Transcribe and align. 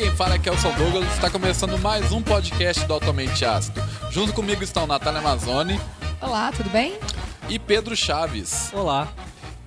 Aqui 0.00 0.08
quem 0.08 0.16
fala 0.16 0.36
é 0.36 0.38
Kelson 0.38 0.72
Douglas. 0.78 1.12
Está 1.12 1.28
começando 1.28 1.78
mais 1.78 2.10
um 2.10 2.22
podcast 2.22 2.86
do 2.86 2.94
Altamente 2.94 3.44
Ácido. 3.44 3.82
Junto 4.10 4.32
comigo 4.32 4.64
estão 4.64 4.86
Natália 4.86 5.20
Amazoni. 5.20 5.78
Olá, 6.22 6.50
tudo 6.52 6.70
bem? 6.70 6.98
E 7.50 7.58
Pedro 7.58 7.94
Chaves. 7.94 8.70
Olá. 8.72 9.12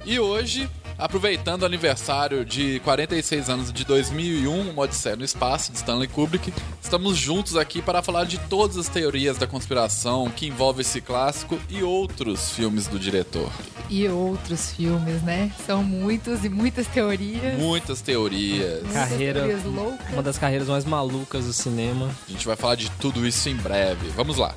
E 0.03 0.19
hoje 0.19 0.67
Aproveitando 0.97 1.63
o 1.63 1.65
aniversário 1.65 2.45
de 2.45 2.79
46 2.81 3.49
anos 3.49 3.73
de 3.73 3.83
2001, 3.83 4.69
Uma 4.69 4.83
Odisseia 4.83 5.15
no 5.15 5.25
Espaço, 5.25 5.71
de 5.71 5.77
Stanley 5.79 6.07
Kubrick, 6.07 6.53
estamos 6.81 7.17
juntos 7.17 7.57
aqui 7.57 7.81
para 7.81 8.03
falar 8.03 8.25
de 8.25 8.37
todas 8.37 8.77
as 8.77 8.87
teorias 8.87 9.37
da 9.37 9.47
conspiração 9.47 10.29
que 10.29 10.45
envolvem 10.45 10.81
esse 10.81 11.01
clássico 11.01 11.59
e 11.67 11.81
outros 11.81 12.51
filmes 12.51 12.87
do 12.87 12.99
diretor. 12.99 13.51
E 13.95 14.09
outros 14.09 14.71
filmes, 14.71 15.21
né? 15.21 15.51
São 15.67 15.83
muitos 15.83 16.43
e 16.43 16.49
muitas 16.49 16.87
teorias. 16.87 17.59
Muitas 17.59 18.01
teorias. 18.01 18.81
Carreira, 18.91 19.41
teorias 19.41 19.63
loucas. 19.63 20.11
Uma 20.11 20.23
das 20.23 20.35
carreiras 20.35 20.67
mais 20.67 20.83
malucas 20.83 21.45
do 21.45 21.53
cinema. 21.53 22.09
A 22.27 22.31
gente 22.31 22.43
vai 22.47 22.55
falar 22.55 22.73
de 22.73 22.89
tudo 22.89 23.23
isso 23.23 23.47
em 23.49 23.55
breve. 23.55 24.09
Vamos 24.15 24.39
lá. 24.39 24.55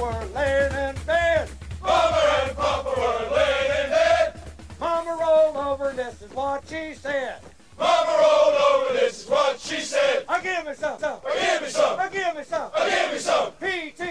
were 0.00 0.24
laying 0.34 0.72
in 0.72 0.94
bed. 1.06 1.48
Mama 1.82 2.20
and 2.42 2.56
Papa 2.56 2.88
were 2.96 3.36
laying 3.36 3.84
in 3.84 3.90
bed. 3.90 4.40
Mama 4.80 5.16
rolled 5.20 5.56
over, 5.56 5.92
this 5.92 6.22
is 6.22 6.32
what 6.32 6.64
she 6.66 6.94
said. 6.94 7.36
Mama 7.78 8.10
rolled 8.10 8.60
over, 8.72 8.94
this 8.94 9.22
is 9.22 9.28
what 9.28 9.60
she 9.60 9.80
said. 9.80 10.24
I 10.28 10.40
give 10.40 10.66
me 10.66 10.72
some. 11.30 11.38
some. 11.38 11.38
I 11.38 11.48
give 11.48 11.62
me 11.62 11.68
some. 11.68 11.98
I 11.98 12.08
give 12.08 12.34
me 12.36 12.42
some. 12.44 12.70
I 12.74 12.90
give 12.90 13.12
me 13.12 13.18
some. 13.18 13.52
P.T. 13.60 14.04
P.T. 14.04 14.09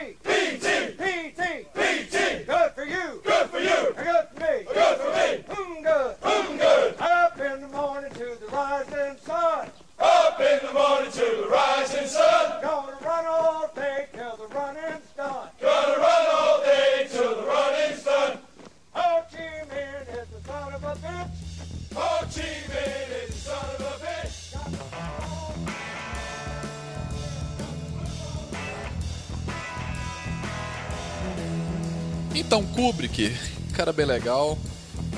Então, 32.50 32.66
Kubrick, 32.66 33.32
cara 33.76 33.94
bem 33.94 34.08
legal, 34.08 34.58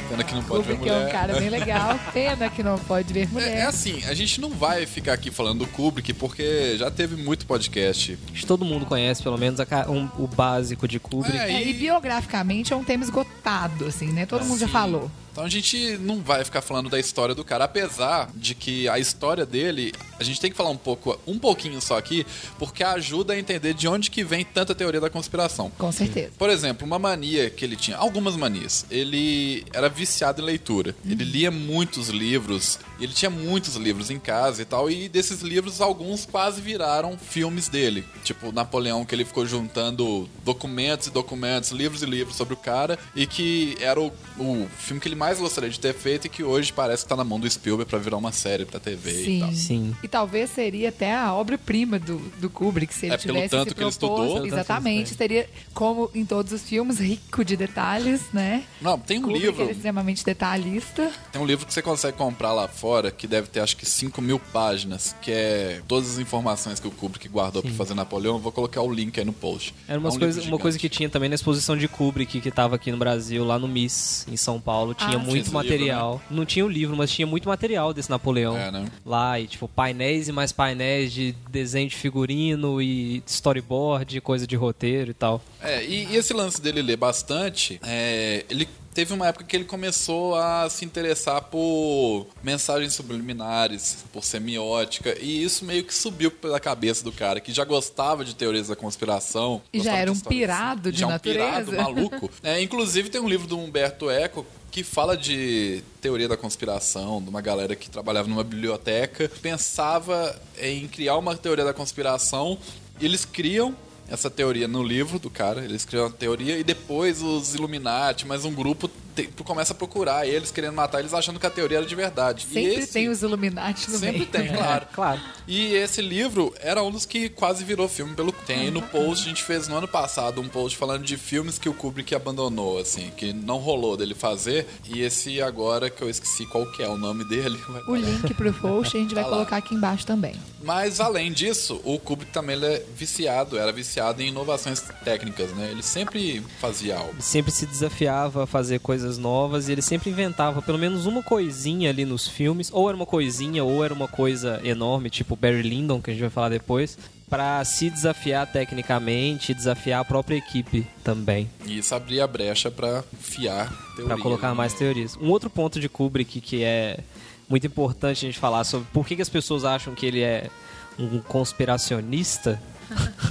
Pena 0.10 0.22
que 0.22 0.36
não 0.36 0.44
pode 0.44 0.68
ver 0.68 0.78
mulher. 0.78 1.02
é 1.02 1.08
um 1.08 1.10
cara 1.10 1.40
bem 1.40 1.48
legal. 1.50 2.00
Pena 2.12 2.50
que 2.50 2.62
não 2.62 2.78
pode 2.78 3.14
ver 3.14 3.30
mulher. 3.30 3.56
É, 3.56 3.60
é, 3.60 3.64
assim, 3.64 4.04
a 4.04 4.14
gente 4.14 4.42
não 4.42 4.50
vai 4.50 4.86
ficar 4.86 5.14
aqui 5.14 5.32
falando 5.32 5.60
do 5.60 5.68
Kubrick, 5.68 6.12
porque 6.12 6.76
já 6.78 6.92
teve 6.92 7.16
muito 7.16 7.46
podcast. 7.46 8.20
Todo 8.46 8.66
mundo 8.66 8.86
conhece, 8.86 9.24
pelo 9.24 9.38
menos, 9.38 9.62
a, 9.62 9.66
um, 9.90 10.10
o 10.20 10.28
básico 10.28 10.90
de 10.90 11.00
Kubrick. 11.00 11.38
É, 11.38 11.50
e... 11.50 11.56
É, 11.56 11.68
e... 11.70 11.74
biograficamente 11.74 12.74
é 12.74 12.76
um 12.76 12.84
tema 12.84 13.02
esgotado, 13.06 13.86
assim, 13.86 14.12
né? 14.12 14.26
Todo 14.26 14.44
mundo 14.44 14.60
já 14.60 14.68
falou. 14.68 15.10
Então 15.32 15.46
a 15.46 15.50
gente 15.50 15.98
não 16.00 16.22
vai 16.22 16.44
ficar 16.44 16.62
falando 16.62 16.90
da 16.90 17.00
história 17.00 17.34
do 17.34 17.46
cara, 17.46 17.64
apesar 17.64 18.30
de 18.36 18.54
que 18.54 18.90
a 18.90 19.00
história 19.00 19.46
dele, 19.46 19.94
a 20.22 20.24
gente 20.24 20.40
tem 20.40 20.52
que 20.52 20.56
falar 20.56 20.70
um 20.70 20.78
pouco, 20.78 21.20
um 21.26 21.40
pouquinho 21.40 21.82
só 21.82 21.98
aqui, 21.98 22.26
porque 22.60 22.84
ajuda 22.84 23.34
a 23.34 23.40
entender 23.40 23.74
de 23.74 23.88
onde 23.88 24.12
que 24.12 24.24
vem 24.24 24.46
tanta 24.46 24.76
teoria 24.76 25.02
da 25.02 25.10
conspiração. 25.10 25.72
Com 25.80 25.92
certeza. 25.92 26.32
Por 26.38 26.50
exemplo, 26.50 26.86
uma 26.86 27.00
mania 27.00 27.50
que 27.50 27.66
ele 27.66 27.76
tinha, 27.76 27.98
algumas 27.98 28.36
manias. 28.36 28.86
Ele 28.92 29.66
era 29.74 29.90
viciado 29.90 30.40
em 30.40 30.46
leitura. 30.46 30.96
Hum. 31.04 31.12
Ele 31.12 31.24
lia 31.24 31.50
muitos 31.50 32.10
livros, 32.10 32.80
ele 33.04 33.14
tinha 33.14 33.30
muitos 33.30 33.76
livros 33.76 34.10
em 34.10 34.20
casa 34.20 34.62
e 34.62 34.66
tal, 34.66 34.90
e 34.90 35.10
desses 35.10 35.42
livros 35.42 35.82
alguns 35.82 36.26
quase 36.26 36.62
viraram 36.62 37.18
filmes 37.18 37.68
dele. 37.68 38.04
Tipo, 38.24 38.52
Napoleão, 38.52 39.04
que 39.06 39.16
ele 39.16 39.26
ficou 39.26 39.46
juntando 39.46 40.30
documentos 40.44 41.08
e 41.08 41.12
documentos, 41.12 41.72
livros 41.72 42.04
e 42.04 42.06
livros 42.06 42.36
sobre 42.36 42.54
o 42.54 42.58
cara, 42.58 42.98
e 43.16 43.26
que 43.26 43.76
era 43.80 44.00
o, 44.00 44.12
o 44.38 44.68
filme 44.78 45.02
que 45.02 45.08
ele 45.08 45.16
mais 45.16 45.40
gostaria 45.40 45.70
de 45.70 45.80
ter 45.80 45.94
feito 45.94 46.26
e 46.26 46.30
que 46.30 46.44
hoje 46.44 46.72
parece 46.72 47.04
que 47.04 47.10
tá 47.10 47.16
na 47.16 47.24
mão 47.24 47.40
do 47.40 47.50
Spielberg 47.50 47.90
para 47.90 48.00
virar 48.00 48.18
uma 48.18 48.32
série 48.32 48.66
pra 48.66 48.80
TV 48.80 49.12
sim, 49.12 49.38
e 49.38 49.40
tal. 49.40 49.54
Sim. 49.54 49.96
E 50.04 50.08
talvez 50.08 50.50
seria 50.52 50.90
até 50.90 51.16
a 51.16 51.34
obra-prima 51.34 52.00
do, 52.00 52.18
do 52.40 52.50
Kubrick, 52.50 52.94
se 52.94 53.06
ele 53.08 53.16
é, 53.16 53.18
tivesse 53.18 53.50
pelo 53.50 53.50
tanto 53.50 53.70
se 53.70 53.76
que 53.76 53.82
ele 53.82 53.90
estudou. 53.90 54.46
Exatamente. 54.46 55.16
Seria, 55.16 55.50
como 55.74 56.10
em 56.14 56.26
todos 56.26 56.52
os 56.54 56.62
filmes, 56.62 57.00
rico 57.00 57.44
de 57.44 57.56
detalhes, 57.56 58.22
né? 58.34 58.64
Não, 58.82 58.98
tem 58.98 59.20
um 59.20 59.24
Kubrick 59.24 59.46
livro... 59.46 59.68
é 59.68 59.72
extremamente 59.72 60.24
detalhista. 60.24 61.12
Tem 61.32 61.42
um 61.42 61.46
livro 61.46 61.66
que 61.66 61.74
você 61.74 61.82
consegue 61.82 62.18
comprar 62.18 62.54
lá 62.54 62.68
fora, 62.68 62.91
que 63.12 63.28
deve 63.28 63.48
ter 63.48 63.60
acho 63.60 63.78
que 63.78 63.86
5 63.86 64.22
mil 64.22 64.40
páginas, 64.40 65.16
que 65.22 65.32
é 65.32 65.82
todas 65.88 66.12
as 66.12 66.18
informações 66.20 66.80
que 66.80 66.88
o 66.88 66.92
Kubrick 66.92 67.28
guardou 67.30 67.62
para 67.62 67.72
fazer 67.72 67.94
Napoleão. 67.94 68.40
vou 68.40 68.52
colocar 68.52 68.82
o 68.82 68.92
link 68.92 69.20
aí 69.20 69.26
no 69.26 69.34
post. 69.34 69.74
Era 69.88 70.00
umas 70.00 70.14
é 70.14 70.18
um 70.18 70.20
coisa, 70.20 70.42
uma 70.42 70.60
coisa 70.60 70.78
que 70.78 70.90
tinha 70.90 71.10
também 71.10 71.30
na 71.30 71.36
exposição 71.36 71.78
de 71.78 71.88
Kubrick, 71.88 72.42
que 72.42 72.52
tava 72.52 72.76
aqui 72.76 72.92
no 72.92 72.98
Brasil, 72.98 73.46
lá 73.46 73.58
no 73.58 73.68
MIS, 73.68 74.26
em 74.30 74.38
São 74.38 74.60
Paulo. 74.60 74.94
Tinha 74.94 75.16
ah, 75.16 75.20
muito 75.20 75.52
material 75.52 75.72
material. 75.72 76.16
Né? 76.16 76.38
Não 76.38 76.46
tinha 76.46 76.66
o 76.66 76.70
livro, 76.70 76.96
mas 76.96 77.12
tinha 77.12 77.26
muito 77.26 77.48
material 77.48 77.94
desse 77.94 78.10
Napoleão. 78.10 78.58
É, 78.58 78.72
né? 78.72 78.86
Lá, 79.06 79.40
e 79.40 79.48
tipo, 79.48 79.68
painéis 79.68 80.28
e 80.28 80.32
mais 80.32 80.52
painéis 80.52 81.12
de 81.12 81.36
desenho 81.50 81.90
de 81.90 81.96
figurino 81.96 82.82
e 82.82 83.24
storyboard, 83.26 84.22
coisa 84.22 84.46
de 84.48 84.56
roteiro 84.56 85.12
e 85.12 85.14
tal. 85.14 85.42
É, 85.62 85.84
e, 85.84 86.08
e 86.08 86.16
esse 86.16 86.34
lance 86.34 86.62
dele 86.62 86.82
ler 86.82 86.98
bastante, 86.98 87.80
é, 87.84 88.46
ele 88.50 88.68
teve 88.94 89.14
uma 89.14 89.28
época 89.28 89.46
que 89.46 89.56
ele 89.56 89.66
começou 89.66 90.36
a 90.36 90.70
se 90.70 90.86
interessar 90.86 91.42
por 91.44 92.28
mensagens 92.44 92.94
subliminares, 92.94 94.06
por 94.12 94.24
semiótica, 94.24 95.18
e 95.20 95.44
isso 95.44 95.66
meio 95.66 95.84
que 95.84 95.94
subiu 95.94 96.32
pela 96.32 96.60
cabeça 96.60 97.04
do 97.04 97.12
cara, 97.12 97.40
que 97.40 97.54
já 97.54 97.64
gostava 97.64 98.24
de 98.24 98.36
teorias 98.36 98.68
da 98.68 98.76
conspiração. 98.76 99.62
E 99.72 99.82
já 99.82 99.96
era 99.96 100.12
um 100.12 100.20
pirado 100.20 100.90
assim. 100.90 100.96
de 100.96 101.02
já 101.02 101.08
natureza. 101.08 101.62
um 101.62 101.66
pirado 101.66 101.84
maluco. 101.84 102.32
É, 102.44 102.62
inclusive 102.62 103.10
tem 103.10 103.22
um 103.22 103.28
livro 103.28 103.48
do 103.48 103.58
Humberto 103.58 104.10
Eco 104.10 104.46
que 104.72 104.84
fala 104.84 105.18
de 105.18 105.84
teoria 106.00 106.28
da 106.28 106.38
conspiração, 106.38 107.22
de 107.22 107.30
uma 107.30 107.42
galera 107.42 107.76
que 107.76 107.90
trabalhava 107.90 108.28
numa 108.28 108.44
biblioteca, 108.44 109.30
pensava 109.42 110.40
em 110.58 110.88
criar 110.88 111.18
uma 111.18 111.36
teoria 111.36 111.66
da 111.66 111.74
conspiração, 111.74 112.58
e 113.00 113.06
eles 113.06 113.26
criam 113.26 113.76
essa 114.12 114.30
teoria 114.30 114.68
no 114.68 114.84
livro 114.84 115.18
do 115.18 115.30
cara, 115.30 115.64
eles 115.64 115.86
criam 115.86 116.08
a 116.08 116.10
teoria 116.10 116.58
e 116.58 116.64
depois 116.66 117.22
os 117.22 117.56
Illuminati, 117.56 118.28
mais 118.28 118.44
um 118.44 118.54
grupo 118.54 118.92
te, 119.16 119.30
começa 119.44 119.74
a 119.74 119.76
procurar 119.76 120.28
eles 120.28 120.52
querendo 120.52 120.74
matar 120.74 121.00
eles 121.00 121.14
achando 121.14 121.40
que 121.40 121.46
a 121.46 121.50
teoria 121.50 121.78
era 121.78 121.86
de 121.86 121.96
verdade. 121.96 122.46
Sempre 122.46 122.82
esse, 122.82 122.94
tem 122.94 123.08
os 123.08 123.22
Illuminati 123.22 123.90
no 123.90 123.98
sempre 123.98 124.20
meio. 124.20 124.32
tem, 124.32 124.48
claro. 124.56 124.88
É, 124.90 124.94
claro. 124.94 125.22
E 125.48 125.74
esse 125.74 126.02
livro 126.02 126.54
era 126.60 126.84
um 126.84 126.92
dos 126.92 127.06
que 127.06 127.30
quase 127.30 127.64
virou 127.64 127.88
filme 127.88 128.14
pelo 128.14 128.32
tem 128.32 128.70
no 128.70 128.82
post 128.82 129.26
a 129.26 129.30
gente 129.30 129.44
fez 129.44 129.68
no 129.68 129.78
ano 129.78 129.88
passado 129.88 130.42
um 130.42 130.48
post 130.48 130.78
falando 130.78 131.04
de 131.04 131.16
filmes 131.16 131.58
que 131.58 131.70
o 131.70 131.74
Kubrick 131.74 132.14
abandonou 132.14 132.80
assim, 132.80 133.12
que 133.16 133.32
não 133.32 133.58
rolou 133.58 133.96
dele 133.96 134.16
fazer 134.16 134.68
e 134.88 135.02
esse 135.02 135.42
agora 135.42 135.90
que 135.90 136.02
eu 136.02 136.10
esqueci 136.10 136.46
qual 136.46 136.66
que 136.72 136.84
é 136.84 136.90
o 136.90 136.98
nome 136.98 137.24
dele. 137.24 137.60
O 137.88 137.96
link 137.96 138.34
pro 138.36 138.54
post 138.54 138.96
a 138.96 139.00
gente 139.00 139.14
vai 139.14 139.24
tá 139.24 139.30
colocar 139.30 139.58
aqui 139.58 139.76
embaixo 139.76 140.06
também. 140.06 140.36
Mas 140.64 141.00
além 141.00 141.32
disso, 141.32 141.82
o 141.84 142.00
Kubrick 142.00 142.32
também 142.32 142.56
ele 142.56 142.66
é 142.66 142.86
viciado, 142.96 143.58
era 143.58 143.72
viciado 143.72 144.01
em 144.20 144.28
inovações 144.28 144.82
técnicas, 145.04 145.52
né? 145.52 145.70
Ele 145.72 145.84
sempre 145.84 146.42
fazia 146.60 146.98
algo. 146.98 147.16
Sempre 147.20 147.52
se 147.52 147.66
desafiava 147.66 148.44
a 148.44 148.48
fazer 148.48 148.80
coisas 148.80 149.18
novas 149.18 149.68
e 149.68 149.72
ele 149.72 149.82
sempre 149.82 150.10
inventava 150.10 150.62
pelo 150.62 150.78
menos 150.78 151.06
uma 151.06 151.22
coisinha 151.22 151.90
ali 151.90 152.06
nos 152.06 152.28
filmes, 152.28 152.70
ou 152.72 152.88
era 152.88 152.96
uma 152.96 153.06
coisinha, 153.06 153.64
ou 153.64 153.84
era 153.84 153.94
uma 153.94 154.08
coisa 154.08 154.62
enorme, 154.64 155.10
tipo 155.10 155.36
Barry 155.36 155.62
Lyndon, 155.62 156.02
que 156.02 156.12
a 156.12 156.14
gente 156.14 156.22
vai 156.22 156.30
falar 156.30 156.50
depois, 156.50 156.98
para 157.30 157.64
se 157.64 157.90
desafiar 157.90 158.46
tecnicamente, 158.52 159.54
desafiar 159.54 160.02
a 160.02 160.06
própria 160.06 160.36
equipe 160.36 160.86
também. 161.04 161.50
E 161.66 161.78
isso 161.78 161.96
abria 161.96 162.26
a 162.26 162.28
brecha 162.28 162.70
para 162.70 163.04
fiar 163.20 163.72
para 163.96 164.18
colocar 164.18 164.50
né? 164.50 164.54
mais 164.54 164.74
teorias. 164.74 165.16
Um 165.16 165.30
outro 165.30 165.50
ponto 165.50 165.80
de 165.80 165.88
Kubrick 165.88 166.42
que 166.42 166.64
é 166.64 167.00
muito 167.48 167.68
importante 167.68 168.26
a 168.26 168.28
gente 168.28 168.40
falar 168.40 168.64
sobre 168.64 168.88
por 168.92 169.06
que, 169.06 169.16
que 169.16 169.22
as 169.22 169.30
pessoas 169.30 169.64
acham 169.64 169.94
que 169.94 170.06
ele 170.06 170.22
é 170.22 170.50
um 170.98 171.20
conspiracionista. 171.20 172.62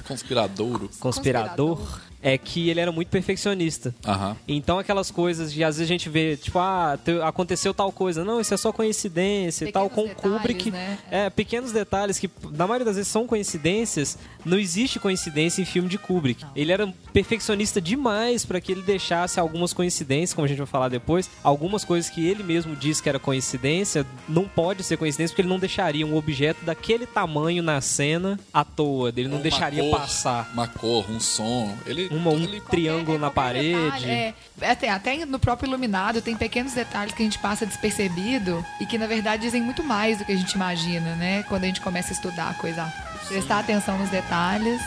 Conspiradouro. 0.07 0.91
Conspirador. 0.99 1.77
Conspirador 1.79 2.10
é 2.23 2.37
que 2.37 2.69
ele 2.69 2.81
era 2.81 2.93
muito 2.93 3.09
perfeccionista. 3.09 3.95
Uhum. 4.07 4.37
Então 4.47 4.79
aquelas 4.79 5.11
coisas 5.11 5.53
de 5.53 5.65
às 5.65 5.77
vezes 5.77 5.89
a 5.89 5.93
gente 5.93 6.09
vê, 6.09 6.37
tipo, 6.37 6.59
ah, 6.59 6.99
aconteceu 7.25 7.73
tal 7.73 7.91
coisa. 7.93 8.25
Não, 8.25 8.41
isso 8.41 8.53
é 8.53 8.57
só 8.57 8.73
coincidência 8.73 9.67
e 9.67 9.73
tal. 9.73 9.89
Com 9.89 10.07
detalhes, 10.07 10.39
Kubrick. 10.39 10.71
Né? 10.71 10.99
É, 11.11 11.31
pequenos 11.31 11.73
detalhes 11.73 12.19
que, 12.19 12.31
na 12.53 12.67
maioria 12.67 12.85
das 12.85 12.97
vezes, 12.97 13.11
são 13.11 13.27
coincidências. 13.27 14.19
Não 14.45 14.59
existe 14.59 14.99
coincidência 14.99 15.63
em 15.63 15.65
filme 15.65 15.89
de 15.89 15.99
Kubrick. 15.99 16.43
Não. 16.43 16.51
Ele 16.55 16.73
era 16.73 16.93
perfeccionista 17.13 17.81
demais 17.81 18.45
para 18.45 18.61
que 18.61 18.73
ele 18.73 18.83
deixasse 18.83 19.41
algumas 19.41 19.73
coincidências, 19.73 20.35
como 20.35 20.45
a 20.45 20.49
gente 20.49 20.59
vai 20.59 20.67
falar 20.67 20.89
depois. 20.89 21.31
Algumas 21.43 21.85
coisas 21.85 22.11
que 22.11 22.27
ele 22.27 22.43
mesmo 22.43 22.77
disse 22.77 23.03
que 23.03 23.09
era 23.09 23.19
coincidência, 23.19 24.07
não 24.29 24.47
pode 24.47 24.83
ser 24.83 24.97
coincidência, 24.97 25.33
porque 25.33 25.43
ele 25.43 25.49
não 25.49 25.59
deixaria 25.59 26.07
um 26.07 26.17
objeto 26.17 26.65
daquele 26.65 27.07
tamanho 27.07 27.63
na 27.63 27.81
cena 27.81 28.39
à 28.53 28.65
toa. 28.65 29.13
Ele 29.17 29.29
não 29.29 29.37
Uma 29.37 29.43
deixaria 29.43 29.83
cor 29.83 29.99
passar. 29.99 30.51
Uma 30.53 30.69
cor, 30.69 31.11
um 31.11 31.21
som. 31.21 31.75
Ele, 31.87 32.10
Uma, 32.11 32.31
um 32.31 32.61
triângulo 32.69 33.19
na 33.19 33.31
parede. 33.31 33.73
detalhe, 33.73 34.11
é, 34.11 34.35
até, 34.63 34.91
até 34.91 35.25
no 35.25 35.39
próprio 35.39 35.69
iluminado 35.69 36.21
tem 36.21 36.37
pequenos 36.37 36.73
detalhes 36.73 37.15
que 37.15 37.23
a 37.23 37.25
gente 37.25 37.39
passa 37.39 37.65
despercebido 37.65 38.65
e 38.81 38.87
que 38.87 38.99
na 38.99 39.07
verdade 39.07 39.43
dizem 39.43 39.63
muito 39.63 39.85
mais 39.85 40.19
do 40.19 40.25
que 40.25 40.33
a 40.33 40.37
gente 40.37 40.53
imagina, 40.53 41.15
né? 41.15 41.45
Quando 41.49 41.65
a 41.65 41.67
gente 41.67 41.81
começa 41.81 42.11
a 42.11 42.15
estudar 42.15 42.51
a 42.51 42.55
coisa, 42.55 42.93
prestar 43.29 43.61
atenção 43.61 43.97
nos 43.97 44.11
detalhes, 44.11 44.81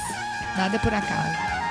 nada 0.57 0.75
é 0.75 0.79
por 0.79 0.93
acaso. 0.93 1.62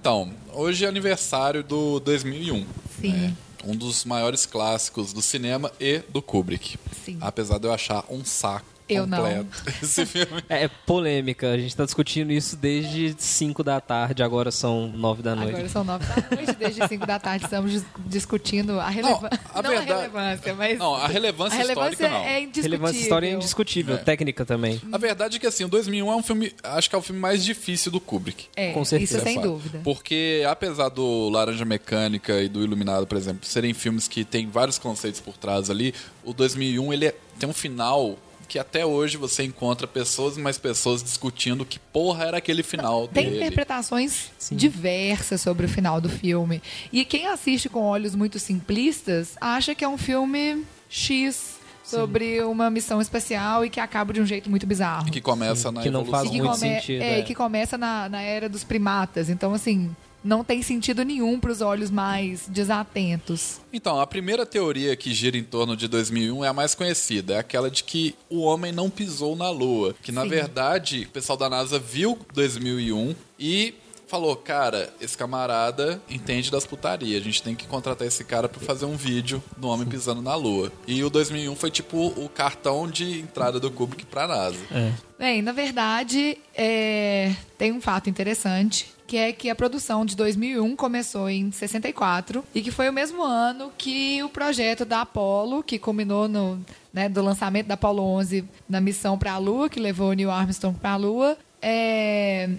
Então, 0.00 0.30
hoje 0.52 0.84
é 0.84 0.88
aniversário 0.88 1.62
do 1.64 1.98
2001. 2.00 2.64
Sim. 3.00 3.12
né? 3.12 3.36
Um 3.64 3.74
dos 3.74 4.04
maiores 4.04 4.46
clássicos 4.46 5.12
do 5.12 5.20
cinema 5.20 5.72
e 5.80 5.98
do 6.08 6.22
Kubrick. 6.22 6.78
Sim. 7.04 7.18
Apesar 7.20 7.58
de 7.58 7.66
eu 7.66 7.72
achar 7.72 8.04
um 8.08 8.24
saco 8.24 8.77
Eu 8.88 9.06
não. 9.06 9.18
completo 9.18 9.48
esse 9.82 10.06
filme. 10.06 10.42
É 10.48 10.68
polêmica, 10.68 11.50
a 11.52 11.58
gente 11.58 11.76
tá 11.76 11.84
discutindo 11.84 12.32
isso 12.32 12.56
desde 12.56 13.14
5 13.18 13.62
da 13.62 13.80
tarde, 13.80 14.22
agora 14.22 14.50
são 14.50 14.88
9 14.88 15.22
da 15.22 15.34
noite. 15.36 15.50
Agora 15.50 15.68
são 15.68 15.84
nove 15.84 16.04
da 16.06 16.36
noite, 16.36 16.52
desde 16.58 16.88
cinco 16.88 17.06
da 17.06 17.18
tarde 17.18 17.44
estamos 17.44 17.70
dis- 17.72 17.84
discutindo 18.06 18.80
a 18.80 18.88
relevância. 18.88 19.40
a 19.54 19.62
Não, 19.62 19.70
verdade- 19.70 19.92
a 19.92 19.96
relevância, 19.96 20.54
mas. 20.54 20.78
Não, 20.78 20.94
a 20.94 21.06
relevância, 21.06 21.54
a 21.56 21.58
relevância 21.62 21.92
histórica 21.94 22.08
não. 22.08 22.24
é 22.24 22.40
indiscutível. 22.40 22.62
Relevância 22.70 23.00
história 23.02 23.26
é 23.26 23.32
indiscutível, 23.32 23.94
É. 23.94 23.98
técnica 23.98 24.44
também. 24.44 24.80
A 24.90 24.98
verdade 24.98 25.36
é 25.36 25.40
que 25.40 25.46
assim, 25.46 25.64
o 25.64 25.68
2001 25.68 26.10
é 26.10 26.16
um 26.16 26.22
filme, 26.22 26.52
acho 26.62 26.88
que 26.88 26.94
é 26.96 26.98
o 26.98 27.02
filme 27.02 27.20
mais 27.20 27.44
difícil 27.44 27.90
do 27.92 28.00
Kubrick. 28.00 28.46
É, 28.56 28.72
Com 28.72 28.84
certeza. 28.84 29.16
Isso 29.16 29.24
sem 29.24 29.38
É 29.38 29.40
dúvida. 29.42 29.80
Porque 29.84 30.44
apesar 30.48 30.88
do 30.88 31.28
Laranja 31.28 31.64
Mecânica 31.64 32.40
e 32.40 32.48
do 32.48 32.62
Iluminado, 32.62 33.06
por 33.06 33.16
exemplo, 33.18 33.46
serem 33.46 33.72
filmes 33.74 34.08
que 34.08 34.24
têm 34.24 34.48
vários 34.48 34.78
conceitos 34.78 35.20
por 35.20 35.36
trás 35.36 35.70
ali, 35.70 35.94
o 36.24 36.32
2001 36.32 36.92
ele 36.92 37.06
é- 37.06 37.14
tem 37.38 37.48
um 37.48 37.52
final 37.52 38.16
que 38.48 38.58
até 38.58 38.84
hoje 38.86 39.16
você 39.18 39.42
encontra 39.44 39.86
pessoas 39.86 40.36
e 40.36 40.40
mais 40.40 40.56
pessoas 40.56 41.02
discutindo 41.02 41.64
que 41.66 41.78
porra 41.78 42.24
era 42.24 42.38
aquele 42.38 42.62
final 42.62 43.06
Tem 43.06 43.24
dele. 43.24 43.36
interpretações 43.36 44.30
diversas 44.50 45.40
sobre 45.40 45.66
o 45.66 45.68
final 45.68 46.00
do 46.00 46.08
filme. 46.08 46.62
E 46.92 47.04
quem 47.04 47.26
assiste 47.26 47.68
com 47.68 47.82
olhos 47.82 48.14
muito 48.14 48.38
simplistas 48.38 49.36
acha 49.40 49.74
que 49.74 49.84
é 49.84 49.88
um 49.88 49.98
filme 49.98 50.64
X 50.88 51.58
sobre 51.84 52.42
uma 52.42 52.68
missão 52.70 53.00
especial 53.00 53.64
e 53.64 53.70
que 53.70 53.80
acaba 53.80 54.12
de 54.12 54.20
um 54.20 54.26
jeito 54.26 54.50
muito 54.50 54.66
bizarro. 54.66 55.10
Que 55.10 55.20
começa 55.20 55.70
na 55.72 55.82
Que 55.82 55.90
não 55.90 56.00
evolução. 56.02 56.20
faz 56.20 56.28
E 56.28 56.32
que, 56.32 56.38
muito 56.42 56.58
come- 56.60 56.74
sentido, 56.80 57.02
é, 57.02 57.18
é. 57.18 57.22
que 57.22 57.34
começa 57.34 57.78
na, 57.78 58.08
na 58.08 58.20
era 58.20 58.48
dos 58.48 58.62
primatas. 58.64 59.28
Então, 59.30 59.54
assim, 59.54 59.94
não 60.22 60.42
tem 60.44 60.62
sentido 60.62 61.04
nenhum 61.04 61.38
para 61.38 61.50
os 61.50 61.60
olhos 61.60 61.90
mais 61.90 62.46
desatentos. 62.48 63.60
Então, 63.72 64.00
a 64.00 64.06
primeira 64.06 64.44
teoria 64.44 64.96
que 64.96 65.12
gira 65.12 65.36
em 65.36 65.44
torno 65.44 65.76
de 65.76 65.88
2001 65.88 66.44
é 66.44 66.48
a 66.48 66.52
mais 66.52 66.74
conhecida, 66.74 67.34
é 67.34 67.38
aquela 67.38 67.70
de 67.70 67.84
que 67.84 68.14
o 68.28 68.40
homem 68.40 68.72
não 68.72 68.90
pisou 68.90 69.36
na 69.36 69.50
Lua. 69.50 69.94
Que, 70.02 70.12
na 70.12 70.22
Sim. 70.22 70.28
verdade, 70.28 71.06
o 71.08 71.12
pessoal 71.12 71.36
da 71.36 71.48
NASA 71.48 71.78
viu 71.78 72.18
2001 72.34 73.14
e 73.38 73.74
falou, 74.08 74.34
cara, 74.34 74.92
esse 75.00 75.16
camarada 75.16 76.00
entende 76.08 76.50
das 76.50 76.66
putarias, 76.66 77.20
a 77.20 77.24
gente 77.24 77.42
tem 77.42 77.54
que 77.54 77.66
contratar 77.66 78.08
esse 78.08 78.24
cara 78.24 78.48
pra 78.48 78.58
fazer 78.58 78.86
um 78.86 78.96
vídeo 78.96 79.42
do 79.56 79.68
homem 79.68 79.86
pisando 79.86 80.22
na 80.22 80.34
Lua. 80.34 80.72
E 80.86 81.04
o 81.04 81.10
2001 81.10 81.54
foi 81.54 81.70
tipo 81.70 82.06
o 82.16 82.28
cartão 82.28 82.88
de 82.88 83.20
entrada 83.20 83.60
do 83.60 83.70
Kubrick 83.70 84.06
pra 84.06 84.26
NASA. 84.26 84.58
É. 84.70 84.92
Bem, 85.18 85.42
na 85.42 85.52
verdade, 85.52 86.38
é, 86.54 87.34
tem 87.58 87.70
um 87.70 87.80
fato 87.80 88.08
interessante, 88.08 88.90
que 89.08 89.16
é 89.16 89.32
que 89.32 89.48
a 89.48 89.54
produção 89.54 90.04
de 90.04 90.14
2001 90.14 90.76
começou 90.76 91.30
em 91.30 91.50
64 91.50 92.44
e 92.54 92.60
que 92.60 92.70
foi 92.70 92.90
o 92.90 92.92
mesmo 92.92 93.24
ano 93.24 93.72
que 93.76 94.22
o 94.22 94.28
projeto 94.28 94.84
da 94.84 95.00
Apollo, 95.00 95.62
que 95.62 95.78
culminou 95.78 96.28
no 96.28 96.60
né, 96.92 97.08
do 97.08 97.22
lançamento 97.22 97.66
da 97.66 97.74
Apollo 97.74 98.02
11 98.02 98.44
na 98.68 98.82
missão 98.82 99.18
para 99.18 99.32
a 99.32 99.38
Lua, 99.38 99.70
que 99.70 99.80
levou 99.80 100.12
Neil 100.12 100.30
Armstrong 100.30 100.78
para 100.78 100.92
a 100.92 100.96
Lua. 100.96 101.38
É, 101.62 102.50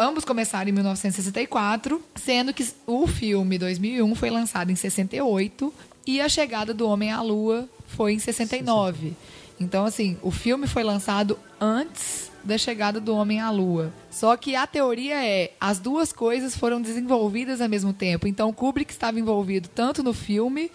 ambos 0.00 0.24
começaram 0.24 0.70
em 0.70 0.72
1964, 0.72 2.02
sendo 2.16 2.54
que 2.54 2.66
o 2.86 3.06
filme 3.06 3.58
2001 3.58 4.14
foi 4.14 4.30
lançado 4.30 4.72
em 4.72 4.74
68 4.74 5.72
e 6.06 6.22
a 6.22 6.28
chegada 6.28 6.72
do 6.72 6.88
homem 6.88 7.12
à 7.12 7.20
Lua 7.20 7.68
foi 7.88 8.14
em 8.14 8.18
69. 8.18 9.12
Então, 9.60 9.84
assim, 9.84 10.16
o 10.22 10.30
filme 10.30 10.66
foi 10.66 10.82
lançado 10.82 11.38
antes 11.60 12.31
da 12.44 12.58
chegada 12.58 13.00
do 13.00 13.14
homem 13.14 13.40
à 13.40 13.50
Lua. 13.50 13.92
Só 14.10 14.36
que 14.36 14.54
a 14.54 14.66
teoria 14.66 15.24
é 15.24 15.52
as 15.60 15.78
duas 15.78 16.12
coisas 16.12 16.56
foram 16.56 16.80
desenvolvidas 16.80 17.60
ao 17.60 17.68
mesmo 17.68 17.92
tempo. 17.92 18.26
Então, 18.26 18.52
Kubrick 18.52 18.92
estava 18.92 19.18
envolvido 19.18 19.68
tanto 19.68 20.02
no 20.02 20.12
filme 20.12 20.70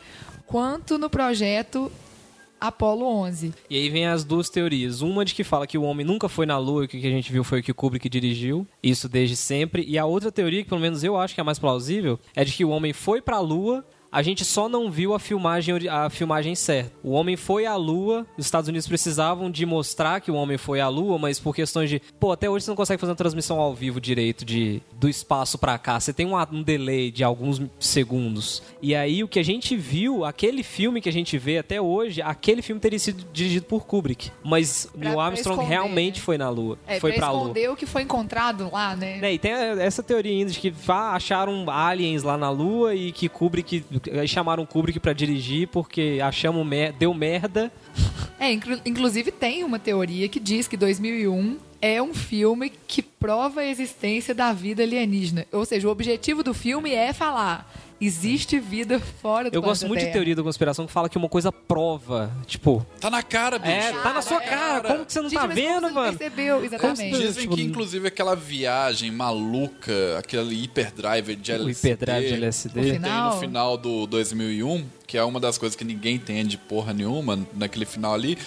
quanto 0.46 0.98
no 0.98 1.10
projeto 1.10 1.92
Apollo 2.60 3.06
11. 3.06 3.54
E 3.70 3.78
aí 3.78 3.90
vem 3.90 4.08
as 4.08 4.24
duas 4.24 4.50
teorias. 4.50 5.02
Uma 5.02 5.24
de 5.24 5.34
que 5.34 5.44
fala 5.44 5.68
que 5.68 5.78
o 5.78 5.84
homem 5.84 6.06
nunca 6.06 6.28
foi 6.28 6.46
na 6.46 6.58
Lua 6.58 6.84
e 6.84 6.86
o 6.86 6.88
que 6.88 6.98
a 6.98 7.12
gente 7.12 7.32
viu 7.32 7.44
foi 7.44 7.60
o 7.60 7.64
que 7.64 7.74
Kubrick 7.74 8.10
dirigiu. 8.10 8.68
Isso 8.82 9.08
desde 9.08 9.36
sempre. 9.36 9.86
E 9.88 9.98
a 9.98 10.06
outra 10.06 10.32
teoria, 10.32 10.64
que 10.64 10.70
pelo 10.70 10.82
menos 10.82 11.04
eu 11.04 11.18
acho 11.18 11.34
que 11.34 11.40
é 11.40 11.44
a 11.44 11.46
mais 11.46 11.60
plausível, 11.60 12.20
é 12.36 12.44
de 12.44 12.52
que 12.52 12.66
o 12.66 12.70
homem 12.70 12.94
foi 12.94 13.22
pra 13.22 13.40
Lua. 13.40 13.86
A 14.12 14.22
gente 14.22 14.46
só 14.46 14.70
não 14.70 14.90
viu 14.90 15.14
a 15.14 15.20
filmagem, 15.20 15.88
a 15.90 16.10
filmagem 16.10 16.56
certa. 16.56 16.92
O 17.04 17.12
homem 17.12 17.36
foi 17.36 17.66
à 17.66 17.76
Lua, 17.76 18.26
os 18.38 18.46
Estados 18.46 18.68
Unidos 18.70 18.88
precisavam 18.88 19.52
de 19.52 19.66
mostrar 19.66 20.22
que 20.22 20.32
o 20.32 20.36
homem 20.36 20.58
foi 20.58 20.80
à 20.80 20.88
Lua, 20.88 21.18
mas 21.18 21.40
por 21.40 21.54
questões 21.56 21.90
de. 21.90 22.02
Pô, 22.20 22.32
até 22.32 22.50
hoje 22.50 22.66
você 22.66 22.72
não 22.72 22.76
consegue 22.76 23.00
fazer 23.00 23.12
uma 23.12 23.18
transmissão 23.18 23.60
ao 23.60 23.74
vivo 23.74 24.00
direito 24.00 24.46
de, 24.46 24.82
do 24.94 25.10
espaço 25.10 25.58
pra 25.58 25.78
cá. 25.78 26.00
Você 26.00 26.14
tem 26.14 26.26
um, 26.26 26.36
um 26.52 26.64
delay 26.64 27.12
de 27.12 27.24
alguns 27.24 27.62
segundos. 27.80 28.62
E 28.82 28.96
aí 28.96 29.24
o 29.24 29.28
que 29.28 29.40
a 29.40 29.44
gente 29.44 29.76
viu, 29.76 30.24
aquele 30.24 30.64
filme 30.64 31.02
que 31.02 31.10
a 31.10 31.14
gente 31.14 31.38
vê 31.38 31.58
até 31.58 31.82
hoje, 31.82 32.22
aquele 32.22 32.62
filme 32.62 32.80
teria 32.80 33.00
sido 33.00 33.26
dirigido 33.34 33.66
por 33.66 33.86
Kubrick. 33.86 34.32
Mas 34.44 34.86
Pra- 34.86 35.00
Neil 35.10 35.20
Armstrong 35.20 35.56
esconder, 35.58 35.70
realmente 35.70 36.20
né? 36.20 36.24
foi 36.26 36.38
na 36.38 36.50
Lua. 36.50 36.78
É, 36.88 37.00
foi 37.00 37.12
pra 37.14 37.28
pra 37.28 37.32
Lua. 37.32 37.54
o 37.72 37.76
que 37.76 37.86
foi 37.86 38.04
encontrado 38.04 38.70
lá, 38.72 38.96
né? 38.96 39.18
Né, 39.18 39.34
e 39.34 39.40
tem 39.40 39.52
essa 39.52 40.02
teoria 40.02 40.32
ainda 40.32 40.52
de 40.52 40.60
que 40.60 40.74
ah, 40.88 41.14
acharam 41.16 41.70
aliens 41.70 42.24
lá 42.24 42.38
na 42.38 42.50
Lua 42.50 42.96
e 42.96 43.12
que 43.12 43.28
Kubrick 43.28 43.84
aí 44.20 44.28
chamaram 44.28 44.66
Kubrick 44.66 45.00
pra 45.00 45.14
dirigir 45.14 45.68
porque 45.68 46.20
achamos 46.24 46.66
mer 46.66 46.92
deu 46.94 47.14
merda. 47.14 47.72
É, 48.40 48.52
inclu- 48.52 48.80
inclusive 48.86 49.32
tem 49.32 49.64
uma 49.64 49.80
teoria 49.80 50.28
que 50.30 50.40
diz 50.40 50.68
que 50.68 50.78
2001 50.78 51.58
é 51.82 52.02
um 52.02 52.14
filme 52.14 52.72
que 52.88 53.02
prova 53.02 53.62
a 53.62 53.66
existência 53.68 54.34
da 54.34 54.52
vida 54.54 54.84
alienígena. 54.84 55.46
Ou 55.52 55.66
seja, 55.66 55.88
o 55.88 55.92
objetivo 55.92 56.44
do 56.44 56.54
filme 56.54 56.92
é 56.94 57.14
falar 57.14 57.72
existe 58.00 58.60
vida 58.60 59.00
fora 59.00 59.50
do 59.50 59.56
Eu 59.56 59.62
gosto 59.62 59.88
muito 59.88 59.98
de 59.98 60.06
Terra. 60.06 60.14
teoria 60.14 60.36
da 60.36 60.44
conspiração 60.44 60.86
que 60.86 60.92
fala 60.94 61.10
que 61.10 61.18
uma 61.18 61.28
coisa 61.28 61.52
prova, 61.52 62.32
tipo, 62.46 62.86
Tá 63.02 63.10
na 63.10 63.24
cara, 63.24 63.58
bicho. 63.58 63.72
é, 63.72 63.92
tá 63.92 64.14
na 64.14 64.22
sua 64.22 64.40
cara, 64.40 64.88
como 64.90 65.04
que 65.06 65.12
você 65.14 65.20
não 65.20 65.30
Gente, 65.30 65.40
tá 65.40 65.48
mas 65.48 65.58
como 65.58 65.68
vendo, 65.68 65.82
você 65.82 65.88
não 65.88 65.94
mano? 66.04 66.18
percebeu, 66.18 66.64
exatamente. 66.64 67.18
Dizem 67.18 67.42
Tipo, 67.42 67.56
que, 67.56 67.64
inclusive, 67.64 68.08
aquela 68.08 68.36
viagem 68.36 69.10
maluca, 69.10 69.92
aquele 70.20 70.64
hiperdrive 70.64 71.36
de 71.36 71.52
O 71.52 71.56
LSD, 71.56 71.90
hiperdrive 71.94 72.28
de 72.28 72.34
LSD. 72.36 72.80
O 72.80 72.84
que 72.84 72.92
final- 72.94 73.30
tem 73.32 73.34
no 73.36 73.40
final 73.42 73.78
do 73.78 74.06
2001, 74.06 74.86
que 75.08 75.18
é 75.18 75.24
uma 75.24 75.40
das 75.40 75.58
coisas 75.58 75.76
que 75.76 75.84
ninguém 75.84 76.18
entende 76.18 76.56
porra 76.56 76.94
nenhuma 76.94 77.40
naquele 77.56 77.86
final 77.86 78.14
ali, 78.14 78.38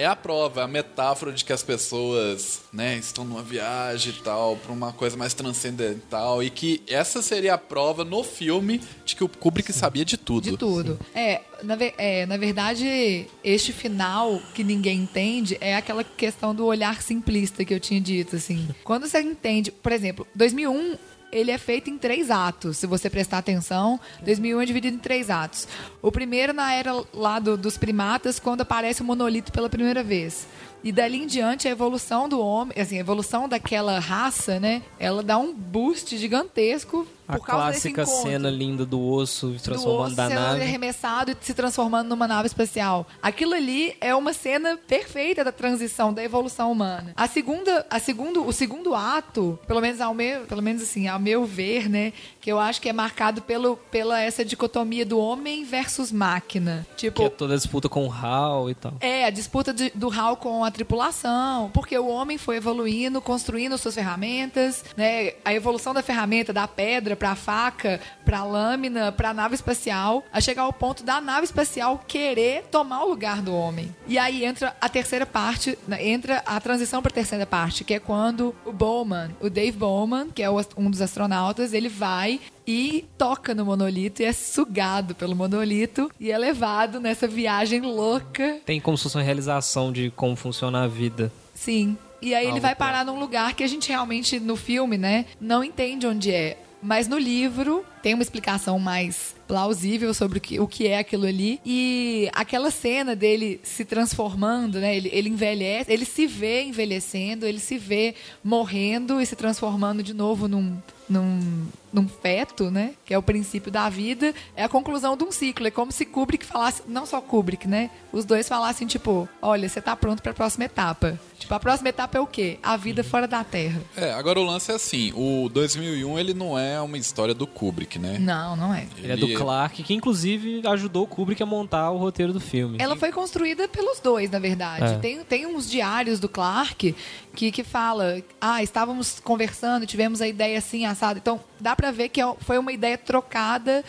é 0.00 0.06
a 0.06 0.16
prova, 0.16 0.62
é 0.62 0.64
a 0.64 0.68
metáfora 0.68 1.32
de 1.32 1.44
que 1.44 1.52
as 1.52 1.62
pessoas, 1.62 2.62
né, 2.72 2.96
estão 2.96 3.24
numa 3.24 3.42
viagem 3.42 4.14
e 4.18 4.22
tal, 4.22 4.56
pra 4.56 4.72
uma 4.72 4.92
coisa 4.92 5.16
mais 5.16 5.34
transcendental, 5.34 6.42
e 6.42 6.48
que 6.50 6.82
essa 6.88 7.20
seria 7.20 7.54
a 7.54 7.58
prova 7.58 8.04
no 8.04 8.24
filme 8.24 8.80
de 9.04 9.14
que 9.14 9.22
o 9.22 9.28
Kubrick 9.28 9.72
sabia 9.72 10.04
de 10.04 10.16
tudo. 10.16 10.50
De 10.50 10.56
tudo. 10.56 10.98
É 11.14 11.42
na, 11.62 11.76
é, 11.98 12.26
na 12.26 12.36
verdade, 12.36 13.26
este 13.44 13.72
final 13.72 14.40
que 14.54 14.64
ninguém 14.64 15.00
entende 15.00 15.56
é 15.60 15.76
aquela 15.76 16.04
questão 16.04 16.54
do 16.54 16.64
olhar 16.66 17.02
simplista 17.02 17.64
que 17.64 17.74
eu 17.74 17.80
tinha 17.80 18.00
dito, 18.00 18.36
assim. 18.36 18.68
Quando 18.84 19.06
você 19.06 19.20
entende, 19.20 19.70
por 19.70 19.92
exemplo, 19.92 20.26
2001 20.34 20.96
ele 21.32 21.50
é 21.50 21.58
feito 21.58 21.88
em 21.90 21.96
três 21.98 22.30
atos, 22.30 22.76
se 22.78 22.86
você 22.86 23.08
prestar 23.10 23.38
atenção. 23.38 23.98
2001 24.22 24.60
é 24.60 24.64
dividido 24.66 24.96
em 24.96 25.00
três 25.00 25.30
atos. 25.30 25.66
O 26.02 26.10
primeiro 26.10 26.52
na 26.52 26.72
era 26.72 26.92
lá 27.12 27.38
do- 27.38 27.56
dos 27.56 27.76
primatas, 27.78 28.38
quando 28.38 28.62
aparece 28.62 29.02
o 29.02 29.04
monolito 29.04 29.52
pela 29.52 29.68
primeira 29.68 30.02
vez. 30.02 30.46
E 30.82 30.90
dali 30.90 31.18
em 31.22 31.26
diante 31.26 31.68
a 31.68 31.70
evolução 31.70 32.28
do 32.28 32.40
homem, 32.40 32.80
assim, 32.80 32.96
a 32.96 33.00
evolução 33.00 33.46
daquela 33.48 33.98
raça, 33.98 34.58
né? 34.58 34.82
Ela 34.98 35.22
dá 35.22 35.36
um 35.36 35.52
boost 35.54 36.16
gigantesco 36.16 37.06
por 37.30 37.40
desse 37.70 37.92
clássica 37.92 38.06
cena 38.06 38.50
linda 38.50 38.84
do 38.84 39.00
osso 39.00 39.48
do 39.48 39.60
transformando 39.60 40.06
osso 40.06 40.16
da 40.16 40.28
sendo 40.28 40.40
nave. 40.40 40.62
arremessado 40.62 41.30
e 41.30 41.36
se 41.40 41.54
transformando 41.54 42.08
numa 42.08 42.26
nave 42.26 42.46
espacial. 42.46 43.06
Aquilo 43.22 43.54
ali 43.54 43.96
é 44.00 44.14
uma 44.14 44.32
cena 44.32 44.76
perfeita 44.76 45.44
da 45.44 45.52
transição, 45.52 46.12
da 46.12 46.22
evolução 46.22 46.70
humana. 46.70 47.12
A 47.16 47.26
segunda, 47.26 47.86
a 47.90 47.98
segundo, 47.98 48.46
o 48.46 48.52
segundo 48.52 48.94
ato, 48.94 49.58
pelo 49.66 49.80
menos 49.80 50.00
ao 50.00 50.14
meu, 50.14 50.42
pelo 50.42 50.62
menos 50.62 50.82
assim, 50.82 51.08
ao 51.08 51.18
meu 51.18 51.44
ver, 51.44 51.88
né, 51.88 52.12
que 52.40 52.50
eu 52.50 52.58
acho 52.58 52.80
que 52.80 52.88
é 52.88 52.92
marcado 52.92 53.42
pelo, 53.42 53.76
pela 53.76 54.20
essa 54.20 54.44
dicotomia 54.44 55.04
do 55.04 55.18
homem 55.18 55.64
versus 55.64 56.10
máquina. 56.10 56.86
Tipo, 56.96 57.16
Que 57.20 57.26
é 57.26 57.28
toda 57.30 57.54
a 57.54 57.56
disputa 57.56 57.88
com 57.88 58.06
o 58.06 58.12
HAL 58.12 58.70
e 58.70 58.74
tal. 58.74 58.92
é, 59.00 59.24
a 59.26 59.30
disputa 59.30 59.72
de- 59.74 59.90
do 59.94 60.08
HAL 60.10 60.36
com 60.36 60.64
a 60.64 60.70
tripulação, 60.70 61.70
porque 61.72 61.98
o 61.98 62.06
homem 62.08 62.38
foi 62.38 62.56
evoluindo, 62.56 63.20
construindo 63.20 63.76
suas 63.76 63.94
ferramentas, 63.94 64.84
né? 64.96 65.32
A 65.44 65.52
evolução 65.52 65.92
da 65.92 66.02
ferramenta, 66.02 66.52
da 66.52 66.66
pedra 66.68 67.16
para 67.16 67.30
a 67.32 67.34
faca, 67.34 68.00
para 68.24 68.38
a 68.38 68.44
lâmina, 68.44 69.10
para 69.12 69.30
a 69.30 69.34
nave 69.34 69.54
espacial, 69.54 70.24
a 70.32 70.40
chegar 70.40 70.62
ao 70.62 70.72
ponto 70.72 71.02
da 71.02 71.20
nave 71.20 71.44
espacial 71.44 72.02
querer 72.06 72.64
tomar 72.70 73.04
o 73.04 73.08
lugar 73.08 73.42
do 73.42 73.54
homem. 73.54 73.94
E 74.06 74.18
aí 74.18 74.44
entra 74.44 74.76
a 74.80 74.88
terceira 74.88 75.26
parte, 75.26 75.78
né, 75.86 76.06
entra 76.08 76.42
a 76.46 76.60
transição 76.60 77.02
para 77.02 77.10
a 77.10 77.14
terceira 77.14 77.46
parte, 77.46 77.84
que 77.84 77.94
é 77.94 77.98
quando 77.98 78.54
o 78.64 78.72
Bowman, 78.72 79.30
o 79.40 79.50
Dave 79.50 79.76
Bowman, 79.76 80.30
que 80.30 80.42
é 80.42 80.48
um 80.50 80.90
dos 80.90 81.00
astronautas, 81.00 81.72
ele 81.72 81.88
vai 81.88 82.29
e 82.66 83.06
toca 83.16 83.54
no 83.54 83.64
monolito 83.64 84.20
e 84.22 84.24
é 84.26 84.32
sugado 84.32 85.14
pelo 85.14 85.34
monolito 85.34 86.10
e 86.20 86.30
é 86.30 86.36
levado 86.38 87.00
nessa 87.00 87.26
viagem 87.26 87.80
louca. 87.80 88.58
Tem 88.66 88.78
como 88.80 88.96
se 88.96 89.04
fosse 89.04 89.16
uma 89.16 89.22
realização 89.24 89.90
de 89.90 90.10
como 90.14 90.36
funciona 90.36 90.84
a 90.84 90.86
vida. 90.86 91.32
Sim. 91.54 91.96
E 92.22 92.34
aí 92.34 92.42
ele 92.44 92.50
Algo 92.52 92.60
vai 92.60 92.74
pra- 92.76 92.86
parar 92.86 93.04
num 93.04 93.18
lugar 93.18 93.54
que 93.54 93.64
a 93.64 93.66
gente 93.66 93.88
realmente, 93.88 94.38
no 94.38 94.54
filme, 94.54 94.98
né, 94.98 95.24
não 95.40 95.64
entende 95.64 96.06
onde 96.06 96.30
é. 96.30 96.58
Mas 96.82 97.06
no 97.08 97.18
livro 97.18 97.84
tem 98.02 98.14
uma 98.14 98.22
explicação 98.22 98.78
mais 98.78 99.34
plausível 99.46 100.14
sobre 100.14 100.38
o 100.38 100.40
que, 100.40 100.58
o 100.60 100.66
que 100.66 100.86
é 100.86 100.98
aquilo 100.98 101.26
ali. 101.26 101.60
E 101.64 102.30
aquela 102.32 102.70
cena 102.70 103.14
dele 103.14 103.60
se 103.62 103.84
transformando, 103.84 104.80
né? 104.80 104.96
Ele, 104.96 105.10
ele 105.12 105.28
envelhece, 105.28 105.92
ele 105.92 106.06
se 106.06 106.26
vê 106.26 106.62
envelhecendo, 106.62 107.44
ele 107.44 107.58
se 107.58 107.76
vê 107.76 108.14
morrendo 108.42 109.20
e 109.20 109.26
se 109.26 109.36
transformando 109.36 110.02
de 110.02 110.14
novo 110.14 110.48
num, 110.48 110.78
num, 111.10 111.66
num 111.92 112.08
feto, 112.08 112.70
né? 112.70 112.94
Que 113.04 113.12
é 113.12 113.18
o 113.18 113.22
princípio 113.22 113.70
da 113.70 113.88
vida. 113.88 114.32
É 114.54 114.62
a 114.62 114.68
conclusão 114.68 115.16
de 115.16 115.24
um 115.24 115.32
ciclo. 115.32 115.66
É 115.66 115.70
como 115.70 115.90
se 115.90 116.06
Kubrick 116.06 116.46
falasse, 116.46 116.82
não 116.86 117.04
só 117.04 117.20
Kubrick, 117.20 117.66
né? 117.66 117.90
Os 118.12 118.24
dois 118.24 118.48
falassem, 118.48 118.86
tipo, 118.86 119.28
olha, 119.42 119.68
você 119.68 119.80
tá 119.80 119.96
pronto 119.96 120.22
pra 120.22 120.32
próxima 120.32 120.64
etapa. 120.64 121.18
Tipo, 121.38 121.54
a 121.54 121.60
próxima 121.60 121.88
etapa 121.88 122.18
é 122.18 122.20
o 122.20 122.26
quê? 122.26 122.58
A 122.62 122.76
vida 122.76 123.02
fora 123.02 123.26
da 123.26 123.42
Terra. 123.42 123.80
É, 123.96 124.12
agora 124.12 124.38
o 124.38 124.44
lance 124.44 124.70
é 124.70 124.74
assim, 124.74 125.12
o 125.16 125.48
2001 125.48 126.18
ele 126.18 126.34
não 126.34 126.58
é 126.58 126.80
uma 126.80 126.96
história 126.96 127.34
do 127.34 127.46
Kubrick, 127.46 127.98
né? 127.98 128.18
Não, 128.18 128.54
não 128.54 128.72
é. 128.72 128.86
Ele 128.98 129.12
é 129.12 129.16
do 129.16 129.34
Clark, 129.34 129.82
que 129.82 129.94
inclusive 129.94 130.62
ajudou 130.66 131.04
o 131.04 131.06
Kubrick 131.06 131.42
a 131.42 131.46
montar 131.46 131.90
o 131.90 131.96
roteiro 131.96 132.32
do 132.32 132.40
filme. 132.40 132.76
Ela 132.78 132.94
foi 132.94 133.10
construída 133.10 133.66
pelos 133.66 133.98
dois, 134.00 134.30
na 134.30 134.38
verdade. 134.38 134.94
É. 134.94 134.98
Tem, 134.98 135.24
tem 135.24 135.46
uns 135.46 135.68
diários 135.68 136.20
do 136.20 136.28
Clark 136.28 136.94
que, 137.34 137.50
que 137.50 137.64
fala, 137.64 138.22
ah, 138.40 138.62
estávamos 138.62 139.18
conversando, 139.20 139.86
tivemos 139.86 140.20
a 140.20 140.28
ideia 140.28 140.58
assim, 140.58 140.84
assado. 141.00 141.18
Então, 141.18 141.40
dá 141.58 141.74
pra 141.74 141.90
ver 141.90 142.08
que 142.10 142.20
é- 142.20 142.34
foi 142.40 142.58
uma 142.58 142.72
ideia 142.72 142.98
trocada 142.98 143.82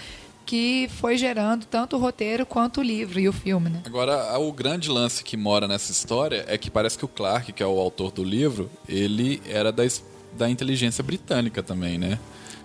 que 0.45 0.89
foi 0.99 1.17
gerando 1.17 1.65
tanto 1.65 1.95
o 1.95 1.99
roteiro 1.99 2.45
quanto 2.45 2.79
o 2.79 2.83
livro 2.83 3.19
e 3.19 3.27
o 3.27 3.33
filme, 3.33 3.69
né? 3.69 3.81
Agora, 3.85 4.37
o 4.39 4.51
grande 4.51 4.89
lance 4.89 5.23
que 5.23 5.37
mora 5.37 5.67
nessa 5.67 5.91
história 5.91 6.43
é 6.47 6.57
que 6.57 6.69
parece 6.69 6.97
que 6.97 7.05
o 7.05 7.07
Clark, 7.07 7.51
que 7.53 7.61
é 7.63 7.65
o 7.65 7.79
autor 7.79 8.11
do 8.11 8.23
livro, 8.23 8.69
ele 8.87 9.41
era 9.47 9.71
da, 9.71 9.83
da 10.33 10.49
inteligência 10.49 11.03
britânica 11.03 11.61
também, 11.61 11.97
né? 11.97 12.19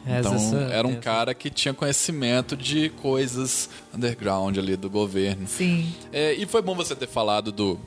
É, 0.06 0.20
Então, 0.20 0.34
essa- 0.34 0.56
era 0.72 0.86
um 0.86 0.96
cara 0.96 1.34
que 1.34 1.50
tinha 1.50 1.74
conhecimento 1.74 2.56
de 2.56 2.88
coisas 2.90 3.68
underground 3.94 4.56
ali 4.56 4.76
do 4.76 4.88
governo. 4.88 5.46
Sim. 5.46 5.92
É, 6.12 6.32
e 6.34 6.46
foi 6.46 6.62
bom 6.62 6.74
você 6.74 6.94
ter 6.96 7.08
falado 7.08 7.52
do, 7.52 7.78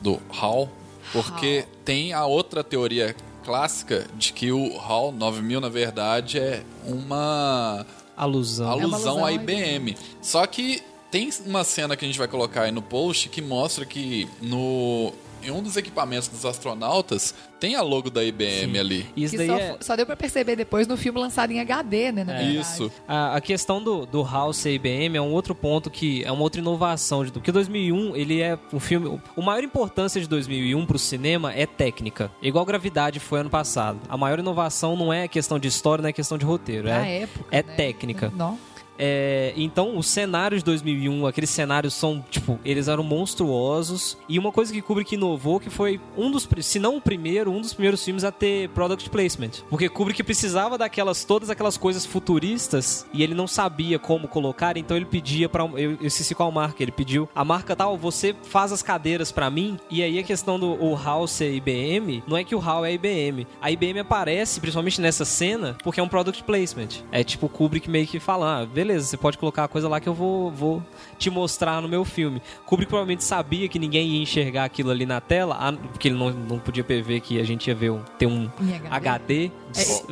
do 0.00 0.20
Hall, 0.28 0.70
porque 1.12 1.64
tem 1.84 2.12
a 2.12 2.24
outra 2.26 2.62
teoria 2.62 3.14
clássica 3.42 4.06
de 4.16 4.32
que 4.32 4.52
o 4.52 4.76
Hall 4.76 5.12
9000, 5.12 5.60
na 5.60 5.68
verdade, 5.68 6.38
é 6.38 6.62
uma 6.86 7.84
Alusão. 8.16 8.66
uma 8.66 8.72
alusão 8.72 9.10
alusão 9.10 9.24
à 9.24 9.28
à 9.28 9.32
IBM. 9.32 9.96
Só 10.20 10.46
que 10.46 10.82
tem 11.10 11.30
uma 11.46 11.64
cena 11.64 11.96
que 11.96 12.04
a 12.04 12.08
gente 12.08 12.18
vai 12.18 12.28
colocar 12.28 12.62
aí 12.62 12.72
no 12.72 12.80
post 12.82 13.28
que 13.28 13.42
mostra 13.42 13.84
que 13.84 14.28
no 14.40 15.12
em 15.44 15.50
um 15.50 15.62
dos 15.62 15.76
equipamentos 15.76 16.28
dos 16.28 16.44
astronautas 16.44 17.34
tem 17.60 17.76
a 17.76 17.82
logo 17.82 18.10
da 18.10 18.24
IBM 18.24 18.78
ali. 18.78 19.06
Isso 19.16 19.32
Que 19.32 19.38
daí 19.38 19.46
só, 19.46 19.56
é... 19.58 19.76
só 19.80 19.96
deu 19.96 20.04
pra 20.06 20.16
perceber 20.16 20.56
depois 20.56 20.86
no 20.88 20.96
filme 20.96 21.20
lançado 21.20 21.52
em 21.52 21.60
HD, 21.60 22.10
né? 22.12 22.24
Na 22.24 22.32
verdade. 22.32 22.58
Isso. 22.58 22.90
A, 23.06 23.36
a 23.36 23.40
questão 23.40 23.82
do, 23.82 24.04
do 24.04 24.22
House 24.24 24.64
e 24.66 24.70
IBM 24.70 25.16
é 25.16 25.20
um 25.20 25.32
outro 25.32 25.54
ponto 25.54 25.88
que 25.90 26.24
é 26.24 26.32
uma 26.32 26.42
outra 26.42 26.60
inovação. 26.60 27.24
de- 27.24 27.30
Porque 27.32 27.52
2001, 27.52 28.16
ele 28.16 28.40
é 28.40 28.58
um 28.72 28.80
filme... 28.80 29.06
o- 29.06 29.20
O 29.36 29.42
maior 29.42 29.62
importância 29.62 30.20
de 30.20 30.28
2001 30.28 30.84
pro 30.86 30.98
cinema 30.98 31.52
é 31.54 31.66
técnica. 31.66 32.30
Igual 32.42 32.64
Gravidade 32.64 33.20
foi 33.20 33.40
ano 33.40 33.50
passado. 33.50 34.00
A 34.08 34.16
maior 34.16 34.38
inovação 34.40 34.96
não 34.96 35.12
é 35.12 35.28
questão 35.28 35.58
de 35.58 35.68
história, 35.68 36.02
não 36.02 36.08
é 36.08 36.12
questão 36.12 36.36
de 36.36 36.44
roteiro. 36.44 36.88
Na 36.88 37.06
é, 37.06 37.22
época. 37.22 37.44
é 37.50 37.62
né? 37.62 37.74
técnica. 37.74 38.32
Não. 38.36 38.58
É, 38.98 39.52
então, 39.56 39.96
os 39.96 40.06
cenários 40.06 40.60
de 40.60 40.66
2001, 40.66 41.26
aqueles 41.26 41.50
cenários 41.50 41.94
são, 41.94 42.24
tipo, 42.30 42.58
eles 42.64 42.88
eram 42.88 43.02
monstruosos. 43.02 44.16
E 44.28 44.38
uma 44.38 44.52
coisa 44.52 44.72
que 44.72 44.82
Kubrick 44.82 45.14
inovou, 45.14 45.58
que 45.58 45.70
foi 45.70 46.00
um 46.16 46.30
dos, 46.30 46.48
se 46.60 46.78
não 46.78 46.96
o 46.96 47.00
primeiro, 47.00 47.50
um 47.50 47.60
dos 47.60 47.72
primeiros 47.72 48.04
filmes 48.04 48.24
a 48.24 48.30
ter 48.30 48.68
product 48.70 49.08
placement. 49.10 49.50
Porque 49.68 49.88
Kubrick 49.88 50.22
precisava 50.22 50.76
daquelas, 50.78 51.24
todas 51.24 51.50
aquelas 51.50 51.76
coisas 51.76 52.04
futuristas 52.06 53.06
e 53.12 53.22
ele 53.22 53.34
não 53.34 53.46
sabia 53.46 53.98
como 53.98 54.28
colocar, 54.28 54.76
então 54.76 54.96
ele 54.96 55.06
pedia 55.06 55.50
eu 55.76 55.96
esqueci 56.02 56.34
qual 56.34 56.50
marca, 56.50 56.82
ele 56.82 56.92
pediu. 56.92 57.28
A 57.34 57.44
marca 57.44 57.76
tal, 57.76 57.96
você 57.96 58.34
faz 58.42 58.72
as 58.72 58.82
cadeiras 58.82 59.30
pra 59.30 59.50
mim. 59.50 59.78
E 59.90 60.02
aí 60.02 60.18
a 60.18 60.22
questão 60.22 60.58
do 60.58 60.72
o 60.82 60.96
HAL 60.96 61.26
ser 61.26 61.52
IBM, 61.54 62.22
não 62.26 62.36
é 62.36 62.44
que 62.44 62.54
o 62.54 62.60
HAL 62.60 62.84
é 62.84 62.92
IBM. 62.92 63.46
A 63.60 63.70
IBM 63.70 64.00
aparece, 64.00 64.60
principalmente 64.60 65.00
nessa 65.00 65.24
cena, 65.24 65.76
porque 65.82 66.00
é 66.00 66.02
um 66.02 66.08
product 66.08 66.42
placement. 66.44 66.88
É 67.10 67.22
tipo 67.22 67.48
Kubrick 67.48 67.88
meio 67.88 68.06
que 68.06 68.18
fala, 68.18 68.62
ah, 68.62 68.64
beleza, 68.84 69.06
você 69.06 69.16
pode 69.16 69.38
colocar 69.38 69.64
a 69.64 69.68
coisa 69.68 69.88
lá 69.88 70.00
que 70.00 70.08
eu 70.08 70.14
vou, 70.14 70.50
vou 70.50 70.82
te 71.18 71.30
mostrar 71.30 71.80
no 71.80 71.88
meu 71.88 72.04
filme. 72.04 72.42
Kubrick 72.66 72.88
provavelmente 72.88 73.24
sabia 73.24 73.68
que 73.68 73.78
ninguém 73.78 74.08
ia 74.16 74.22
enxergar 74.22 74.64
aquilo 74.64 74.90
ali 74.90 75.06
na 75.06 75.20
tela, 75.20 75.56
porque 75.92 76.08
ele 76.08 76.16
não, 76.18 76.30
não 76.30 76.58
podia 76.58 76.82
prever 76.84 77.20
que 77.20 77.40
a 77.40 77.44
gente 77.44 77.68
ia 77.68 77.74
ver 77.74 77.90
um, 77.90 78.02
ter 78.18 78.26
um 78.26 78.50
HD. 78.90 79.50
HD, 79.50 79.50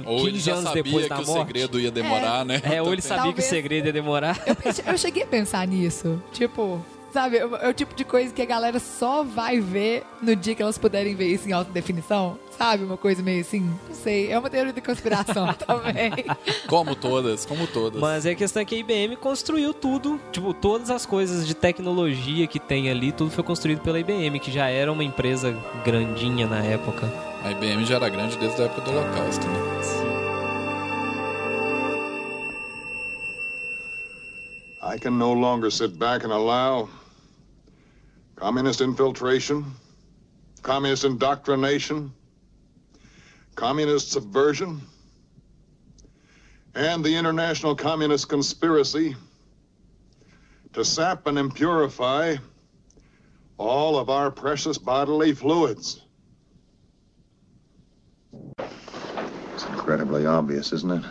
Ou, 0.06 0.14
ou 0.14 0.18
ele 0.20 0.32
15 0.32 0.38
já 0.44 0.52
anos 0.52 0.64
sabia 0.64 0.82
depois 0.82 1.06
que 1.06 1.12
o 1.12 1.26
morte. 1.26 1.46
segredo 1.46 1.80
ia 1.80 1.90
demorar, 1.90 2.44
né? 2.44 2.60
É, 2.64 2.80
ou 2.82 2.92
ele 2.92 3.02
sabia 3.02 3.22
que 3.24 3.28
o 3.28 3.32
Talvez- 3.32 3.48
segredo 3.48 3.86
ia 3.86 3.92
demorar. 3.92 4.40
Eu, 4.46 4.92
eu 4.92 4.98
cheguei 4.98 5.22
a 5.22 5.26
pensar 5.26 5.66
nisso. 5.66 6.22
Tipo, 6.32 6.84
sabe, 7.12 7.38
é 7.38 7.47
o 7.47 7.57
é 7.57 7.69
o 7.69 7.75
tipo 7.75 7.95
de 7.95 8.05
coisa 8.05 8.33
que 8.33 8.43
a 8.43 8.47
galera 8.47 8.79
só 8.79 9.23
vai 9.23 9.61
ver 9.61 10.05
no 10.23 10.35
dia 10.35 10.55
que 10.55 10.62
elas 10.62 10.79
puderem 10.79 11.14
ver 11.14 11.26
isso 11.26 11.49
em 11.49 11.52
alta 11.52 11.71
definição. 11.71 12.38
Sabe? 12.57 12.85
Uma 12.85 12.97
coisa 12.97 13.23
meio 13.23 13.40
assim. 13.40 13.61
Não 13.88 13.95
sei. 13.95 14.31
É 14.31 14.38
uma 14.38 14.50
teoria 14.50 14.73
de 14.73 14.81
conspiração 14.81 15.52
também. 15.55 16.12
Como 16.67 16.95
todas, 16.95 17.47
como 17.47 17.67
todas. 17.67 18.00
Mas 18.00 18.26
a 18.26 18.35
questão 18.35 18.62
é 18.62 18.64
que 18.64 18.75
a 18.75 18.79
IBM 18.79 19.17
construiu 19.17 19.73
tudo, 19.73 20.21
tipo, 20.31 20.52
todas 20.52 20.90
as 20.90 21.07
coisas 21.07 21.47
de 21.47 21.55
tecnologia 21.55 22.47
que 22.47 22.59
tem 22.59 22.90
ali, 22.90 23.12
tudo 23.12 23.31
foi 23.31 23.45
construído 23.45 23.81
pela 23.81 23.99
IBM, 23.99 24.38
que 24.38 24.50
já 24.50 24.69
era 24.69 24.93
uma 24.93 25.05
empresa 25.05 25.57
grandinha 25.85 26.47
na 26.47 26.59
época. 26.59 27.11
A 27.43 27.50
IBM 27.50 27.85
já 27.87 27.97
era 27.97 28.09
grande 28.09 28.37
desde 28.37 28.61
a 28.61 28.67
época 28.67 28.83
do 28.83 28.90
Holocausto, 28.90 29.47
né? 29.47 30.21
I 34.83 34.99
can 34.99 35.19
no 35.19 35.33
longer 35.33 35.71
sit 35.71 35.99
back 35.99 36.25
and 36.25 36.33
allow 36.33 36.88
communist 38.40 38.80
infiltration, 38.80 39.66
communist 40.62 41.04
indoctrination, 41.04 42.11
communist 43.54 44.12
subversion, 44.12 44.80
and 46.75 47.04
the 47.04 47.14
international 47.14 47.76
communist 47.76 48.30
conspiracy 48.30 49.14
to 50.73 50.82
sap 50.82 51.26
and 51.26 51.37
impurify 51.37 52.38
all 53.59 53.99
of 53.99 54.09
our 54.09 54.30
precious 54.30 54.78
bodily 54.78 55.35
fluids. 55.35 56.00
It's 59.52 59.66
incredibly 59.68 60.25
obvious, 60.25 60.73
isn't 60.73 60.90
it? 60.90 61.04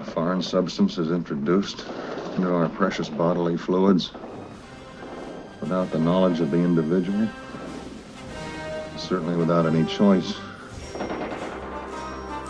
A 0.00 0.04
foreign 0.04 0.42
substance 0.42 0.98
is 0.98 1.10
introduced 1.10 1.82
into 2.36 2.52
our 2.52 2.68
precious 2.68 3.08
bodily 3.08 3.56
fluids 3.56 4.10
without 5.66 5.90
the 5.90 5.98
knowledge 5.98 6.40
of 6.40 6.50
the 6.50 6.56
individual, 6.56 7.28
certainly 8.96 9.36
without 9.36 9.66
any 9.66 9.84
choice. 9.88 10.34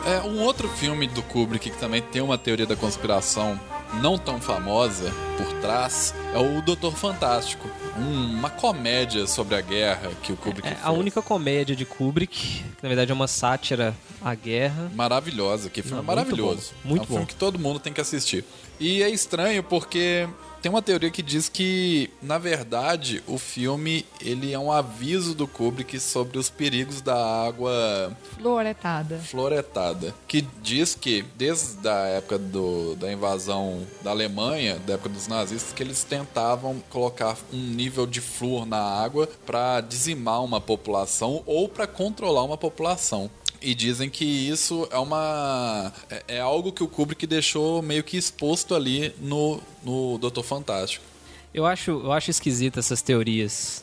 É, 0.07 0.21
um 0.21 0.41
outro 0.43 0.69
filme 0.69 1.09
do 1.09 1.21
Kubrick 1.23 1.69
que 1.71 1.79
também 1.79 2.01
tem 2.01 2.23
uma 2.23 2.39
teoria 2.39 2.65
da 2.67 2.77
conspiração 2.77 3.59
não 4.01 4.17
tão 4.17 4.41
famosa 4.41 5.13
por 5.37 5.53
trás 5.61 6.15
é 6.33 6.39
o 6.39 6.63
Doutor 6.63 6.93
Fantástico. 6.95 7.69
um- 7.99 8.37
uma 8.39 8.51
comédia 8.51 9.27
sobre 9.27 9.55
a 9.57 9.61
guerra 9.61 10.11
que 10.23 10.31
o 10.33 10.37
Kubrick 10.37 10.69
É 10.69 10.73
fez. 10.73 10.85
a 10.85 10.93
única 10.93 11.23
comédia 11.23 11.75
de 11.75 11.85
Kubrick, 11.87 12.63
que 12.77 12.83
na 12.83 12.89
verdade 12.89 13.11
é 13.11 13.15
uma 13.15 13.27
sátira 13.27 13.95
à 14.23 14.35
guerra. 14.35 14.93
Maravilhosa, 14.95 15.71
que 15.71 15.81
filme 15.83 15.97
Não, 15.97 16.05
maravilhoso. 16.05 16.73
muito 16.85 16.85
bom, 16.85 16.89
muito 16.89 17.01
é 17.01 17.05
um 17.05 17.07
filme 17.07 17.21
bom. 17.23 17.27
que 17.27 17.35
todo 17.35 17.59
mundo 17.59 17.81
tem 17.81 17.93
que 17.93 18.01
assistir. 18.01 18.45
E 18.79 19.03
é 19.03 19.09
estranho 19.09 19.63
porque 19.63 20.29
tem 20.67 20.71
uma 20.71 20.83
teoria 20.83 21.13
que 21.13 21.23
diz 21.23 21.49
que, 21.49 22.11
na 22.21 22.39
verdade, 22.39 23.23
o 23.29 23.39
filme 23.39 24.05
ele 24.21 24.53
é 24.53 24.59
um 24.59 24.73
aviso 24.73 25.33
do 25.33 25.47
Kubrick 25.47 26.01
sobre 26.01 26.39
os 26.39 26.51
perigos 26.51 27.01
da 27.01 27.15
água 27.47 28.13
Fluoretada. 28.35 29.17
fluoretada, 29.19 30.13
que 30.27 30.45
diz 30.61 30.97
que 30.97 31.25
desde 31.37 31.89
a 31.89 32.07
época 32.09 32.37
do, 32.37 32.97
da 32.97 33.13
invasão 33.13 33.87
da 34.03 34.11
Alemanha, 34.11 34.77
da 34.85 34.95
época 34.95 35.11
dos 35.11 35.29
nazistas, 35.29 35.73
que 35.73 35.85
eles 35.85 36.03
tentavam 36.03 36.83
colocar 36.91 37.37
um 37.53 37.63
nível 37.63 38.05
de 38.05 38.21
flúor 38.21 38.67
na 38.67 38.81
água 38.81 39.29
para 39.47 39.81
dizimar 39.81 40.43
uma 40.43 40.61
população 40.61 41.45
ou 41.47 41.69
para 41.69 41.87
controlar 41.87 42.43
uma 42.43 42.59
população. 42.59 43.31
E 43.69 43.75
dizem 43.75 44.09
que 44.09 44.25
isso 44.25 44.87
é 44.93 44.97
uma 44.99 45.93
é, 46.09 46.37
é 46.37 46.41
algo 46.41 46.71
que 46.73 46.85
o 46.85 46.89
Kubrick 46.89 47.27
deixou 47.27 47.83
meio 47.83 48.05
que 48.05 48.17
exposto 48.17 48.75
ali 48.77 49.13
no 49.21 49.61
no 49.85 50.19
Doutor 50.19 50.45
Fantástico. 50.45 51.05
Eu 51.53 51.67
acho, 51.67 51.91
eu 51.91 52.13
acho 52.13 52.31
esquisito 52.31 52.79
essas 52.79 53.03
teorias 53.03 53.83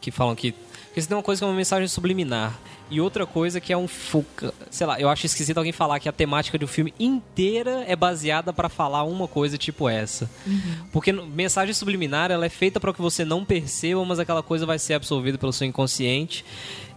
que 0.00 0.10
falam 0.10 0.34
que. 0.34 0.50
Porque 0.52 0.98
isso 0.98 1.06
tem 1.08 1.16
uma 1.16 1.22
coisa 1.22 1.38
que 1.40 1.44
é 1.44 1.46
uma 1.46 1.54
mensagem 1.56 1.86
subliminar. 1.86 2.58
E 2.90 3.00
outra 3.00 3.24
coisa 3.24 3.60
que 3.60 3.72
é 3.72 3.76
um. 3.76 3.86
foca- 3.86 4.52
Sei 4.68 4.84
lá, 4.84 4.98
eu 5.00 5.08
acho 5.08 5.24
esquisito 5.26 5.58
alguém 5.58 5.72
falar 5.72 6.00
que 6.00 6.08
a 6.08 6.12
temática 6.12 6.58
do 6.58 6.66
filme 6.66 6.92
inteira 6.98 7.84
é 7.86 7.94
baseada 7.94 8.52
pra 8.52 8.68
falar 8.68 9.04
uma 9.04 9.28
coisa 9.28 9.56
tipo 9.56 9.88
essa. 9.88 10.28
Porque 10.90 11.12
no- 11.12 11.24
mensagem 11.24 11.72
subliminar 11.72 12.32
ela 12.32 12.44
é 12.46 12.48
feita 12.48 12.80
para 12.80 12.92
que 12.92 13.00
você 13.00 13.24
não 13.24 13.44
perceba, 13.44 14.04
mas 14.04 14.18
aquela 14.18 14.42
coisa 14.42 14.66
vai 14.66 14.78
ser 14.80 14.94
absorvida 14.94 15.38
pelo 15.38 15.52
seu 15.52 15.68
inconsciente. 15.68 16.44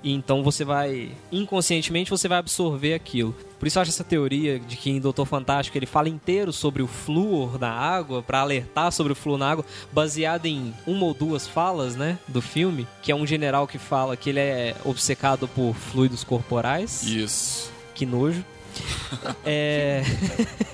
E 0.03 0.12
então 0.12 0.43
você 0.43 0.65
vai. 0.65 1.12
Inconscientemente 1.31 2.12
você 2.12 2.27
vai 2.27 2.38
absorver 2.38 2.93
aquilo. 2.93 3.33
Por 3.57 3.67
isso 3.67 3.77
eu 3.77 3.81
acho 3.81 3.91
essa 3.91 4.03
teoria 4.03 4.60
de 4.60 4.75
que 4.75 4.89
em 4.89 5.00
Doutor 5.00 5.25
Fantástico 5.25 5.77
ele 5.77 5.86
fala 5.86 6.10
inteiro 6.10 6.51
sobre 6.51 6.83
o 6.83 6.88
flúor 6.88 7.57
na 7.57 7.72
água, 7.72 8.22
pra 8.22 8.41
alertar 8.41 8.91
sobre 8.91 9.13
o 9.13 9.15
flúor 9.15 9.38
na 9.38 9.50
água, 9.50 9.65
baseado 9.91 10.45
em 10.45 10.74
uma 10.86 11.05
ou 11.05 11.13
duas 11.13 11.48
falas, 11.48 11.95
né, 11.95 12.19
do 12.27 12.41
filme, 12.41 12.86
que 13.01 13.10
é 13.12 13.15
um 13.15 13.25
general 13.25 13.65
que 13.65 13.77
fala 13.77 14.17
que 14.17 14.31
ele 14.31 14.39
é 14.39 14.75
obcecado 14.83 15.48
por 15.48 15.74
fluidos 15.74 16.25
corporais. 16.25 17.03
Isso. 17.03 17.72
Que 17.95 18.05
nojo. 18.05 18.43
é. 19.45 20.03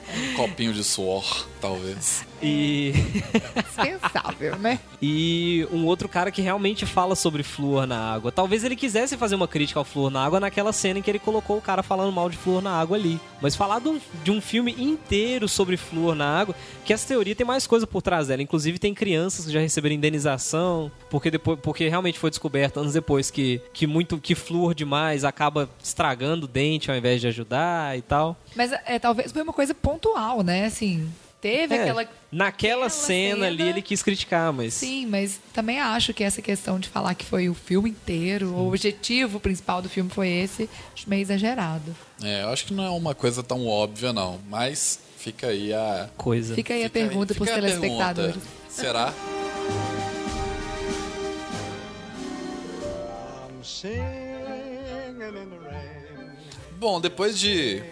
Um 0.10 0.34
copinho 0.34 0.74
de 0.74 0.84
suor, 0.84 1.46
talvez. 1.62 2.26
E. 2.42 2.94
Dispensável, 3.66 4.58
né? 4.58 4.80
E 5.02 5.68
um 5.72 5.86
outro 5.86 6.08
cara 6.10 6.32
que 6.32 6.42
realmente 6.42 6.86
fala 6.86 7.16
sobre 7.16 7.44
flúor 7.44 7.86
na 7.86 8.14
água. 8.14 8.32
Talvez 8.32 8.64
ele 8.64 8.76
quisesse 8.76 9.18
fazer 9.18 9.36
uma 9.36 9.48
crítica 9.48 9.80
ao 9.80 9.86
flúor 9.86 10.10
na 10.10 10.24
água 10.24 10.40
naquela 10.40 10.74
cena 10.74 11.00
em 11.00 11.02
que 11.02 11.10
ele 11.10 11.20
colocou 11.20 11.58
o 11.58 11.62
cara 11.62 11.82
falando 11.82 12.12
mal 12.12 12.30
de 12.30 12.38
flúor 12.38 12.62
na 12.62 12.72
água 12.72 12.98
ali. 12.98 13.20
Mas 13.42 13.56
falar 13.56 13.80
de 13.80 13.90
um, 13.90 14.02
de 14.24 14.32
um 14.32 14.42
filme 14.42 14.76
inteiro 14.78 15.48
sobre 15.48 15.78
flúor 15.78 16.16
na 16.16 16.40
água, 16.40 16.56
que 16.84 16.92
essa 16.92 17.08
teoria 17.08 17.36
tem 17.36 17.46
mais 17.46 17.66
coisa 17.66 17.88
por 17.88 18.02
trás 18.02 18.28
dela. 18.28 18.42
Inclusive 18.42 18.80
tem 18.80 18.94
crianças 18.94 19.46
que 19.46 19.52
já 19.52 19.60
receberam 19.60 19.96
indenização, 19.96 20.92
porque 21.10 21.32
depois 21.32 21.60
porque 21.62 21.88
realmente 21.88 22.20
foi 22.20 22.30
descoberto 22.30 22.80
anos 22.80 22.94
depois 22.94 23.30
que, 23.32 23.62
que 23.74 23.88
muito 23.88 24.18
que 24.18 24.36
flúor 24.36 24.74
demais 24.74 25.24
acaba 25.24 25.70
estragando 25.84 26.46
o 26.46 26.48
dente 26.48 26.92
ao 26.92 26.98
invés 26.98 27.22
de 27.22 27.28
ajudar 27.28 27.98
e 27.98 28.02
tal. 28.02 28.36
Mas 28.56 28.72
é, 28.72 29.00
talvez 29.00 29.32
foi 29.32 29.42
uma 29.42 29.54
coisa 29.54 29.74
pontual, 29.74 30.42
né? 30.42 30.66
Assim, 30.66 31.10
teve 31.42 31.76
É, 31.76 31.82
aquela. 31.82 32.08
naquela 32.32 32.48
aquela 32.50 32.90
cena, 32.90 33.48
ali 33.48 33.58
cena- 33.58 33.70
ele 33.70 33.82
quis 33.82 34.02
criticar, 34.04 34.52
mas 34.54 34.74
Sim, 34.74 35.06
mas 35.06 35.40
também 35.54 35.80
acho 35.80 36.14
que 36.14 36.24
essa 36.24 36.42
questão 36.42 36.80
de 36.80 36.90
falar 36.90 37.14
que 37.16 37.26
foi 37.26 37.50
o 37.50 37.54
filme 37.54 37.90
inteiro, 37.90 38.50
o 38.54 38.68
objetivo 38.68 39.40
principal 39.40 39.82
do 39.82 39.90
filme 39.90 40.10
foi 40.10 40.28
esse, 40.30 40.70
acho 40.94 41.10
meio 41.10 41.22
exagerado. 41.22 41.96
É, 42.24 42.44
eu 42.44 42.50
acho 42.50 42.66
que 42.66 42.74
não 42.74 42.84
é 42.84 42.90
uma 42.90 43.16
coisa 43.16 43.42
tão 43.44 43.66
óbvia, 43.68 44.12
não. 44.14 44.40
Mas 44.50 45.00
fica 45.18 45.48
aí 45.48 45.74
a. 45.74 46.10
coisa. 46.18 46.54
Fica 46.56 46.74
aí 46.74 46.82
a 46.82 46.90
fica 46.90 47.00
pergunta 47.00 47.34
fica 47.34 47.46
para 47.46 47.54
os 47.54 47.58
a 47.58 47.62
telespectadores. 47.68 48.34
pergunta. 48.36 48.48
Será? 48.70 49.14
Bom, 56.78 57.00
depois 57.02 57.38
de 57.38 57.84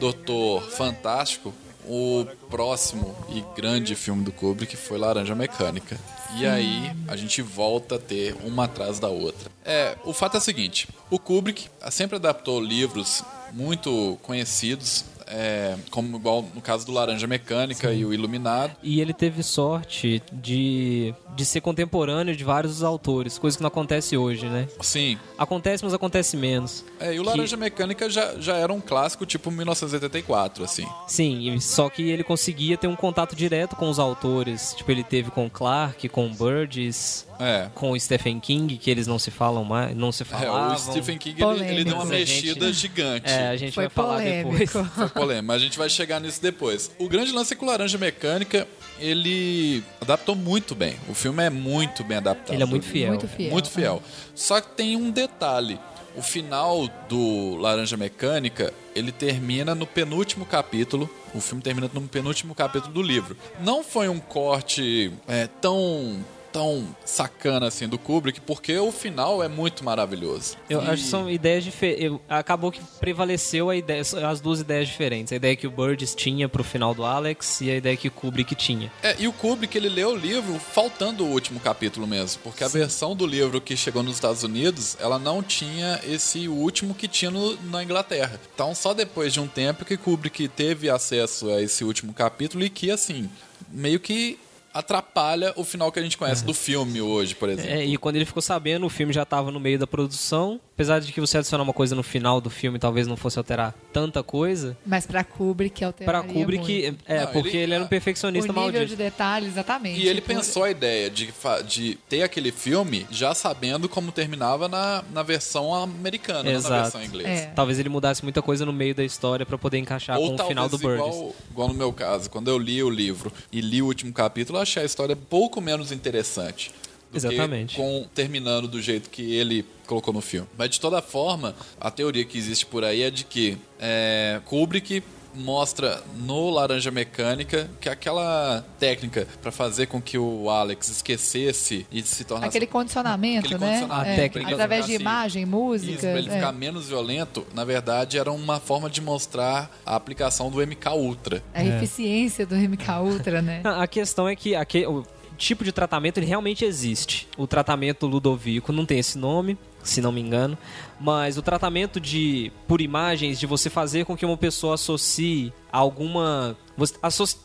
Doutor 0.00 0.62
Fantástico, 0.70 1.54
o 1.86 2.26
próximo 2.50 3.14
e 3.28 3.44
grande 3.54 3.94
filme 3.94 4.24
do 4.24 4.32
Kubrick 4.32 4.76
foi 4.76 4.98
Laranja 4.98 5.34
Mecânica. 5.34 5.98
E 6.36 6.46
aí 6.46 6.90
a 7.08 7.16
gente 7.16 7.42
volta 7.42 7.96
a 7.96 7.98
ter 7.98 8.34
uma 8.44 8.64
atrás 8.64 8.98
da 8.98 9.08
outra. 9.08 9.50
É, 9.64 9.96
o 10.04 10.12
fato 10.12 10.36
é 10.36 10.38
o 10.38 10.42
seguinte: 10.42 10.88
o 11.10 11.18
Kubrick 11.18 11.68
sempre 11.90 12.16
adaptou 12.16 12.60
livros 12.60 13.22
muito 13.52 14.18
conhecidos, 14.22 15.04
é, 15.26 15.76
como 15.90 16.16
igual 16.16 16.44
no 16.54 16.60
caso 16.60 16.84
do 16.86 16.92
Laranja 16.92 17.26
Mecânica 17.26 17.92
e 17.92 18.04
o 18.04 18.12
Iluminado. 18.12 18.72
E 18.82 19.00
ele 19.00 19.12
teve 19.12 19.42
sorte 19.42 20.22
de, 20.32 21.14
de 21.36 21.44
ser 21.44 21.60
contemporâneo 21.60 22.34
de 22.36 22.44
vários 22.44 22.82
autores, 22.82 23.38
coisa 23.38 23.56
que 23.56 23.62
não 23.62 23.68
acontece 23.68 24.16
hoje, 24.16 24.46
né? 24.46 24.68
Sim, 24.80 25.18
Acontece, 25.38 25.84
mas 25.84 25.92
acontece 25.94 26.36
menos. 26.36 26.84
é, 27.00 27.14
e 27.14 27.18
o 27.20 27.22
Que- 27.22 27.28
Laranja 27.28 27.56
Mecânica 27.56 28.08
já, 28.08 28.34
já 28.40 28.56
era 28.56 28.72
um 28.72 28.80
clássico 28.80 29.26
tipo 29.26 29.50
1984, 29.50 30.64
assim. 30.64 30.86
Sim, 31.06 31.58
só 31.60 31.88
que 31.90 32.10
ele 32.10 32.22
conseguia 32.24 32.76
ter 32.76 32.86
um 32.86 32.96
contato 32.96 33.34
direto 33.34 33.76
com 33.76 33.88
os 33.90 33.98
autores. 33.98 34.74
Tipo, 34.76 34.90
ele 34.90 35.04
teve 35.04 35.30
com 35.30 35.48
Clark, 35.50 36.08
com 36.08 36.28
Burgess, 36.32 37.26
É. 37.42 37.68
com 37.74 37.90
o 37.90 37.98
Stephen 37.98 38.38
King, 38.38 38.76
que 38.76 38.90
eles 38.90 39.06
não 39.06 39.18
se 39.18 39.30
falam 39.30 39.64
mais, 39.64 39.96
não 39.96 40.12
se 40.12 40.22
É, 40.22 40.26
falavam. 40.26 40.74
o 40.74 40.78
Stephen 40.78 41.18
King 41.18 41.42
ele, 41.42 41.64
ele 41.64 41.84
deu 41.84 41.96
uma 41.96 42.04
mexida 42.04 42.66
gente- 42.66 42.72
gigante. 42.78 43.28
É, 43.30 43.48
a 43.48 43.56
gente 43.56 43.72
Foi 43.74 43.84
vai 43.84 43.90
falar 43.90 44.14
polêmico. 44.18 44.50
depois. 44.58 44.70
Foi 44.94 45.08
polêmico, 45.08 45.46
mas 45.48 45.56
a 45.56 45.64
gente 45.64 45.78
vai 45.78 45.88
chegar 45.90 46.20
nisso 46.20 46.40
depois. 46.40 46.90
O 46.98 47.08
grande 47.08 47.32
lance 47.32 47.52
é 47.52 47.56
que 47.56 47.64
o 47.64 47.66
Laranja 47.66 47.98
Mecânica, 47.98 48.66
ele 48.98 49.82
adaptou 50.00 50.34
muito 50.36 50.74
bem. 50.74 50.94
O 51.08 51.14
filme 51.14 51.42
é 51.42 51.50
muito 51.50 52.04
bem 52.04 52.18
adaptado. 52.18 52.54
Ele 52.54 52.62
é 52.62 52.66
muito 52.66 52.86
fiel. 52.86 53.08
Muito 53.10 53.28
fiel. 53.28 53.50
Muito 53.50 53.70
fiel. 53.70 54.02
Só 54.34 54.60
que 54.60 54.68
tem 54.76 54.96
um 54.96 55.10
detalhe. 55.10 55.78
O 56.14 56.20
final 56.22 56.86
do 57.08 57.56
Laranja 57.56 57.96
Mecânica, 57.96 58.70
ele 58.94 59.10
termina 59.10 59.74
no 59.74 59.86
penúltimo 59.86 60.44
capítulo. 60.44 61.08
O 61.34 61.40
filme 61.40 61.62
termina 61.62 61.90
no 61.92 62.02
penúltimo 62.02 62.54
capítulo 62.54 62.92
do 62.92 63.00
livro. 63.02 63.34
Não 63.60 63.82
foi 63.82 64.08
um 64.10 64.18
corte 64.18 65.10
é, 65.26 65.46
tão 65.46 66.22
tão 66.52 66.94
sacana 67.04 67.66
assim 67.68 67.88
do 67.88 67.98
Kubrick, 67.98 68.40
porque 68.40 68.76
o 68.78 68.92
final 68.92 69.42
é 69.42 69.48
muito 69.48 69.84
maravilhoso. 69.84 70.56
Eu 70.68 70.82
E- 70.82 70.86
acho 70.88 71.02
que 71.04 71.08
são 71.08 71.30
ideias 71.30 71.64
diferentes. 71.64 72.18
Acabou 72.28 72.70
que 72.70 72.80
prevaleceu 73.00 73.70
a 73.70 73.76
ideia, 73.76 74.02
as 74.28 74.40
duas 74.40 74.60
ideias 74.60 74.88
diferentes. 74.88 75.32
A 75.32 75.36
ideia 75.36 75.56
que 75.56 75.66
o 75.66 75.70
Burgess 75.70 76.14
tinha 76.14 76.48
pro 76.48 76.62
final 76.62 76.94
do 76.94 77.04
Alex 77.04 77.60
e 77.62 77.70
a 77.70 77.76
ideia 77.76 77.96
que 77.96 78.08
o 78.08 78.10
Kubrick 78.10 78.54
tinha. 78.54 78.92
É, 79.02 79.16
e 79.18 79.26
o 79.26 79.32
Kubrick, 79.32 79.76
ele 79.76 79.88
leu 79.88 80.10
o 80.10 80.16
livro 80.16 80.58
faltando 80.58 81.24
o 81.24 81.28
último 81.30 81.58
capítulo 81.60 82.06
mesmo, 82.06 82.40
porque 82.42 82.62
a 82.62 82.68
versão 82.68 83.16
do 83.16 83.26
livro 83.26 83.60
que 83.60 83.76
chegou 83.76 84.02
nos 84.02 84.14
Estados 84.14 84.42
Unidos, 84.42 84.96
ela 85.00 85.18
não 85.18 85.42
tinha 85.42 86.00
esse 86.06 86.48
último 86.48 86.94
que 86.94 87.08
tinha 87.08 87.30
no- 87.30 87.56
na 87.70 87.82
Inglaterra. 87.82 88.38
Então, 88.54 88.74
só 88.74 88.92
depois 88.92 89.32
de 89.32 89.40
um 89.40 89.48
tempo 89.48 89.84
que 89.84 89.96
Kubrick 89.96 90.48
teve 90.48 90.90
acesso 90.90 91.48
a 91.50 91.62
esse 91.62 91.84
último 91.84 92.12
capítulo 92.12 92.64
e 92.64 92.68
que, 92.70 92.90
assim, 92.90 93.30
meio 93.70 93.98
que 93.98 94.38
atrapalha 94.72 95.52
o 95.56 95.64
final 95.64 95.90
que 95.92 95.98
a 95.98 96.02
gente 96.02 96.16
conhece 96.16 96.44
do 96.44 96.54
filme 96.54 97.00
hoje, 97.00 97.34
por 97.34 97.48
exemplo. 97.48 97.70
É, 97.70 97.84
e 97.84 97.96
quando 97.96 98.16
ele 98.16 98.24
ficou 98.24 98.42
sabendo, 98.42 98.86
o 98.86 98.90
filme 98.90 99.12
já 99.12 99.22
estava 99.22 99.50
no 99.50 99.60
meio 99.60 99.78
da 99.78 99.86
produção. 99.86 100.60
Apesar 100.74 101.00
de 101.00 101.12
que 101.12 101.20
você 101.20 101.36
adicionar 101.38 101.62
uma 101.62 101.72
coisa 101.72 101.94
no 101.94 102.02
final 102.02 102.40
do 102.40 102.48
filme, 102.48 102.78
talvez 102.78 103.06
não 103.06 103.16
fosse 103.16 103.38
alterar 103.38 103.74
tanta 103.92 104.22
coisa. 104.22 104.76
Mas 104.86 105.06
pra 105.06 105.22
Kubrick 105.22 105.84
alteraria 105.84 106.22
Pra 106.22 106.32
Kubrick, 106.32 106.82
muito. 106.82 107.04
é, 107.06 107.20
Não, 107.20 107.32
porque 107.32 107.48
ele- 107.50 107.58
ele, 107.58 107.74
era 107.74 107.82
um 107.82 107.86
O 107.86 107.88
perfeccionista 107.90 108.48
nível 108.48 108.62
maldito. 108.62 108.86
de 108.86 108.96
detalhe, 108.96 109.46
exatamente. 109.46 110.00
E 110.00 110.08
ele 110.08 110.20
Por- 110.22 110.34
pensou 110.34 110.64
a 110.64 110.70
ideia 110.70 111.10
de, 111.10 111.32
de 111.68 111.94
ter 112.08 112.22
aquele 112.22 112.50
filme 112.50 113.06
já 113.10 113.34
sabendo 113.34 113.86
como 113.88 114.10
terminava 114.10 114.66
na, 114.66 115.04
na 115.12 115.22
versão 115.22 115.74
americana, 115.74 116.42
não 116.44 116.52
na 116.52 116.56
Exato. 116.58 116.82
versão 116.82 117.04
inglesa. 117.04 117.28
É. 117.28 117.46
Talvez 117.54 117.78
ele 117.78 117.90
mudasse 117.90 118.22
muita 118.22 118.40
coisa 118.40 118.64
no 118.64 118.72
meio 118.72 118.94
da 118.94 119.04
história 119.04 119.44
pra 119.44 119.58
poder 119.58 119.76
encaixar 119.78 120.18
Ou 120.18 120.34
com 120.36 120.42
o 120.42 120.48
final 120.48 120.68
do 120.70 120.78
Burgess. 120.78 121.06
igual, 121.16 121.34
igual 121.50 121.68
no 121.68 121.74
meu 121.74 121.92
caso, 121.92 122.30
quando 122.30 122.48
eu 122.48 122.58
li 122.58 122.82
o 122.82 122.88
livro 122.90 123.30
e 123.52 123.60
li 123.60 123.82
o 123.82 123.86
último 123.86 124.12
capítulo, 124.12 124.58
eu 124.58 124.62
achei 124.62 124.82
a 124.82 124.86
história 124.86 125.14
pouco 125.14 125.60
menos 125.60 125.92
interessante. 125.92 126.72
Do 127.12 127.28
que 127.28 127.34
Exatamente. 127.34 127.76
com 127.76 128.06
terminando 128.14 128.66
do 128.66 128.80
jeito 128.80 129.10
que 129.10 129.34
ele 129.34 129.64
colocou 129.86 130.12
no 130.14 130.20
filme. 130.20 130.48
Mas 130.56 130.70
de 130.70 130.80
toda 130.80 131.00
forma, 131.02 131.54
a 131.80 131.90
teoria 131.90 132.24
que 132.24 132.38
existe 132.38 132.64
por 132.66 132.84
aí 132.84 133.02
é 133.02 133.10
de 133.10 133.24
que 133.24 133.58
é, 133.78 134.40
Kubrick 134.46 135.02
mostra 135.34 136.02
no 136.26 136.50
Laranja 136.50 136.90
Mecânica 136.90 137.70
que 137.80 137.88
aquela 137.88 138.62
técnica 138.78 139.26
para 139.40 139.50
fazer 139.50 139.86
com 139.86 139.98
que 139.98 140.18
o 140.18 140.50
Alex 140.50 140.88
esquecesse 140.90 141.86
e 141.90 142.02
se 142.02 142.22
tornasse 142.24 142.48
Aquele 142.50 142.66
condicionamento, 142.66 143.46
Aquele 143.46 143.58
né? 143.60 143.66
condicionamento, 143.78 144.10
É, 144.10 144.12
A 144.12 144.16
técnica 144.16 144.52
através 144.52 144.84
de 144.86 144.92
assim, 144.94 145.00
imagem, 145.02 145.42
Isso, 145.44 145.50
música. 145.50 145.98
pra 146.00 146.18
ele 146.18 146.28
é. 146.30 146.34
ficar 146.34 146.52
menos 146.52 146.86
violento, 146.88 147.46
na 147.54 147.64
verdade, 147.64 148.18
era 148.18 148.30
uma 148.30 148.60
forma 148.60 148.90
de 148.90 149.00
mostrar 149.00 149.70
a 149.86 149.96
aplicação 149.96 150.50
do 150.50 150.60
MK 150.60 150.90
Ultra. 150.94 151.42
A 151.54 151.64
eficiência 151.64 152.44
do 152.44 152.54
MK 152.54 152.90
Ultra, 153.02 153.40
né? 153.40 153.62
A 153.64 153.82
a 153.84 153.86
questão 153.86 154.28
é 154.28 154.36
que 154.36 154.54
aque- 154.54 154.86
o- 154.86 155.02
tipo 155.42 155.64
de 155.64 155.72
tratamento 155.72 156.18
ele 156.18 156.26
realmente 156.26 156.64
existe. 156.64 157.28
O 157.36 157.46
tratamento 157.46 158.06
Ludovico 158.06 158.72
não 158.72 158.86
tem 158.86 158.98
esse 158.98 159.18
nome, 159.18 159.58
se 159.82 160.00
não 160.00 160.12
me 160.12 160.20
engano, 160.20 160.56
mas 161.02 161.36
o 161.36 161.42
tratamento 161.42 162.00
de 162.00 162.52
por 162.68 162.80
imagens 162.80 163.38
de 163.38 163.46
você 163.46 163.68
fazer 163.68 164.04
com 164.04 164.16
que 164.16 164.24
uma 164.24 164.36
pessoa 164.36 164.74
associe 164.74 165.52
alguma 165.70 166.56
você, 166.76 166.94
associ, 167.02 167.36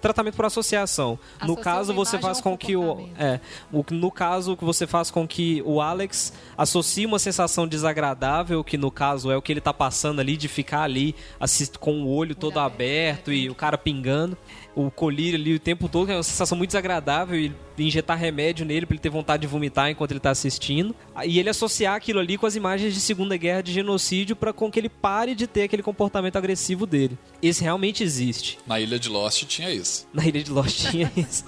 tratamento 0.00 0.34
por 0.34 0.44
associação. 0.44 1.18
Associa 1.36 1.46
no 1.46 1.56
caso 1.56 1.94
você 1.94 2.18
faz 2.18 2.40
com 2.40 2.56
que 2.56 2.76
o 2.76 3.08
é, 3.18 3.40
o, 3.72 3.84
no 3.90 4.10
caso 4.10 4.56
que 4.56 4.64
você 4.64 4.86
faz 4.86 5.10
com 5.10 5.26
que 5.26 5.62
o 5.64 5.80
Alex 5.80 6.32
associe 6.58 7.06
uma 7.06 7.18
sensação 7.18 7.66
desagradável, 7.66 8.62
que 8.64 8.76
no 8.76 8.90
caso 8.90 9.30
é 9.30 9.36
o 9.36 9.42
que 9.42 9.52
ele 9.52 9.60
tá 9.60 9.72
passando 9.72 10.20
ali 10.20 10.36
de 10.36 10.48
ficar 10.48 10.82
ali 10.82 11.14
assist, 11.38 11.78
com 11.78 12.02
o 12.02 12.08
olho 12.08 12.34
todo 12.34 12.58
aberto, 12.58 12.76
aberto 12.76 13.30
né? 13.30 13.36
e 13.36 13.50
o 13.50 13.54
cara 13.54 13.78
pingando, 13.78 14.36
o 14.74 14.90
colírio 14.90 15.38
ali 15.38 15.54
o 15.54 15.60
tempo 15.60 15.88
todo, 15.88 16.06
que 16.06 16.12
é 16.12 16.16
uma 16.16 16.22
sensação 16.22 16.56
muito 16.56 16.70
desagradável 16.70 17.38
e 17.38 17.52
injetar 17.78 18.18
remédio 18.18 18.64
nele 18.66 18.86
para 18.86 18.94
ele 18.94 19.00
ter 19.00 19.08
vontade 19.08 19.42
de 19.42 19.46
vomitar 19.46 19.90
enquanto 19.90 20.10
ele 20.10 20.20
tá 20.20 20.30
assistindo. 20.30 20.94
E 21.24 21.38
ele 21.38 21.48
associar 21.48 21.94
aquilo 21.94 22.20
ali 22.20 22.36
com 22.36 22.46
as 22.46 22.56
imagens 22.56 22.94
de 22.96 23.02
Segunda 23.02 23.36
Guerra 23.36 23.62
de 23.62 23.72
genocídio 23.72 24.34
para 24.34 24.52
com 24.52 24.70
que 24.70 24.78
ele 24.80 24.88
pare 24.88 25.34
de 25.34 25.46
ter 25.46 25.62
aquele 25.64 25.82
comportamento 25.82 26.36
agressivo 26.36 26.86
dele. 26.86 27.18
Esse 27.42 27.62
realmente 27.62 28.02
existe. 28.02 28.58
Na 28.66 28.80
Ilha 28.80 28.98
de 28.98 29.08
Lost 29.08 29.44
tinha 29.44 29.70
isso. 29.70 30.06
Na 30.12 30.24
Ilha 30.26 30.42
de 30.42 30.50
Lost 30.50 30.88
tinha 30.90 31.10
isso. 31.16 31.44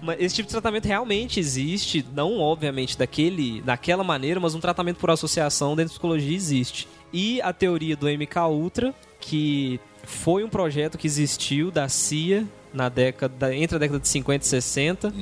Mas 0.00 0.16
esse 0.20 0.34
tipo 0.36 0.46
de 0.46 0.52
tratamento 0.52 0.86
realmente 0.86 1.38
existe, 1.40 2.04
não 2.14 2.38
obviamente 2.38 2.96
daquele, 2.96 3.60
daquela 3.62 4.02
maneira, 4.04 4.40
mas 4.40 4.54
um 4.54 4.60
tratamento 4.60 4.96
por 4.98 5.10
associação 5.10 5.70
dentro 5.76 5.88
da 5.90 5.94
psicologia 5.94 6.34
existe. 6.36 6.88
E 7.12 7.40
a 7.42 7.52
teoria 7.52 7.96
do 7.96 8.06
MK 8.06 8.36
Ultra, 8.50 8.94
que 9.20 9.80
foi 10.04 10.44
um 10.44 10.48
projeto 10.48 10.96
que 10.96 11.06
existiu 11.06 11.70
da 11.70 11.88
CIA 11.88 12.46
na 12.72 12.88
década 12.88 13.54
entre 13.54 13.76
a 13.76 13.78
década 13.80 13.98
de 13.98 14.08
50 14.08 14.44
e 14.44 14.48
60, 14.48 15.12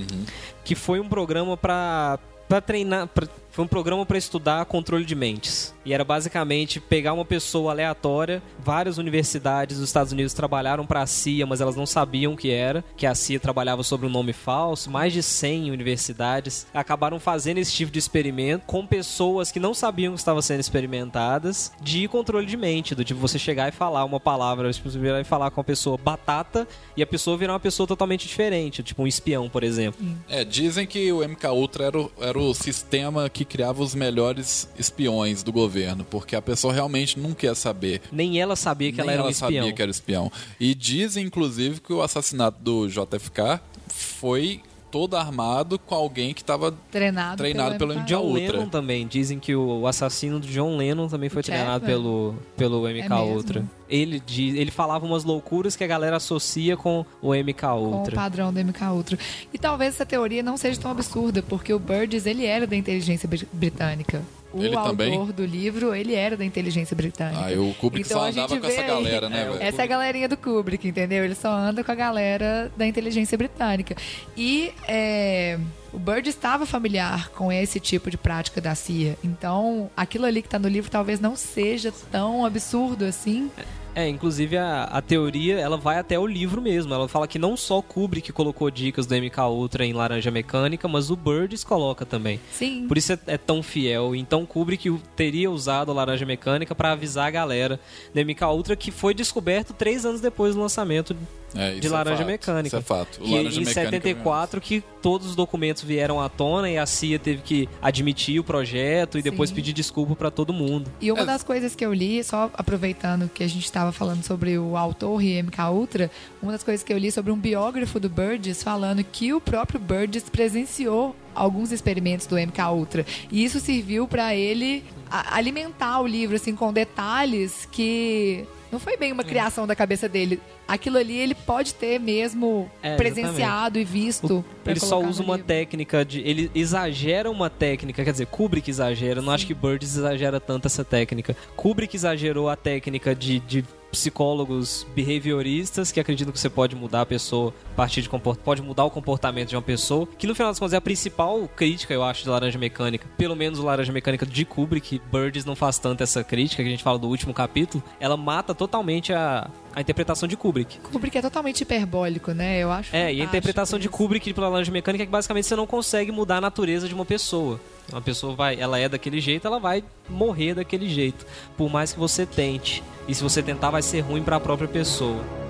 que 0.65 0.75
foi 0.75 1.01
um 1.01 1.09
programa 1.09 1.57
para 1.57 2.19
para 2.47 2.63
treinar, 2.63 3.07
pra- 3.09 3.29
foi 3.59 3.65
um 3.65 3.69
programa 3.69 4.07
para 4.07 4.17
estudar 4.17 4.65
controle 4.67 5.05
de 5.05 5.17
mentes. 5.17 5.75
E 5.85 5.93
era 5.93 6.05
basicamente 6.05 6.79
pegar 6.79 7.13
uma 7.13 7.25
pessoa 7.25 7.73
aleatória, 7.73 8.41
várias 8.61 8.99
universidades 8.99 9.79
dos 9.79 9.89
Estados 9.89 10.13
Unidos 10.13 10.33
trabalharam 10.33 10.87
para 10.87 11.03
a 11.03 11.07
CIA, 11.09 11.45
mas 11.45 11.61
elas 11.61 11.75
não 11.75 11.85
sabiam 11.85 12.35
o 12.35 12.37
que 12.37 12.53
era, 12.53 12.85
que 12.97 13.05
a 13.05 13.17
CIA 13.17 13.41
trabalhava 13.41 13.83
sobre 13.83 14.07
um 14.07 14.11
nome 14.11 14.33
falso, 14.33 14.89
mais 14.89 15.13
de 15.13 15.25
100 15.25 15.73
universidades 15.73 16.69
acabaram 16.73 17.19
fazendo 17.19 17.59
esse 17.59 17.73
tipo 17.73 17.91
de 17.91 17.99
experimento 17.99 18.65
com 18.65 18.87
pessoas 18.87 19.51
que 19.51 19.59
não 19.59 19.75
sabiam 19.75 20.13
que 20.13 20.21
estavam 20.21 20.41
sendo 20.41 20.61
experimentadas 20.61 21.73
de 21.81 22.07
controle 22.07 22.47
de 22.47 22.57
mente, 22.57 22.95
do 22.95 23.03
tipo 23.03 23.19
você 23.19 23.41
chegar 23.41 23.69
e 23.69 23.73
falar 23.73 24.05
uma 24.05 24.21
palavra, 24.21 24.71
tipo, 24.73 24.89
você 24.89 25.01
virar 25.01 25.21
e 25.21 25.25
falar 25.25 25.51
com 25.51 25.61
a 25.61 25.65
pessoa 25.65 25.99
batata 25.99 26.69
e 26.97 27.03
a 27.03 27.07
pessoa 27.07 27.37
virar 27.37 27.55
uma 27.55 27.61
pessoa 27.61 27.89
totalmente 27.89 28.29
diferente, 28.29 28.85
tipo 28.85 29.03
um 29.03 29.07
espião, 29.07 29.49
por 29.49 29.65
exemplo. 29.65 30.07
É, 30.29 30.45
dizem 30.45 30.87
que 30.87 31.11
o 31.11 31.29
MK 31.29 31.49
Ultra 31.49 31.87
era 31.87 31.99
o, 31.99 32.13
era 32.21 32.39
o 32.39 32.55
sistema 32.55 33.29
que 33.29 33.48
criava 33.49 33.83
os 33.83 33.95
melhores 33.95 34.69
espiões 34.79 35.43
do 35.43 35.53
governo, 35.53 36.05
porque 36.05 36.37
a 36.37 36.43
pessoa 36.43 36.73
realmente 36.73 37.19
não 37.19 37.33
quer 37.33 37.55
saber. 37.57 38.03
Nem 38.13 38.41
ela 38.41 38.55
sabia 38.57 38.93
que 38.93 39.01
ela 39.01 39.11
era 39.13 39.23
um 39.23 39.25
ela 39.25 39.31
espião. 39.33 39.53
sabia 39.53 39.73
que 39.73 39.83
era 39.83 39.91
espião. 39.91 40.33
E 40.61 40.75
dizem, 40.75 41.25
inclusive, 41.27 41.81
que 41.81 41.93
o 41.93 42.03
assassinato 42.03 42.59
do 42.63 42.87
JFK 42.89 43.61
foi 43.89 44.61
todo 44.91 45.17
armado 45.17 45.79
com 45.79 45.95
alguém 45.95 46.33
que 46.35 46.41
estava 46.41 46.73
Treinado, 46.91 47.37
Treinado 47.39 47.77
pelo 47.77 47.95
MK. 47.95 48.05
John 48.07 48.23
Ultra. 48.23 48.53
Lennon 48.59 48.69
também. 48.69 49.07
Dizem 49.07 49.39
que 49.39 49.55
o 49.55 49.87
assassino 49.87 50.39
do 50.41 50.47
John 50.47 50.77
Lennon 50.77 51.09
também 51.09 51.29
foi 51.29 51.41
O 51.41 51.45
treinado 51.45 51.85
pelo, 51.85 52.35
pelo 52.57 52.83
MK 52.89 53.13
É? 53.13 53.15
Ultra. 53.21 53.65
Ele, 53.89 54.21
diz, 54.25 54.55
ele 54.55 54.71
falava 54.71 55.07
umas 55.07 55.25
loucuras 55.25 55.75
que 55.75 55.83
a 55.83 55.87
galera 55.87 56.17
associa 56.17 56.77
com 56.77 57.05
o 57.23 57.33
MK 57.35 57.55
com 57.61 57.67
o 57.79 57.95
Ultra. 57.99 58.15
padrão 58.17 58.53
do 58.53 58.61
MK 58.63 58.85
Ultra. 58.93 59.19
E 59.53 59.59
talvez 59.59 59.95
essa 59.95 60.05
teoria 60.07 60.43
não 60.43 60.57
seja 60.57 60.79
tão 60.81 60.91
absurda, 60.91 61.43
porque 61.43 61.73
o 61.73 61.79
Burgess, 61.79 62.27
ele 62.27 62.45
era 62.45 62.67
da 62.67 62.77
inteligência 62.77 63.29
bri- 63.29 63.49
britânica. 63.53 64.23
O 64.53 64.63
Ele 64.63 64.75
autor 64.75 64.91
também? 64.91 65.27
do 65.27 65.45
livro, 65.45 65.95
ele 65.95 66.15
era 66.15 66.37
da 66.37 66.45
inteligência 66.45 66.97
britânica. 66.97 67.45
Ah, 67.45 67.53
e 67.53 67.59
o 67.59 67.75
Kubrick 67.75 68.09
Então, 68.09 68.19
só 68.23 68.29
andava 68.29 68.59
com 68.59 68.67
essa 68.67 68.81
aí- 68.81 68.87
galera, 68.87 69.29
né, 69.29 69.43
É, 69.43 69.45
velho? 69.45 69.63
Essa 69.63 69.83
é 69.83 69.85
a 69.85 69.87
galerinha 69.87 70.29
do 70.29 70.37
Kubrick, 70.39 70.89
entendeu? 70.89 71.23
Ele 71.25 71.35
só 71.35 71.51
anda 71.53 71.85
com 71.85 71.93
a 71.93 71.95
galera 71.95 72.73
da 72.77 72.87
inteligência 72.87 73.37
britânica. 73.37 73.95
E 74.35 74.73
é, 74.89 75.59
o 75.93 75.99
Bird 75.99 76.29
estava 76.31 76.65
familiar 76.65 77.29
com 77.31 77.53
esse 77.53 77.79
tipo 77.79 78.11
de 78.11 78.17
prática 78.17 78.59
da 78.61 78.75
CIA. 78.75 79.17
Então, 79.23 79.91
aquilo 79.95 80.25
ali 80.25 80.41
que 80.41 80.49
está 80.49 80.59
no 80.59 80.69
livro 80.69 80.91
talvez 80.91 81.21
não 81.21 81.37
seja 81.37 81.93
tão 82.11 82.47
absurdo 82.47 83.05
assim. 83.05 83.51
É, 83.99 84.09
inclusive 84.09 84.57
a, 84.57 84.85
a 84.85 85.03
teoria, 85.03 85.59
ela 85.59 85.77
vai 85.77 85.99
até 85.99 86.17
o 86.17 86.25
livro 86.25 86.63
mesmo. 86.63 86.95
Ela 86.95 87.09
fala 87.09 87.27
que 87.27 87.37
não 87.37 87.57
só 87.57 87.83
Kubrick 87.83 88.33
colocou 88.33 88.71
dicas 88.71 89.07
do 89.07 89.17
MK 89.17 89.41
Ultra 89.41 89.85
em 89.85 89.93
Laranja 89.93 90.31
Mecânica, 90.31 90.87
mas 90.87 91.11
o 91.11 91.17
Burgess 91.17 91.65
coloca 91.65 92.07
também. 92.07 92.39
Sim. 92.53 92.87
Por 92.87 92.97
isso 92.97 93.13
é, 93.13 93.19
é 93.27 93.37
tão 93.37 93.61
fiel. 93.61 94.15
Então 94.15 94.47
Kubrick 94.47 94.89
teria 95.17 95.51
usado 95.51 95.91
a 95.91 95.95
Laranja 95.95 96.25
Mecânica 96.25 96.77
para 96.77 96.93
avisar 96.93 97.27
a 97.27 97.31
galera 97.33 97.81
do 98.15 98.25
MK 98.25 98.45
Ultra 98.45 98.77
que 98.77 98.93
foi 98.93 99.13
descoberto 99.13 99.73
três 99.73 100.07
anos 100.07 100.21
depois 100.21 100.55
do 100.55 100.61
lançamento 100.61 101.17
É, 101.55 101.73
isso 101.73 101.81
de 101.81 101.87
é 101.87 101.91
Laranja 101.91 102.17
fato, 102.19 102.27
Mecânica. 102.27 102.67
Isso 102.69 102.77
é 102.77 102.81
fato. 102.83 103.17
O 103.21 103.25
Que 103.25 103.31
Laranja 103.37 103.61
em 103.61 103.65
Mecânica 103.65 103.91
74 103.91 104.61
que 104.61 104.83
todos 105.01 105.29
os 105.29 105.37
documentos 105.37 105.83
vieram 105.83 106.21
à 106.21 106.29
tona 106.29 106.69
e 106.71 106.77
a 106.77 106.85
CIA 106.85 107.19
teve 107.19 107.43
que 107.43 107.69
admitir 107.81 108.39
o 108.39 108.45
projeto 108.45 109.17
e 109.19 109.23
depois 109.23 109.49
Sim. 109.51 109.57
pedir 109.57 109.73
desculpa 109.73 110.15
para 110.15 110.31
todo 110.31 110.53
mundo. 110.53 110.91
E 111.01 111.11
uma 111.11 111.23
É. 111.23 111.25
das 111.25 111.43
coisas 111.43 111.75
que 111.75 111.85
eu 111.85 111.93
li, 111.95 112.23
só 112.23 112.51
aproveitando 112.55 113.31
que 113.33 113.43
a 113.43 113.49
gente 113.49 113.65
estava 113.65 113.93
falando 113.93 114.23
sobre 114.25 114.59
o 114.59 114.77
autor 114.77 115.23
e 115.23 115.41
MK 115.43 115.71
Ultra, 115.71 116.11
uma 116.43 116.53
das 116.53 116.63
coisas 116.63 116.83
que 116.85 116.93
eu 116.93 116.99
li 116.99 117.11
sobre 117.11 117.33
um 117.33 117.37
biógrafo 117.39 117.99
do 117.99 118.09
Burgess 118.09 118.63
falando 118.63 119.03
que 119.05 119.33
o 119.33 119.41
próprio 119.41 119.81
Burgess 119.81 120.29
presenciou 120.29 121.15
alguns 121.35 121.71
experimentos 121.73 122.27
do 122.27 122.37
MK 122.37 122.61
Ultra 122.73 123.07
e 123.31 123.45
isso 123.45 123.61
serviu 123.61 124.07
para 124.09 124.35
ele 124.35 124.83
alimentar 125.11 126.01
o 126.01 126.07
livro 126.07 126.37
assim 126.37 126.55
com 126.55 126.73
detalhes 126.73 127.67
que 127.71 128.45
não 128.71 128.79
foi 128.79 128.97
bem 128.97 129.13
uma 129.13 129.25
criação 129.25 129.67
da 129.67 129.75
cabeça 129.75 130.09
dele. 130.09 130.41
Aquilo 130.67 130.99
ali 130.99 131.17
ele 131.17 131.35
pode 131.35 131.75
ter 131.75 131.99
mesmo 131.99 132.71
É, 132.83 132.97
presenciado 132.97 133.79
e 133.79 133.85
visto. 133.85 134.45
pra 134.63 134.73
Ele 134.73 134.81
só 134.81 135.01
usa 135.01 135.23
uma 135.23 135.37
livro. 135.37 135.47
técnica 135.49 136.05
de. 136.05 136.21
Ele 136.21 136.51
exagera 136.55 137.31
uma 137.31 137.49
técnica, 137.49 138.05
quer 138.05 138.13
dizer, 138.13 138.27
Kubrick 138.27 138.69
exagera. 138.71 139.21
Eu 139.21 139.23
não 139.25 139.33
acho 139.33 139.47
que 139.47 139.55
Burgess 139.55 139.97
exagera 139.97 140.39
tanto 140.39 140.67
essa 140.67 140.85
técnica. 140.85 141.37
Kubrick 141.57 141.95
exagerou 141.97 142.49
a 142.49 142.57
técnica 142.57 143.15
de, 143.15 143.39
de 143.41 143.65
psicólogos 143.91 144.87
behavioristas 144.95 145.91
que 145.93 146.01
acreditam 146.01 146.33
que 146.33 146.39
você 146.39 146.51
pode 146.51 146.75
mudar 146.77 147.03
a 147.03 147.07
pessoa 147.07 147.55
partir 147.79 148.03
de 148.03 148.09
comport... 148.09 148.41
pode 148.41 148.61
mudar 148.61 148.85
o 148.85 148.91
comportamento 148.91 149.51
de 149.51 149.55
uma 149.55 149.63
pessoa, 149.63 150.05
que 150.19 150.27
no 150.27 150.35
final 150.35 150.51
das 150.51 150.59
contas 150.59 150.73
é 150.73 150.79
a 150.79 150.81
principal 150.81 151.49
crítica, 151.55 151.95
eu 151.95 152.03
acho, 152.03 152.25
de 152.25 152.29
Laranja 152.29 152.59
Mecânica. 152.59 153.07
Pelo 153.17 153.37
menos 153.37 153.61
o 153.61 153.65
Laranja 153.65 153.93
Mecânica 153.93 154.27
de 154.27 154.45
Kubrick, 154.45 155.01
Burgess 155.13 155.47
não 155.47 155.55
faz 155.55 155.79
tanto 155.79 156.03
essa 156.03 156.25
crítica 156.25 156.61
que 156.61 156.69
a 156.69 156.73
gente 156.73 156.83
fala 156.83 156.99
do 156.99 157.07
último 157.07 157.33
capítulo. 157.33 157.81
Ela 158.01 158.17
mata 158.17 158.53
totalmente 158.53 159.13
a, 159.13 159.49
a 159.77 159.81
interpretação 159.81 160.29
de 160.29 160.37
Kubrick. 160.37 160.81
Kubrick 160.81 161.19
é 161.19 161.23
totalmente 161.23 161.61
hiperbólico, 161.61 162.33
né? 162.33 162.59
Eu 162.59 162.73
acho. 162.73 162.95
É, 162.97 163.15
e 163.15 163.21
a 163.21 163.25
interpretação 163.25 163.79
de. 163.79 163.89
Kubrick 163.89 164.35
pela 164.35 164.49
Laranja 164.49 164.73
Mecânica 164.73 165.05
é 165.05 165.07
que 165.07 165.13
basicamente 165.13 165.47
você 165.47 165.55
não 165.55 165.67
consegue 165.67 166.11
mudar 166.11 166.39
a 166.39 166.41
natureza 166.41 166.89
de 166.89 166.95
uma 166.95 167.05
pessoa. 167.05 167.61
Uma 167.93 168.03
pessoa 168.03 168.35
vai, 168.35 168.61
ela 168.61 168.77
é 168.77 168.89
daquele 168.89 169.21
jeito, 169.21 169.47
ela 169.47 169.61
vai 169.61 169.85
morrer 170.09 170.55
daquele 170.55 170.89
jeito, 170.89 171.25
por 171.57 171.71
mais 171.71 171.93
que 171.93 171.99
você 171.99 172.27
tente. 172.27 172.83
E 173.07 173.15
se 173.15 173.23
você 173.23 173.41
tentar, 173.41 173.71
vai 173.71 173.83
ser 173.83 174.01
ruim 174.01 174.23
para 174.23 174.37
a 174.37 174.41
própria 174.41 174.69
pessoa. 174.69 175.48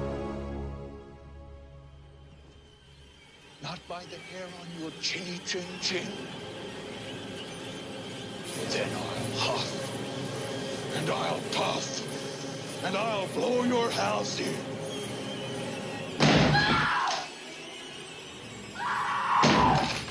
Chinny 5.01 5.41
chin 5.47 5.65
chin. 5.81 6.07
Then 8.71 8.89
I'll 8.95 9.39
huff, 9.39 10.97
and 10.97 11.11
I'll 11.11 11.41
puff, 11.53 12.85
and 12.85 12.97
I'll 12.97 13.27
blow 13.29 13.63
your 13.65 13.91
house 13.91 14.41
in. 14.41 14.55
Here's 19.69 19.89
Johnny. 19.89 20.08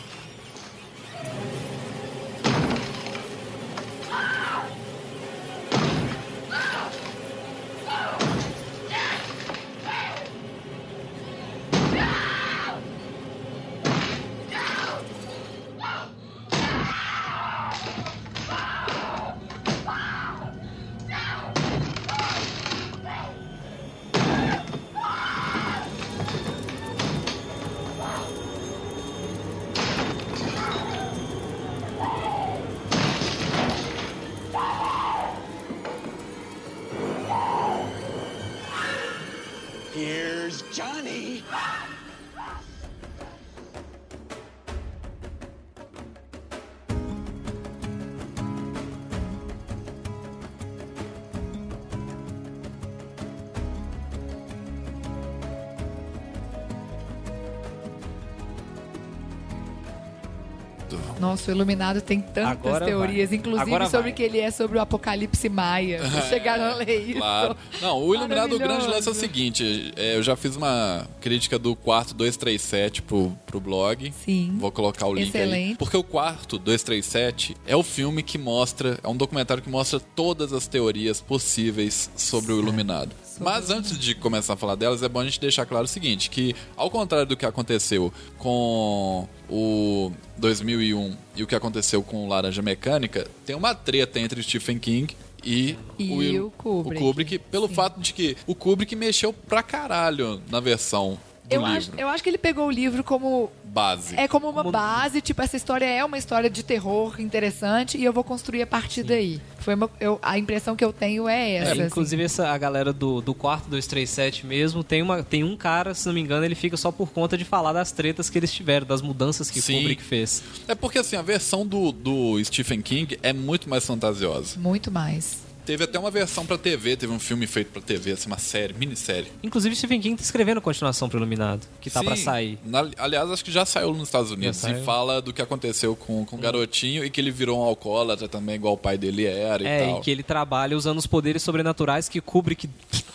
Nossa, 61.27 61.51
o 61.51 61.53
Iluminado 61.53 62.01
tem 62.01 62.21
tantas 62.21 62.51
Agora 62.51 62.85
teorias, 62.85 63.29
vai. 63.29 63.37
inclusive 63.37 63.61
Agora 63.61 63.85
sobre 63.85 64.03
vai. 64.03 64.11
que 64.13 64.23
ele 64.23 64.39
é 64.39 64.49
sobre 64.49 64.77
o 64.77 64.81
apocalipse 64.81 65.49
maia. 65.49 66.01
Vocês 66.07 66.25
chegaram 66.25 66.63
a 66.63 66.75
ler 66.75 67.09
isso? 67.09 67.19
Claro. 67.19 67.57
Não, 67.81 68.01
o 68.01 68.15
Iluminado, 68.15 68.55
o 68.55 68.59
grande 68.59 68.87
lance 68.87 69.07
é 69.07 69.11
o 69.11 69.13
seguinte: 69.13 69.93
é, 69.95 70.15
eu 70.15 70.23
já 70.23 70.35
fiz 70.35 70.55
uma 70.55 71.07
crítica 71.19 71.59
do 71.59 71.75
quarto 71.75 72.13
237 72.13 73.01
pro, 73.01 73.31
pro 73.45 73.59
blog. 73.59 74.13
Sim. 74.25 74.55
Vou 74.57 74.71
colocar 74.71 75.07
o 75.07 75.13
link 75.13 75.35
aí. 75.35 75.43
Excelente. 75.43 75.77
Porque 75.77 75.97
o 75.97 76.03
quarto 76.03 76.57
237 76.57 77.57
é 77.65 77.75
o 77.75 77.83
filme 77.83 78.23
que 78.23 78.37
mostra, 78.37 78.99
é 79.03 79.07
um 79.07 79.15
documentário 79.15 79.61
que 79.61 79.69
mostra 79.69 79.99
todas 79.99 80.53
as 80.53 80.67
teorias 80.67 81.19
possíveis 81.19 82.09
sobre 82.15 82.53
o 82.53 82.59
Iluminado. 82.59 83.11
Mas 83.39 83.69
antes 83.69 83.97
de 83.97 84.15
começar 84.15 84.53
a 84.53 84.57
falar 84.57 84.75
delas, 84.75 85.03
é 85.03 85.09
bom 85.09 85.19
a 85.19 85.25
gente 85.25 85.39
deixar 85.39 85.65
claro 85.65 85.85
o 85.85 85.87
seguinte, 85.87 86.29
que 86.29 86.55
ao 86.75 86.89
contrário 86.89 87.27
do 87.27 87.37
que 87.37 87.45
aconteceu 87.45 88.11
com 88.37 89.27
o 89.49 90.11
2001 90.37 91.15
e 91.35 91.43
o 91.43 91.47
que 91.47 91.55
aconteceu 91.55 92.01
com 92.01 92.25
o 92.25 92.27
Laranja 92.27 92.61
Mecânica, 92.61 93.27
tem 93.45 93.55
uma 93.55 93.73
treta 93.75 94.19
entre 94.19 94.41
Stephen 94.41 94.79
King 94.79 95.15
e, 95.43 95.77
E 95.99 96.03
Il- 96.11 96.47
o 96.47 96.51
Kubrick. 96.51 96.97
o 97.01 97.05
Kubrick, 97.05 97.39
pelo 97.39 97.67
Sim. 97.67 97.73
fato 97.75 97.99
de 97.99 98.13
que 98.13 98.35
o 98.47 98.55
Kubrick 98.55 98.95
mexeu 98.95 99.31
pra 99.31 99.61
caralho 99.61 100.41
na 100.49 100.59
versão 100.59 101.17
Eu 101.49 101.61
livro. 101.61 101.77
acho, 101.77 101.91
eu 101.97 102.07
acho 102.09 102.21
que 102.23 102.29
ele 102.29 102.37
pegou 102.37 102.67
o 102.67 102.71
livro 102.71 103.03
como 103.03 103.49
Base. 103.63 104.15
É 104.17 104.27
como 104.27 104.49
uma 104.49 104.63
base, 104.63 105.21
tipo, 105.21 105.39
essa 105.41 105.55
história 105.55 105.85
é 105.85 106.03
uma 106.03 106.17
história 106.17 106.49
de 106.49 106.63
terror 106.63 107.21
interessante 107.21 107.95
e 107.97 108.03
eu 108.03 108.11
vou 108.11 108.23
construir 108.23 108.63
a 108.63 108.67
partir 108.67 109.03
daí. 109.03 109.39
Foi 109.59 109.75
uma- 109.75 109.89
eu- 109.99 110.17
a 110.21 110.37
impressão 110.37 110.75
que 110.75 110.83
eu 110.83 110.91
tenho 110.91 111.27
é 111.29 111.51
essa. 111.57 111.69
É, 111.69 111.71
assim. 111.73 111.81
inclusive 111.83 112.23
essa, 112.23 112.49
a 112.49 112.57
galera 112.57 112.91
do, 112.91 113.21
do 113.21 113.35
quarto 113.35 113.69
237 113.69 114.47
mesmo, 114.47 114.83
tem, 114.83 115.01
uma, 115.03 115.21
tem 115.21 115.43
um 115.43 115.55
cara, 115.55 115.93
se 115.93 116.07
não 116.07 116.13
me 116.13 116.21
engano, 116.21 116.43
ele 116.43 116.55
fica 116.55 116.75
só 116.75 116.91
por 116.91 117.09
conta 117.11 117.37
de 117.37 117.45
falar 117.45 117.71
das 117.73 117.91
tretas 117.91 118.29
que 118.31 118.39
eles 118.39 118.51
tiveram, 118.51 118.87
das 118.87 119.01
mudanças 119.01 119.51
que 119.51 119.61
Sim. 119.61 119.75
o 119.75 119.77
Kubrick 119.81 120.01
fez. 120.01 120.41
É 120.67 120.73
porque 120.73 120.97
assim, 120.97 121.15
a 121.17 121.21
versão 121.21 121.65
do, 121.67 121.91
do 121.91 122.43
Stephen 122.43 122.81
King 122.81 123.19
é 123.21 123.31
muito 123.31 123.69
mais 123.69 123.85
fantasiosa. 123.85 124.59
Muito 124.59 124.89
mais. 124.89 125.37
Teve 125.67 125.83
até 125.83 125.99
uma 125.99 126.09
versão 126.09 126.45
pra 126.45 126.57
TV, 126.57 126.95
teve 126.95 127.11
um 127.11 127.19
filme 127.19 127.45
feito 127.45 127.71
pra 127.73 127.81
TV, 127.81 128.13
assim, 128.13 128.27
uma 128.27 128.37
série, 128.39 128.73
minissérie. 128.73 129.27
Inclusive, 129.43 129.75
Stephen 129.75 129.99
King 129.99 130.15
tá 130.15 130.23
escrevendo 130.23 130.59
a 130.59 130.61
continuação 130.61 131.09
pro 131.09 131.19
Iluminado, 131.19 131.67
que 131.81 131.89
tá 131.89 131.99
Sim, 131.99 132.05
pra 132.05 132.15
sair. 132.15 132.57
na- 132.65 132.89
aliás, 132.97 133.29
acho 133.29 133.43
que 133.43 133.51
já 133.51 133.65
saiu 133.65 133.93
nos 133.93 134.07
Estados 134.07 134.31
Unidos. 134.31 134.63
E 134.63 134.73
fala 134.85 135.21
do 135.21 135.33
que 135.33 135.41
aconteceu 135.41 135.93
com, 135.93 136.23
com 136.25 136.37
o 136.37 136.39
garotinho 136.39 137.03
e 137.03 137.09
que 137.09 137.19
ele 137.19 137.31
virou 137.31 137.59
um 137.59 137.63
alcoólatra 137.63 138.29
também, 138.29 138.55
igual 138.55 138.75
o 138.75 138.77
pai 138.77 138.97
dele 138.97 139.25
era 139.25 139.61
e 139.61 139.67
É, 139.67 139.85
tal. 139.89 139.99
e 139.99 140.01
que 140.03 140.09
ele 140.09 140.23
trabalha 140.23 140.77
usando 140.77 140.99
os 140.99 141.05
poderes 141.05 141.43
sobrenaturais 141.43 142.07
que 142.07 142.21
Kubrick 142.21 142.69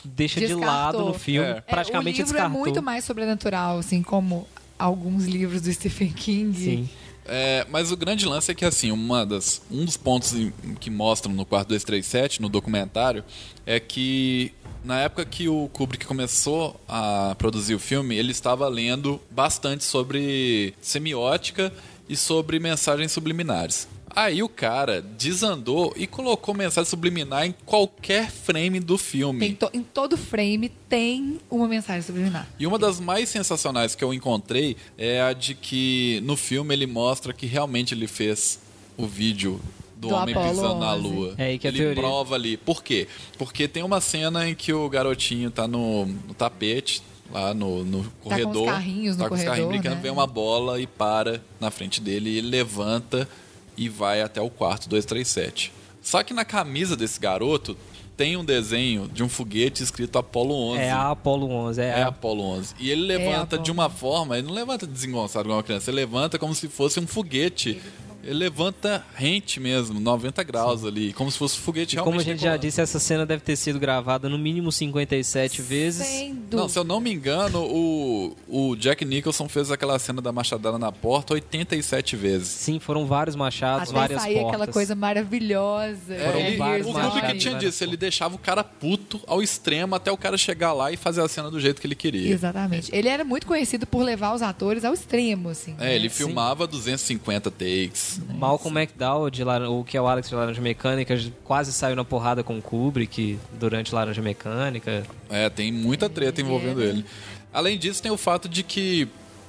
deixa 0.05 0.39
de 0.39 0.49
Descartou. 0.49 0.69
lado 0.69 1.05
no 1.07 1.15
filme. 1.15 1.49
É. 1.49 1.61
Praticamente 1.63 2.21
é, 2.21 2.25
o 2.25 2.27
livro 2.27 2.33
descartou. 2.35 2.61
é 2.61 2.61
muito 2.65 2.83
mais 2.83 3.03
sobrenatural, 3.05 3.79
assim 3.79 4.03
como 4.03 4.47
alguns 4.79 5.25
livros 5.25 5.63
do 5.63 5.73
Stephen 5.73 6.13
King. 6.13 6.55
Sim. 6.59 6.89
É, 7.25 7.67
mas 7.71 7.93
o 7.93 7.97
grande 7.97 8.27
lance 8.27 8.51
é 8.51 8.55
que, 8.55 8.65
assim, 8.65 8.91
uma 8.91 9.25
das, 9.25 9.63
um 9.71 9.85
dos 9.85 9.97
pontos 9.97 10.35
que 10.81 10.91
mostram 10.91 11.33
no 11.33 11.47
quarto 11.47 11.69
237, 11.69 12.43
no 12.43 12.49
documentário, 12.49 13.25
é 13.65 13.79
que 13.79 14.53
na 14.85 15.01
época 15.01 15.25
que 15.25 15.49
o 15.49 15.69
Kubrick 15.73 16.05
começou 16.05 16.81
a 16.89 17.37
produzir 17.39 17.75
o 17.75 17.79
filme, 17.79 18.17
ele 18.17 18.33
estava 18.33 18.67
lendo 18.69 19.21
bastante 19.31 19.85
sobre 19.85 20.75
semiótica 20.81 21.73
e 22.13 22.17
sobre 22.17 22.59
mensagens 22.61 23.11
subliminares. 23.11 23.89
Aí 24.15 24.43
o 24.43 24.49
cara 24.49 25.01
desandou 25.01 25.95
e 25.97 26.07
colocou 26.07 26.55
mensagem 26.55 26.89
subliminar 26.91 27.47
em 27.47 27.55
qualquer 27.65 28.31
frame 28.31 28.79
do 28.79 28.99
filme. 28.99 29.41
Tem 29.41 29.55
to- 29.55 29.71
em 29.73 29.83
todo 29.83 30.19
frame 30.19 30.69
tem 30.87 31.39
uma 31.51 31.67
mensagem 31.67 32.03
subliminar. 32.03 32.47
E 32.59 32.67
uma 32.67 32.79
das 32.79 33.01
mais 33.01 33.31
sensacionais 33.31 33.95
que 33.95 34.05
eu 34.05 34.13
encontrei 34.13 34.77
é 34.99 35.23
a 35.23 35.33
de 35.33 35.55
que 35.55 36.21
no 36.25 36.37
filme 36.37 36.75
ele 36.75 36.87
mostra 36.87 37.33
que 37.33 37.47
realmente 37.47 37.95
ele 37.95 38.07
fez 38.07 38.61
o 38.99 39.07
vídeo 39.07 39.59
do, 39.97 40.09
Do 40.09 40.15
homem 40.15 40.35
Apollo 40.35 40.51
pisando 40.51 40.79
na 40.81 40.95
11. 40.95 41.03
lua. 41.09 41.35
É, 41.39 41.55
e 41.55 41.59
que 41.59 41.67
a 41.67 41.71
ele 41.71 41.79
teoria- 41.79 42.03
prova 42.03 42.35
ali. 42.35 42.59
Por 42.59 42.83
quê? 42.85 43.09
Porque 43.39 43.67
tem 43.67 43.83
uma 43.83 44.01
cena 44.03 44.47
em 44.47 44.55
que 44.55 44.75
o 44.75 44.91
garotinho 44.91 45.51
tá 45.51 45.67
no, 45.67 46.05
no 46.05 46.35
tapete, 46.35 47.03
lá 47.33 47.55
no, 47.55 47.85
no 47.85 48.05
corredor. 48.23 48.67
carrinhos 48.67 49.17
no 49.17 49.25
tá 49.25 49.29
com 49.29 49.35
os 49.35 49.41
corredor, 49.41 49.57
carrinhos 49.57 49.69
brincando, 49.69 49.97
né? 49.97 50.03
vem 50.03 50.11
uma 50.13 50.27
bola 50.27 50.81
e 50.81 50.87
para 50.87 51.41
na 51.59 51.71
frente 51.71 52.01
dele 52.01 52.31
e 52.31 52.39
ele 52.39 52.49
levanta 52.49 53.29
e 53.77 53.89
vai 53.89 54.21
até 54.21 54.41
o 54.41 54.51
quarto 54.51 54.89
237. 54.89 55.73
Só 56.03 56.23
que 56.23 56.35
na 56.35 56.45
camisa 56.45 56.97
desse 56.97 57.19
garoto 57.19 57.77
tem 58.17 58.37
um 58.37 58.45
desenho 58.45 59.09
de 59.09 59.23
um 59.23 59.29
foguete 59.29 59.83
escrito 59.83 60.19
Apollo 60.19 60.55
11. 60.73 60.81
É 60.81 60.91
a 60.91 61.11
Apollo 61.11 61.51
11. 61.51 61.81
É, 61.81 61.85
É 61.87 62.03
a... 62.03 62.09
Apollo 62.09 62.43
11. 62.43 62.75
E 62.79 62.91
ele 62.91 63.03
levanta 63.03 63.57
Apollo. 63.57 63.63
de 63.63 63.71
uma 63.71 63.89
forma, 63.89 64.39
ele 64.39 64.47
não 64.47 64.55
levanta 64.55 64.87
desengonçado 64.87 65.47
igual 65.47 65.59
uma 65.59 65.63
criança, 65.63 65.91
ele 65.91 65.97
levanta 65.97 66.39
como 66.39 66.55
se 66.55 66.69
fosse 66.69 67.01
um 67.01 67.07
foguete. 67.07 67.81
Ele 68.23 68.35
levanta 68.35 69.05
rente 69.15 69.59
mesmo, 69.59 69.99
90 70.01 70.43
graus 70.45 70.85
ali, 70.85 71.13
como 71.13 71.31
se 71.31 71.39
fosse 71.39 71.59
um 71.59 71.63
foguete 71.63 71.97
E 71.97 71.99
como 71.99 72.11
a 72.11 72.13
realmente 72.13 72.27
gente 72.27 72.39
já 72.41 72.45
decolando. 72.53 72.67
disse, 72.67 72.81
essa 72.81 72.99
cena 72.99 73.27
deve 73.27 73.43
ter 73.43 73.57
sido 73.57 73.79
gravada 73.79 74.29
no 74.29 74.39
mínimo 74.39 74.71
57 74.71 75.61
vezes. 75.63 76.07
Sem 76.07 76.29
Não, 76.35 76.41
dúvida. 76.51 76.69
se 76.69 76.79
eu 76.79 76.85
não 76.85 77.01
me 77.01 77.13
engano, 77.13 77.63
o, 77.65 78.37
o 78.49 78.77
Jack 78.77 79.05
Nicholson 79.05 79.49
fez 79.49 79.71
aquela 79.71 79.99
cena 79.99 80.23
da 80.23 80.31
machadada 80.33 80.79
na 80.79 80.93
porta 80.93 81.35
87 81.35 82.15
vezes. 82.17 82.49
Sim, 82.49 82.79
foram 82.79 83.07
vários 83.07 83.35
machados, 83.35 83.89
Até 83.89 83.99
várias 83.99 84.23
sair 84.23 84.35
portas. 84.35 84.49
aquela 84.53 84.67
coisa 84.73 84.95
maravilhosa. 84.95 86.15
É, 86.15 86.27
Foram 86.27 86.41
ele, 86.41 86.57
vários 86.57 86.87
o 86.87 86.93
machados, 86.93 87.15
Kubrick 87.21 87.39
tinha 87.39 87.55
disso, 87.59 87.83
ele 87.85 87.97
deixava 87.97 88.35
o 88.35 88.39
cara 88.39 88.63
puto 88.63 89.21
ao 89.27 89.43
extremo 89.43 89.95
até 89.95 90.13
o 90.13 90.17
cara 90.17 90.39
chegar 90.39 90.73
lá 90.73 90.93
e 90.93 90.97
fazer 90.97 91.21
a 91.23 91.29
cena 91.29 91.51
do 91.51 91.59
jeito 91.61 91.81
que 91.81 91.87
ele 91.87 91.95
queria. 91.95 92.33
Exatamente. 92.33 92.95
Ele 92.95 93.09
era 93.09 93.25
muito 93.25 93.47
conhecido 93.47 93.87
por 93.87 94.03
levar 94.03 94.35
os 94.35 94.43
atores 94.43 94.85
ao 94.85 94.95
extremo, 94.95 95.49
assim. 95.49 95.75
É, 95.81 95.95
ele 95.95 96.09
Sim. 96.09 96.17
filmava 96.17 96.67
250 96.67 97.51
takes. 97.51 98.12
Malcolm 98.19 98.79
McDowell, 98.81 99.31
de 99.31 99.45
Lar- 99.45 99.63
o 99.71 99.85
que 99.85 99.97
é 99.97 100.01
o 100.03 100.07
Alex 100.07 100.29
de 100.29 100.35
Laranja 100.35 100.61
Mecânica, 100.61 101.19
quase 101.45 101.73
saiu 101.73 101.97
na 101.97 102.05
porrada 102.05 102.43
com 102.43 102.59
o 102.59 102.63
Kubrick 102.63 103.39
durante 103.59 103.95
Laranja 103.95 104.23
Mecânica. 104.23 105.05
É, 105.31 105.49
tem 105.51 105.71
muita 105.73 106.09
treta 106.09 106.41
envolvendo 106.41 106.83
É. 106.83 106.87
ele. 106.87 107.05
Além 107.53 107.79
disso, 107.79 108.03
tem 108.03 108.11
o 108.11 108.17
fato 108.17 108.49
de 108.49 108.63
que 108.63 109.09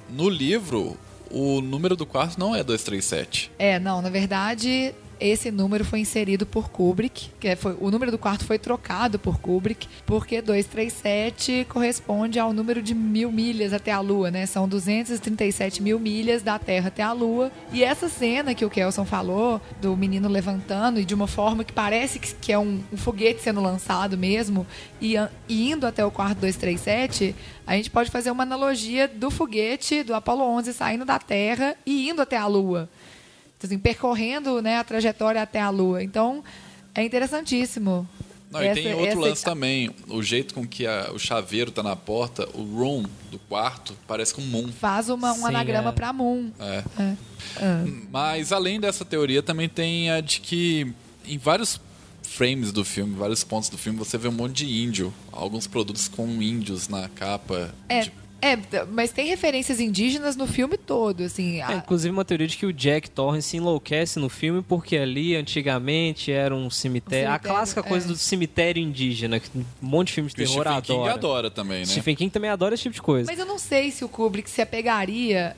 no 0.09 0.29
livro 0.29 0.97
o 1.31 1.61
número 1.61 1.95
do 1.95 2.05
quarto 2.05 2.39
não 2.39 2.55
é 2.55 2.63
237. 2.63 3.49
É, 3.57 3.79
não, 3.79 4.01
na 4.01 4.09
verdade, 4.09 4.93
esse 5.19 5.51
número 5.51 5.85
foi 5.85 5.99
inserido 5.99 6.45
por 6.45 6.69
Kubrick, 6.69 7.29
que 7.39 7.47
é- 7.47 7.55
foi, 7.55 7.75
o 7.79 7.89
número 7.89 8.11
do 8.11 8.17
quarto 8.17 8.45
foi 8.45 8.57
trocado 8.59 9.17
por 9.17 9.39
Kubrick, 9.39 9.87
porque 10.05 10.41
237 10.41 11.65
corresponde 11.69 12.39
ao 12.39 12.53
número 12.53 12.81
de 12.81 12.93
mil 12.93 13.31
milhas 13.31 13.73
até 13.73 13.91
a 13.91 13.99
Lua, 13.99 14.31
né? 14.31 14.45
São 14.45 14.67
237 14.67 15.81
mil 15.81 15.99
milhas 15.99 16.41
da 16.41 16.57
Terra 16.59 16.87
até 16.87 17.03
a 17.03 17.11
Lua. 17.11 17.51
E 17.71 17.83
essa 17.83 18.09
cena 18.09 18.53
que 18.53 18.65
o 18.65 18.69
Kelson 18.69 19.05
falou, 19.05 19.61
do 19.81 19.95
menino 19.95 20.27
levantando 20.27 20.99
e 20.99 21.05
de 21.05 21.13
uma 21.13 21.27
forma 21.27 21.63
que 21.63 21.73
parece 21.73 22.19
que, 22.19 22.51
é 22.51 22.59
um, 22.59 22.81
um 22.91 22.97
foguete 22.97 23.41
sendo 23.41 23.61
lançado 23.61 24.17
mesmo, 24.17 24.65
e, 25.01 25.15
e 25.47 25.71
indo 25.71 25.85
até 25.85 26.05
o 26.05 26.11
quarto 26.11 26.39
237, 26.39 27.35
a 27.65 27.75
gente 27.75 27.89
pode 27.89 28.11
fazer 28.11 28.31
uma 28.31 28.43
analogia 28.43 29.07
do 29.07 29.31
foguete 29.31 30.03
do 30.03 30.13
Apollo 30.13 30.43
11 30.43 30.73
saindo 30.73 31.05
da 31.05 31.19
Terra 31.19 31.75
e 31.85 32.09
indo 32.09 32.21
até 32.21 32.37
a 32.37 32.45
Lua 32.47 32.89
assim, 33.65 33.77
percorrendo 33.77 34.61
né, 34.61 34.77
a 34.77 34.83
trajetória 34.83 35.41
até 35.41 35.59
a 35.61 35.69
Lua. 35.69 36.03
Então, 36.03 36.43
é 36.93 37.03
interessantíssimo. 37.03 38.07
Não, 38.51 38.63
e 38.63 38.71
tem 38.75 38.85
Essa- 38.87 38.95
outro 38.97 39.07
essa- 39.11 39.19
lance 39.19 39.43
também. 39.43 39.89
O 40.07 40.21
jeito 40.21 40.53
com 40.53 40.67
que 40.67 40.85
a- 40.85 41.09
o 41.11 41.17
chaveiro 41.17 41.71
tá 41.71 41.81
na 41.81 41.95
porta, 41.95 42.47
o 42.53 42.61
room 42.63 43.03
do 43.31 43.39
quarto, 43.39 43.95
parece 44.07 44.31
com 44.33 44.41
moon. 44.41 44.67
Faz 44.71 45.09
uma, 45.09 45.31
um 45.31 45.37
Sim, 45.37 45.45
anagrama 45.45 45.89
é. 45.89 45.91
para 45.91 46.13
Moon. 46.13 46.51
É. 46.59 46.83
É. 46.99 47.15
Ah. 47.57 47.83
Mas 48.11 48.51
além 48.51 48.79
dessa 48.79 49.03
teoria, 49.03 49.41
também 49.41 49.67
tem 49.67 50.11
a 50.11 50.21
de 50.21 50.39
que 50.39 50.93
em 51.25 51.37
vários 51.39 51.81
frames 52.21 52.71
do 52.71 52.85
filme, 52.85 53.15
vários 53.15 53.43
pontos 53.43 53.69
do 53.69 53.77
filme, 53.77 53.97
você 53.97 54.19
vê 54.19 54.27
um 54.27 54.31
monte 54.31 54.65
de 54.65 54.83
índio. 54.83 55.11
Alguns 55.31 55.65
produtos 55.65 56.07
com 56.07 56.27
índios 56.41 56.87
na 56.87 57.09
capa. 57.09 57.73
É, 57.89 58.01
de- 58.01 58.13
é, 58.51 58.85
mas 58.91 59.11
tem 59.11 59.27
referências 59.27 59.79
indígenas 59.79 60.35
no 60.35 60.45
filme 60.47 60.77
todo, 60.77 61.23
assim. 61.23 61.59
É, 61.59 61.63
a- 61.63 61.73
inclusive 61.75 62.11
uma 62.13 62.25
teoria 62.25 62.47
de 62.47 62.57
que 62.57 62.65
o 62.65 62.73
Jack 62.73 63.09
Torrance 63.09 63.55
enlouquece 63.55 64.19
no 64.19 64.29
filme 64.29 64.61
porque 64.61 64.97
ali 64.97 65.35
antigamente 65.35 66.31
era 66.31 66.53
um 66.55 66.69
cemitério. 66.69 67.27
Um 67.27 67.31
a 67.31 67.33
cemitério, 67.33 67.55
clássica 67.55 67.83
coisa 67.83 68.05
é. 68.05 68.09
do 68.09 68.15
cemitério 68.17 68.81
indígena, 68.83 69.39
que 69.39 69.49
um 69.57 69.63
monte 69.81 70.07
de 70.07 70.13
filmes 70.13 70.33
de 70.33 70.37
terror 70.45 70.61
Stephen 70.63 70.81
King 70.81 70.99
adora. 70.99 71.13
adora 71.13 71.51
também, 71.51 71.79
né? 71.79 71.85
Stephen 71.85 72.15
King 72.15 72.29
também 72.31 72.49
adora 72.49 72.73
esse 72.75 72.83
tipo 72.83 72.95
de 72.95 73.01
coisa. 73.01 73.29
Mas 73.31 73.39
eu 73.39 73.45
não 73.45 73.57
sei 73.59 73.91
se 73.91 74.03
o 74.03 74.09
Kubrick 74.09 74.49
se 74.49 74.61
apegaria 74.61 75.55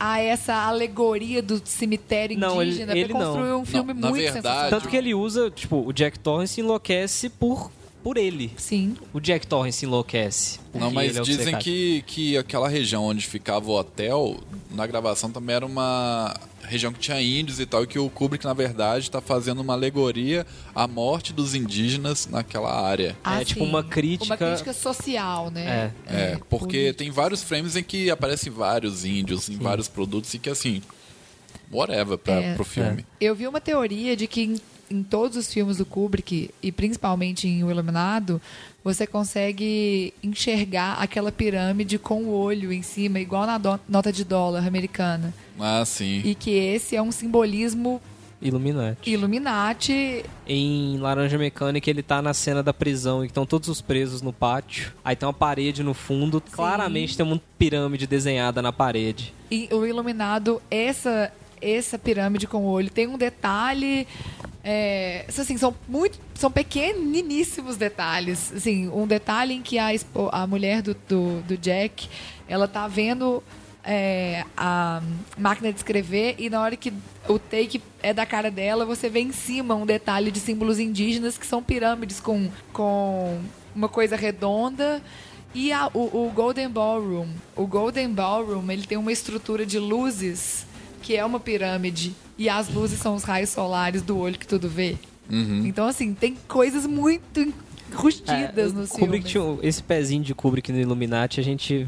a 0.00 0.20
essa 0.20 0.54
alegoria 0.54 1.42
do 1.42 1.60
cemitério 1.64 2.38
Não, 2.38 2.62
ele- 2.62 2.70
indígena 2.70 2.96
ele 2.96 3.08
pra 3.08 3.18
não. 3.18 3.26
construir 3.32 3.52
um 3.54 3.64
filme 3.64 3.92
Não, 3.92 4.00
na 4.00 4.08
muito 4.10 4.22
verdade- 4.22 4.42
sensacional. 4.44 4.70
Tanto 4.70 4.88
que 4.88 4.96
ele 4.96 5.12
usa, 5.14 5.50
tipo, 5.50 5.76
o 5.84 5.92
Jack 5.92 6.18
Torrance 6.20 6.60
enlouquece 6.60 7.28
por, 7.28 7.72
por 8.08 8.16
ele. 8.16 8.50
Sim. 8.56 8.96
O 9.12 9.20
Jack 9.20 9.46
Torrance 9.46 9.84
enlouquece. 9.84 10.58
Não, 10.72 10.80
porque 10.80 10.94
mas 10.94 11.10
ele 11.10 11.18
é 11.18 11.22
dizem 11.22 11.58
que, 11.58 12.02
que 12.06 12.38
aquela 12.38 12.66
região 12.66 13.04
onde 13.04 13.26
ficava 13.26 13.70
o 13.70 13.78
hotel, 13.78 14.40
na 14.70 14.86
gravação 14.86 15.30
também 15.30 15.56
era 15.56 15.66
uma 15.66 16.34
região 16.62 16.90
que 16.90 16.98
tinha 16.98 17.20
índios 17.20 17.60
e 17.60 17.66
tal, 17.66 17.84
e 17.84 17.86
que 17.86 17.98
o 17.98 18.08
Kubrick, 18.08 18.46
na 18.46 18.54
verdade, 18.54 19.04
está 19.04 19.20
fazendo 19.20 19.60
uma 19.60 19.74
alegoria 19.74 20.46
à 20.74 20.88
morte 20.88 21.34
dos 21.34 21.54
indígenas 21.54 22.26
naquela 22.26 22.72
área. 22.80 23.14
Ah, 23.22 23.42
É, 23.42 23.44
tipo, 23.44 23.60
sim. 23.62 23.68
uma 23.68 23.84
crítica- 23.84 24.24
Uma 24.24 24.36
crítica 24.38 24.72
social, 24.72 25.50
né? 25.50 25.92
É, 26.06 26.38
porque 26.48 26.66
política. 26.78 26.94
tem 26.94 27.10
vários 27.10 27.42
frames 27.42 27.76
em 27.76 27.82
que 27.82 28.10
aparecem 28.10 28.50
vários 28.50 29.04
índios 29.04 29.50
em 29.50 29.56
vários 29.58 29.86
produtos 29.86 30.32
e 30.32 30.38
que 30.38 30.48
assim. 30.48 30.80
whatever 31.70 32.16
pra, 32.16 32.34
É. 32.34 32.54
pro 32.54 32.64
filme. 32.64 33.04
Eu 33.20 33.34
vi 33.34 33.46
uma 33.46 33.60
teoria 33.60 34.16
de 34.16 34.26
que 34.26 34.56
em, 34.90 35.02
todos 35.02 35.36
os 35.36 35.52
filmes 35.52 35.76
do 35.76 35.86
Kubrick, 35.86 36.50
e 36.62 36.72
principalmente 36.72 37.46
em 37.46 37.62
O 37.64 37.70
Iluminado, 37.70 38.40
você 38.82 39.06
consegue 39.06 40.14
enxergar 40.22 40.94
aquela 40.94 41.30
pirâmide 41.32 41.98
com 41.98 42.24
o 42.24 42.30
olho 42.30 42.72
em 42.72 42.82
cima, 42.82 43.20
igual 43.20 43.46
na 43.46 43.60
nota 43.88 44.12
de 44.12 44.24
dólar 44.24 44.66
americana. 44.66 45.34
Ah, 45.58 45.84
sim. 45.84 46.22
E 46.24 46.34
que 46.34 46.50
esse 46.50 46.96
é 46.96 47.02
um 47.02 47.12
simbolismo 47.12 48.00
Illuminati. 48.40 49.10
Illuminati. 49.10 50.24
Em 50.46 50.96
Laranja 50.98 51.36
Mecânica, 51.36 51.90
ele 51.90 52.02
tá 52.02 52.22
na 52.22 52.32
cena 52.32 52.62
da 52.62 52.72
prisão 52.72 53.24
e 53.24 53.26
estão 53.26 53.44
todos 53.44 53.68
os 53.68 53.80
presos 53.80 54.22
no 54.22 54.32
pátio. 54.32 54.92
Aí 55.04 55.16
tem 55.16 55.26
uma 55.26 55.32
parede 55.32 55.82
no 55.82 55.92
fundo. 55.92 56.40
Claramente 56.40 57.16
tem 57.16 57.26
uma 57.26 57.40
pirâmide 57.58 58.06
desenhada 58.06 58.62
na 58.62 58.72
parede. 58.72 59.34
E 59.50 59.68
o 59.72 59.84
Iluminado, 59.84 60.62
essa, 60.70 61.32
essa 61.60 61.98
pirâmide 61.98 62.46
com 62.46 62.58
o 62.58 62.66
olho, 62.66 62.90
tem 62.90 63.06
um 63.06 63.18
detalhe. 63.18 64.06
É, 64.64 65.24
assim, 65.28 65.56
são 65.56 65.74
muito. 65.88 66.18
São 66.34 66.50
pequeniníssimos 66.50 67.76
detalhes. 67.76 68.52
Assim, 68.54 68.88
um 68.88 69.06
detalhe 69.06 69.54
em 69.54 69.62
que 69.62 69.78
a, 69.78 69.88
a 70.32 70.46
mulher 70.46 70.82
do, 70.82 70.94
do, 71.08 71.40
do 71.42 71.56
Jack 71.56 72.08
ela 72.48 72.66
tá 72.68 72.86
vendo 72.88 73.42
é, 73.84 74.44
a 74.56 75.02
máquina 75.36 75.72
de 75.72 75.78
escrever 75.78 76.34
e 76.38 76.48
na 76.50 76.60
hora 76.60 76.76
que 76.76 76.92
o 77.28 77.38
take 77.38 77.80
é 78.02 78.12
da 78.12 78.24
cara 78.26 78.50
dela, 78.50 78.84
você 78.84 79.08
vê 79.08 79.20
em 79.20 79.32
cima 79.32 79.74
um 79.74 79.84
detalhe 79.86 80.30
de 80.30 80.40
símbolos 80.40 80.78
indígenas 80.78 81.36
que 81.38 81.46
são 81.46 81.62
pirâmides 81.62 82.20
com, 82.20 82.50
com 82.72 83.40
uma 83.74 83.88
coisa 83.88 84.16
redonda. 84.16 85.02
E 85.54 85.72
a- 85.72 85.90
o, 85.94 86.26
o 86.26 86.30
Golden 86.34 86.68
Ballroom. 86.68 87.28
O 87.56 87.66
Golden 87.66 88.10
Ballroom 88.10 88.70
ele 88.70 88.86
tem 88.86 88.98
uma 88.98 89.10
estrutura 89.12 89.64
de 89.64 89.78
luzes 89.78 90.66
que 91.08 91.16
é 91.16 91.24
uma 91.24 91.40
pirâmide. 91.40 92.14
E 92.36 92.50
as 92.50 92.68
luzes 92.68 93.00
são 93.00 93.14
os 93.14 93.24
raios 93.24 93.48
solares 93.48 94.02
do 94.02 94.18
olho 94.18 94.38
que 94.38 94.46
tudo 94.46 94.68
vê. 94.68 94.94
Então, 95.64 95.86
assim, 95.86 96.12
tem 96.12 96.36
coisas 96.46 96.86
muito 96.86 97.50
enrustidas 97.90 98.74
nos 98.74 98.90
É, 98.94 98.98
Kubrick 98.98 99.26
filmes. 99.30 99.58
tinha 99.58 99.68
esse 99.68 99.82
pezinho 99.82 100.22
de 100.22 100.34
Kubrick 100.34 100.70
no 100.70 100.78
Illuminati, 100.78 101.40
a 101.40 101.42
gente 101.42 101.86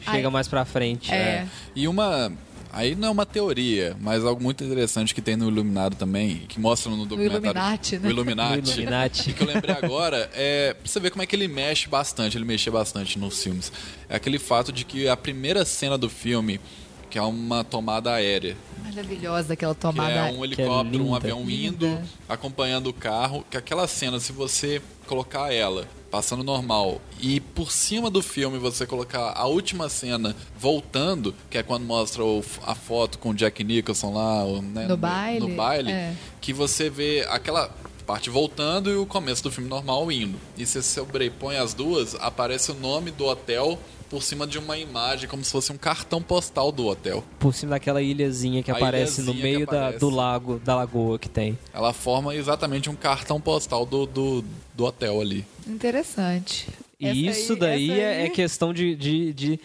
chega 0.00 0.26
Ai. 0.26 0.32
mais 0.32 0.48
pra 0.48 0.64
frente. 0.64 1.12
É. 1.12 1.46
E 1.76 1.86
uma. 1.86 2.32
Aí 2.72 2.96
não 2.96 3.08
é 3.08 3.10
uma 3.12 3.24
teoria, 3.24 3.96
mas 4.00 4.24
algo 4.24 4.42
muito 4.42 4.62
interessante 4.64 5.14
que 5.14 5.22
tem 5.22 5.36
no 5.36 5.48
Iluminado 5.48 5.94
também, 5.94 6.42
que 6.48 6.58
mostra 6.60 6.90
no 6.90 7.06
documentário. 7.06 7.36
Illuminati, 7.44 7.98
né? 7.98 8.08
O 8.08 8.10
Illuminati. 8.10 8.62
No 8.62 8.72
Illuminati. 8.72 9.30
E 9.30 9.32
que 9.32 9.42
eu 9.42 9.46
lembrei 9.46 9.76
agora 9.80 10.28
é 10.34 10.74
pra 10.74 10.82
você 10.90 10.98
ver 11.00 11.10
como 11.10 11.22
é 11.22 11.26
que 11.26 11.36
ele 11.36 11.46
mexe 11.46 11.88
bastante, 11.88 12.36
ele 12.36 12.44
mexia 12.44 12.72
bastante 12.72 13.16
nos 13.16 13.40
filmes. 13.42 13.72
É 14.08 14.16
aquele 14.16 14.38
fato 14.40 14.72
de 14.72 14.84
que 14.84 15.08
a 15.08 15.16
primeira 15.16 15.64
cena 15.64 15.96
do 15.96 16.10
filme, 16.10 16.60
que 17.10 17.18
é 17.18 17.22
uma 17.22 17.62
tomada 17.64 18.12
aérea, 18.12 18.56
Maravilhosa 18.84 19.52
aquela 19.52 19.74
que 19.74 19.80
tomada. 19.80 20.10
é 20.12 20.32
um 20.32 20.44
helicóptero, 20.44 21.02
um 21.02 21.06
linda. 21.06 21.16
avião 21.16 21.44
Linda. 21.44 21.86
indo, 21.86 22.00
acompanhando 22.28 22.86
o 22.88 22.92
carro, 22.92 23.44
que 23.50 23.56
aquela 23.56 23.86
cena, 23.86 24.18
se 24.18 24.32
você 24.32 24.80
colocar 25.06 25.52
ela 25.52 25.86
passando 26.10 26.42
normal 26.42 27.00
e 27.20 27.40
por 27.40 27.70
cima 27.70 28.08
do 28.10 28.22
filme 28.22 28.58
você 28.58 28.86
colocar 28.86 29.32
a 29.36 29.46
última 29.46 29.88
cena 29.88 30.34
voltando, 30.58 31.34
que 31.50 31.58
é 31.58 31.62
quando 31.62 31.84
mostra 31.84 32.24
o- 32.24 32.42
a 32.64 32.74
foto 32.74 33.18
com 33.18 33.30
o 33.30 33.34
Jack 33.34 33.62
Nicholson 33.62 34.12
lá, 34.14 34.44
né, 34.62 34.86
No 34.86 34.96
baile, 34.96 35.40
no 35.46 35.54
baile 35.54 35.90
é. 35.92 36.14
que 36.40 36.52
você 36.52 36.88
vê 36.88 37.26
aquela 37.28 37.68
parte 38.06 38.30
voltando 38.30 38.88
e 38.90 38.94
o 38.96 39.04
começo 39.04 39.42
do 39.42 39.50
filme 39.50 39.68
normal 39.68 40.10
indo. 40.12 40.38
E 40.56 40.64
se 40.64 40.80
você 40.80 41.00
sobrepõe 41.00 41.56
as 41.56 41.74
duas, 41.74 42.14
aparece 42.14 42.70
o 42.70 42.74
nome 42.74 43.10
do 43.10 43.24
hotel 43.26 43.78
por 44.16 44.22
cima 44.22 44.46
de 44.46 44.58
uma 44.58 44.78
imagem, 44.78 45.28
como 45.28 45.44
se 45.44 45.52
fosse 45.52 45.70
um 45.70 45.76
cartão 45.76 46.22
postal 46.22 46.72
do 46.72 46.86
hotel. 46.86 47.22
Por 47.38 47.52
cima 47.52 47.72
daquela 47.72 48.00
ilhazinha 48.00 48.62
que 48.62 48.70
A 48.70 48.74
aparece 48.74 49.20
no 49.20 49.32
ilhazinha 49.32 49.36
que 49.36 49.42
meio 49.56 49.66
da, 49.66 49.72
aparece. 49.88 49.98
do 50.00 50.08
lago, 50.08 50.58
da 50.64 50.74
lagoa 50.74 51.18
que 51.18 51.28
tem. 51.28 51.58
Ela 51.70 51.92
forma 51.92 52.34
exatamente 52.34 52.88
um 52.88 52.94
cartão 52.94 53.38
postal 53.38 53.84
do, 53.84 54.06
do, 54.06 54.42
do 54.74 54.84
hotel 54.86 55.20
ali. 55.20 55.44
Interessante. 55.68 56.66
E 56.98 57.06
Essa 57.06 57.18
isso 57.40 57.52
aí- 57.52 57.58
daí 57.58 57.90
é, 57.90 58.16
aí- 58.20 58.24
é 58.24 58.30
questão 58.30 58.72
de, 58.72 58.96
de, 58.96 59.34
de 59.34 59.60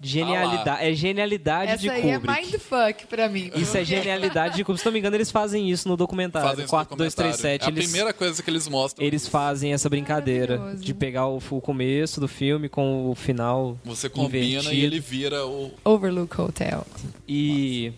genialidade. 0.00 0.84
é 0.84 0.92
genialidade 0.94 1.72
Essa 1.72 1.82
de 1.82 1.90
aí 1.90 2.10
é 2.10 2.18
Kubrick. 2.18 2.40
mindfuck 2.46 3.06
pra 3.06 3.28
mim. 3.28 3.50
Isso 3.54 3.76
é 3.76 3.84
genialidade 3.84 4.56
de 4.56 4.64
Kubrick. 4.64 4.80
Se 4.80 4.86
não 4.86 4.92
me 4.92 4.98
engano, 4.98 5.16
eles 5.16 5.30
fazem 5.30 5.70
isso 5.70 5.88
no 5.88 5.96
documentário. 5.96 6.48
Fazem 6.48 6.64
isso 6.64 6.74
no 6.74 6.86
4237. 6.86 7.60
documentário. 7.60 7.62
É 7.62 7.66
a 7.66 7.78
eles, 7.78 7.90
primeira 7.90 8.12
coisa 8.12 8.42
que 8.42 8.50
eles 8.50 8.68
mostram. 8.68 9.06
eles 9.06 9.26
fazem 9.26 9.72
essa 9.72 9.88
brincadeira 9.88 10.74
de 10.78 10.94
pegar 10.94 11.26
o, 11.26 11.36
o 11.50 11.60
começo 11.60 12.20
do 12.20 12.28
filme 12.28 12.68
com 12.68 13.10
o 13.10 13.14
final. 13.14 13.78
Você 13.84 14.08
combina 14.08 14.46
invertido. 14.46 14.74
e 14.74 14.84
ele 14.84 15.00
vira 15.00 15.46
o. 15.46 15.72
Overlook 15.84 16.40
Hotel. 16.40 16.86
E 17.28 17.92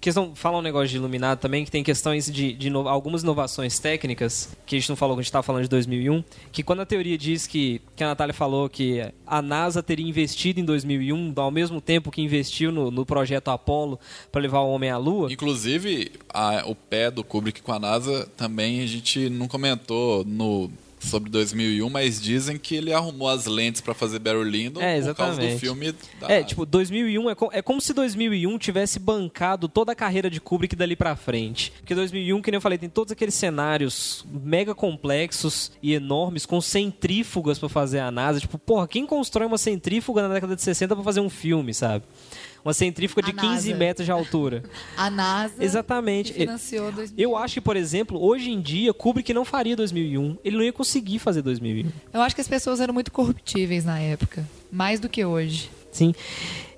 questão, 0.00 0.34
falar 0.34 0.58
um 0.58 0.62
negócio 0.62 0.88
de 0.88 0.96
iluminado 0.96 1.38
também, 1.38 1.64
que 1.64 1.70
tem 1.70 1.82
questões 1.82 2.30
de, 2.30 2.52
de 2.52 2.68
algumas 2.70 3.22
inovações 3.22 3.78
técnicas, 3.78 4.56
que 4.64 4.76
a 4.76 4.78
gente 4.78 4.88
não 4.88 4.96
falou, 4.96 5.14
a 5.14 5.20
gente 5.20 5.26
estava 5.26 5.42
falando 5.42 5.62
de 5.62 5.68
2001, 5.68 6.22
que 6.52 6.62
quando 6.62 6.80
a 6.80 6.86
teoria 6.86 7.18
diz 7.18 7.46
que, 7.46 7.80
que 7.96 8.04
a 8.04 8.08
Natália 8.08 8.32
falou 8.34 8.68
que 8.68 9.00
a 9.26 9.42
NASA 9.42 9.82
teria 9.82 10.06
investido 10.06 10.60
em 10.60 10.64
2001, 10.64 11.32
ao 11.36 11.50
mesmo 11.50 11.80
tempo 11.80 12.10
que 12.10 12.22
investiu 12.22 12.70
no, 12.70 12.90
no 12.90 13.04
projeto 13.04 13.48
Apollo 13.48 13.98
para 14.30 14.40
levar 14.40 14.60
o 14.60 14.70
homem 14.70 14.90
à 14.90 14.96
Lua, 14.98 15.32
Inclusive, 15.32 16.12
a- 16.32 16.62
o 16.66 16.74
pé 16.74 17.10
do 17.10 17.24
Kubrick 17.24 17.60
com 17.62 17.72
a 17.72 17.78
NASA 17.78 18.28
também 18.36 18.80
a 18.82 18.86
gente 18.86 19.28
não 19.28 19.48
comentou 19.48 20.24
no 20.24 20.70
sobre 21.00 21.30
2001, 21.30 21.88
mas 21.88 22.20
dizem 22.20 22.58
que 22.58 22.74
ele 22.74 22.92
arrumou 22.92 23.28
as 23.28 23.46
lentes 23.46 23.80
pra 23.80 23.94
fazer 23.94 24.18
Barry 24.18 24.44
Lyndon 24.48 24.80
É, 24.80 25.00
por 25.00 25.14
causa 25.14 25.40
do 25.54 25.58
filme 25.58 25.92
da 26.20 26.30
É, 26.30 26.42
tipo, 26.42 26.66
2001 26.66 27.30
é, 27.30 27.34
co- 27.34 27.50
é 27.52 27.62
como 27.62 27.80
se 27.80 27.92
2001 27.94 28.58
tivesse 28.58 28.98
bancado 28.98 29.68
toda 29.68 29.92
a 29.92 29.94
carreira 29.94 30.28
de 30.30 30.40
Kubrick 30.40 30.74
dali 30.76 30.96
pra 30.96 31.14
frente. 31.16 31.72
Porque 31.78 31.94
2001, 31.94 32.42
que 32.42 32.50
nem 32.50 32.56
eu 32.56 32.60
falei, 32.62 32.78
tem 32.78 32.88
todos 32.88 33.12
aqueles 33.12 33.34
cenários 33.34 34.24
mega 34.30 34.74
complexos 34.74 35.72
e 35.82 35.94
enormes 35.94 36.44
com 36.44 36.60
centrífugas 36.60 37.58
pra 37.58 37.68
fazer 37.68 38.00
a 38.00 38.10
NASA. 38.10 38.40
Tipo, 38.40 38.58
porra, 38.58 38.86
quem 38.88 39.06
constrói 39.06 39.46
uma 39.46 39.58
centrífuga 39.58 40.26
na 40.26 40.34
década 40.34 40.54
de 40.56 40.62
60 40.62 40.94
pra 40.94 41.04
fazer 41.04 41.20
um 41.20 41.30
filme, 41.30 41.72
sabe? 41.72 42.04
Uma 42.64 42.74
centrífuga 42.74 43.22
de 43.22 43.30
A 43.30 43.34
15 43.34 43.68
NASA. 43.70 43.78
metros 43.78 44.04
de 44.04 44.12
altura. 44.12 44.62
A 44.96 45.08
NASA 45.10 45.54
Exatamente. 45.62 46.32
financiou 46.32 46.90
2000. 46.92 47.14
Eu 47.18 47.36
acho 47.36 47.54
que, 47.54 47.60
por 47.60 47.76
exemplo, 47.76 48.22
hoje 48.22 48.50
em 48.50 48.60
dia, 48.60 48.92
Kubrick 48.92 49.32
não 49.32 49.44
faria 49.44 49.76
2001. 49.76 50.38
Ele 50.44 50.56
não 50.56 50.64
ia 50.64 50.72
conseguir 50.72 51.18
fazer 51.18 51.42
2001. 51.42 51.90
Eu 52.12 52.20
acho 52.20 52.34
que 52.34 52.40
as 52.40 52.48
pessoas 52.48 52.80
eram 52.80 52.92
muito 52.92 53.10
corruptíveis 53.12 53.84
na 53.84 53.98
época. 53.98 54.46
Mais 54.70 55.00
do 55.00 55.08
que 55.08 55.24
hoje. 55.24 55.70
Sim. 55.90 56.14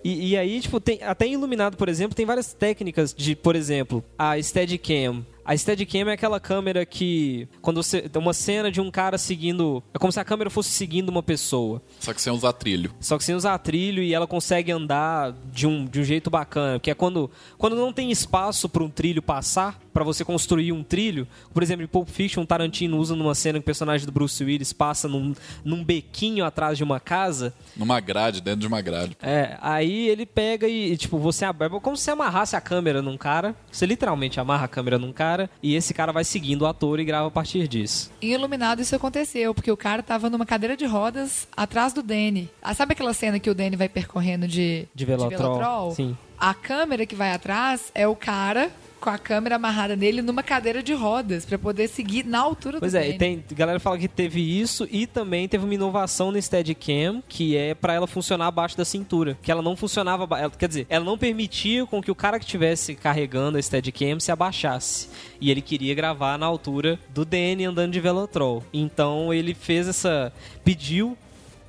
E, 0.04 0.30
e 0.30 0.36
aí, 0.36 0.60
tipo, 0.60 0.80
tem, 0.80 1.02
até 1.02 1.26
em 1.26 1.34
Iluminado, 1.34 1.76
por 1.76 1.88
exemplo, 1.88 2.14
tem 2.14 2.24
várias 2.24 2.52
técnicas 2.52 3.12
de, 3.12 3.34
por 3.36 3.54
exemplo, 3.56 4.02
a 4.18 4.40
Steadicam. 4.40 5.24
A 5.50 5.56
Steadicam 5.56 6.08
é 6.08 6.12
aquela 6.12 6.38
câmera 6.38 6.86
que, 6.86 7.48
quando 7.60 7.82
você 7.82 8.02
tem 8.02 8.22
uma 8.22 8.32
cena 8.32 8.70
de 8.70 8.80
um 8.80 8.88
cara 8.88 9.18
seguindo, 9.18 9.82
é 9.92 9.98
como 9.98 10.12
se 10.12 10.20
a 10.20 10.24
câmera 10.24 10.48
fosse 10.48 10.70
seguindo 10.70 11.08
uma 11.08 11.24
pessoa. 11.24 11.82
Só 11.98 12.14
que 12.14 12.22
sem 12.22 12.32
usar 12.32 12.52
trilho. 12.52 12.94
Só 13.00 13.18
que 13.18 13.24
sem 13.24 13.34
usar 13.34 13.58
trilho 13.58 14.00
e 14.00 14.14
ela 14.14 14.28
consegue 14.28 14.70
andar 14.70 15.34
de 15.52 15.66
um, 15.66 15.86
de 15.86 16.02
um 16.02 16.04
jeito 16.04 16.30
bacana. 16.30 16.78
Que 16.78 16.92
é 16.92 16.94
quando, 16.94 17.28
quando 17.58 17.74
não 17.74 17.92
tem 17.92 18.12
espaço 18.12 18.68
para 18.68 18.84
um 18.84 18.88
trilho 18.88 19.20
passar, 19.20 19.80
para 19.92 20.05
você 20.05 20.24
construir 20.24 20.72
um 20.72 20.83
trilho. 20.83 21.26
Por 21.53 21.62
exemplo, 21.62 21.85
em 21.85 21.88
Pulp 21.88 22.09
Fiction, 22.09 22.44
Tarantino 22.44 22.96
usa 22.98 23.14
numa 23.16 23.35
cena 23.35 23.59
que 23.59 23.62
o 23.62 23.64
personagem 23.64 24.07
do 24.07 24.12
Bruce 24.12 24.42
Willis 24.42 24.72
passa 24.72 25.09
num, 25.09 25.35
num 25.64 25.83
bequinho 25.85 26.44
atrás 26.44 26.76
de 26.79 26.85
uma 26.85 27.00
casa. 27.00 27.53
Numa 27.76 28.00
grade, 28.00 28.40
dentro 28.40 28.61
de 28.61 28.66
uma 28.66 28.81
grade. 28.81 29.16
É, 29.22 29.57
aí 29.61 30.09
ele 30.09 30.24
pega 30.26 30.66
e, 30.68 30.92
e, 30.92 30.96
tipo, 30.96 31.18
você 31.18 31.44
ab- 31.44 31.62
é 31.64 31.68
como 31.81 31.96
se 31.96 32.05
você 32.05 32.11
amarrasse 32.12 32.57
a 32.57 32.61
câmera 32.61 33.03
num 33.03 33.16
cara. 33.16 33.55
Você 33.70 33.87
literalmente 33.87 34.38
amarra 34.40 34.64
a 34.64 34.68
câmera 34.68 34.98
num 34.98 35.12
cara 35.12 35.50
e 35.62 35.74
esse 35.74 35.92
cara 35.94 36.12
vai 36.12 36.24
seguindo 36.24 36.62
o 36.62 36.66
ator 36.66 37.01
e 37.01 37.05
grava 37.05 37.28
a 37.28 37.30
partir 37.30 37.66
disso. 37.68 38.11
Em 38.22 38.32
Iluminado 38.32 38.80
isso 38.80 38.95
aconteceu, 38.97 39.55
porque 39.55 39.70
o 39.70 39.76
cara 39.76 40.03
tava 40.03 40.30
numa 40.30 40.47
cadeira 40.47 40.76
de 40.76 40.86
rodas 40.86 41.49
atrás 41.57 41.93
do 41.93 42.03
Danny. 42.03 42.49
Ah, 42.62 42.74
sabe 42.74 42.93
aquela 42.93 43.12
cena 43.14 43.38
que 43.38 43.51
o 43.51 43.55
Danny 43.55 43.76
vai 43.76 43.88
percorrendo 43.88 44.47
de, 44.47 44.86
De 44.95 45.05
Velotrol? 45.05 45.93
Sim. 45.95 46.16
A 46.38 46.55
câmera 46.55 47.05
que 47.05 47.14
vai 47.14 47.32
atrás 47.32 47.91
é 47.95 48.07
o 48.09 48.16
cara 48.16 48.70
com 49.01 49.11
a 49.11 49.18
câmera 49.18 49.57
amarrada 49.57 49.96
nele 49.96 50.20
numa 50.22 50.42
cadeira 50.42 50.82
de 50.82 50.92
rodas 50.92 51.44
pra 51.44 51.59
poder 51.59 51.88
seguir 51.88 52.24
na 52.24 52.38
altura 52.40 52.78
Pois 52.78 52.92
do 52.92 52.98
é, 52.98 53.03
Danny. 53.03 53.14
e 53.14 53.18
tem 53.18 53.44
a 53.51 53.55
galera 53.55 53.80
fala 53.80 53.96
que 53.98 54.07
teve 54.07 54.40
isso 54.61 54.86
e 54.90 55.07
também 55.07 55.48
teve 55.48 55.64
uma 55.64 55.74
inovação 55.74 56.30
no 56.30 56.40
Steadicam, 56.40 57.22
que 57.28 57.57
é 57.57 57.74
pra 57.74 57.94
ela 57.94 58.07
funcionar 58.07 58.46
abaixo 58.46 58.76
da 58.76 58.84
cintura, 58.84 59.38
que 59.42 59.51
ela 59.51 59.62
não 59.62 59.74
funcionava, 59.76 60.24
ela- 60.38 60.51
quer 60.51 60.68
dizer, 60.68 60.86
ela 60.90 61.05
não 61.05 61.16
permitia 61.16 61.86
com 61.86 62.03
que 62.03 62.11
o 62.11 62.14
cara 62.14 62.38
que 62.38 62.44
estivesse 62.44 62.94
carregando 62.94 63.57
a 63.59 63.62
Steadicam 63.62 64.20
se 64.20 64.30
abaixasse. 64.30 65.09
E 65.40 65.51
ele 65.51 65.62
queria 65.62 65.94
gravar 65.94 66.38
na 66.38 66.44
altura 66.46 66.98
do 67.09 67.24
Danny 67.24 67.64
andando 67.64 67.92
de 67.92 68.01
Velotrol. 68.01 68.62
Então 68.72 69.32
ele 69.32 69.55
fez 69.55 69.88
essa 69.88 70.32
pediu 70.62 71.16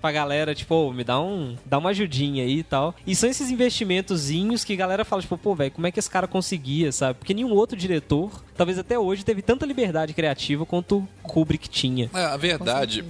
pra 0.01 0.11
galera, 0.11 0.55
tipo, 0.55 0.73
"Ô, 0.73 0.91
me 0.91 1.03
dá 1.03 1.19
um, 1.21 1.55
dá 1.65 1.77
uma 1.77 1.91
ajudinha 1.91 2.43
aí 2.43 2.59
e 2.59 2.63
tal. 2.63 2.95
E 3.05 3.15
são 3.15 3.29
esses 3.29 3.49
investimentozinhos 3.49 4.63
que 4.63 4.73
a 4.73 4.77
galera 4.77 5.05
fala, 5.05 5.21
tipo, 5.21 5.37
pô, 5.37 5.53
velho, 5.55 5.71
como 5.71 5.87
é 5.87 5.91
que 5.91 5.99
esse 5.99 6.09
cara 6.09 6.27
conseguia, 6.27 6.91
sabe? 6.91 7.19
Porque 7.19 7.33
nenhum 7.33 7.51
outro 7.53 7.77
diretor 7.77 8.43
talvez 8.61 8.77
até 8.77 8.99
hoje 8.99 9.25
teve 9.25 9.41
tanta 9.41 9.65
liberdade 9.65 10.13
criativa 10.13 10.67
quanto 10.67 11.07
Kubrick 11.23 11.67
tinha. 11.67 12.11
É, 12.13 12.25
a 12.25 12.37
verdade, 12.37 13.03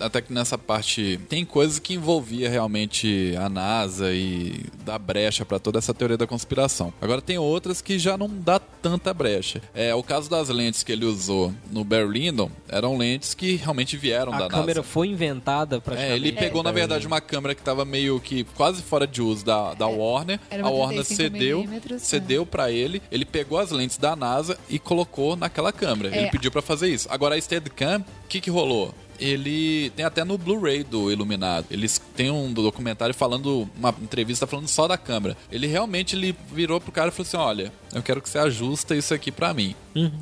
até 0.00 0.22
que 0.22 0.32
nessa 0.32 0.56
parte 0.56 1.20
tem 1.28 1.44
coisas 1.44 1.78
que 1.78 1.92
envolvia 1.92 2.48
realmente 2.48 3.34
a 3.38 3.46
NASA 3.50 4.10
e 4.10 4.64
dá 4.86 4.98
brecha 4.98 5.44
pra 5.44 5.58
toda 5.58 5.78
essa 5.78 5.92
teoria 5.92 6.16
da 6.16 6.26
conspiração. 6.26 6.94
Agora 6.98 7.20
tem 7.20 7.36
outras 7.36 7.82
que 7.82 7.98
já 7.98 8.16
não 8.16 8.26
dá 8.28 8.58
tanta 8.58 9.12
brecha. 9.12 9.60
É, 9.74 9.94
o 9.94 10.02
caso 10.02 10.30
das 10.30 10.48
lentes 10.48 10.82
que 10.82 10.92
ele 10.92 11.04
usou 11.04 11.52
no 11.70 11.84
Lyndon 12.10 12.50
eram 12.66 12.96
lentes 12.96 13.34
que 13.34 13.56
realmente 13.56 13.98
vieram 13.98 14.32
A 14.32 14.38
da 14.38 14.48
câmera 14.48 14.80
NASA. 14.80 14.82
foi 14.88 15.08
inventada 15.08 15.76
É, 15.76 15.80
praticamente. 15.80 16.14
ele 16.14 16.32
pegou, 16.32 16.62
na 16.62 16.72
verdade, 16.72 17.06
uma 17.06 17.20
câmera 17.20 17.54
que 17.54 17.62
tava 17.62 17.84
meio 17.84 18.18
que 18.18 18.44
quase 18.44 18.80
fora 18.80 19.06
de 19.06 19.20
uso 19.20 19.44
da, 19.44 19.74
da 19.74 19.86
Warner. 19.86 20.40
era 20.50 20.64
A 20.64 20.70
Warner 20.70 21.04
35 21.04 21.16
cedeu, 21.16 21.58
milímetros, 21.58 22.02
cedeu 22.02 22.46
pra 22.46 22.70
ele. 22.70 23.02
Ele 23.10 23.26
pegou 23.26 23.58
as 23.58 23.70
lentes 23.70 23.98
da 23.98 24.16
NASA 24.16 24.56
e 24.70 24.78
colocou 24.86 25.34
naquela 25.36 25.72
câmera. 25.72 26.14
É. 26.14 26.20
Ele 26.20 26.30
pediu 26.30 26.50
pra 26.50 26.62
fazer 26.62 26.88
isso. 26.88 27.08
Agora, 27.10 27.34
a 27.34 27.40
Steadicam, 27.40 28.04
o 28.24 28.28
que 28.28 28.40
que 28.40 28.48
rolou? 28.48 28.94
Ele 29.18 29.90
tem 29.96 30.04
até 30.04 30.24
no 30.24 30.36
Blu-ray 30.36 30.84
do 30.84 31.10
Iluminado. 31.10 31.66
Eles 31.70 32.00
têm 32.14 32.30
um 32.30 32.52
documentário 32.52 33.14
falando, 33.14 33.68
uma 33.76 33.94
entrevista 34.02 34.46
falando 34.46 34.68
só 34.68 34.86
da 34.86 34.98
câmera. 34.98 35.36
Ele 35.50 35.66
realmente 35.66 36.14
ele 36.14 36.36
virou 36.52 36.78
pro 36.80 36.92
cara 36.92 37.08
e 37.08 37.10
falou 37.10 37.26
assim: 37.26 37.36
Olha, 37.38 37.72
eu 37.94 38.02
quero 38.02 38.20
que 38.20 38.28
você 38.28 38.38
ajusta 38.38 38.94
isso 38.94 39.14
aqui 39.14 39.32
pra 39.32 39.54
mim. 39.54 39.74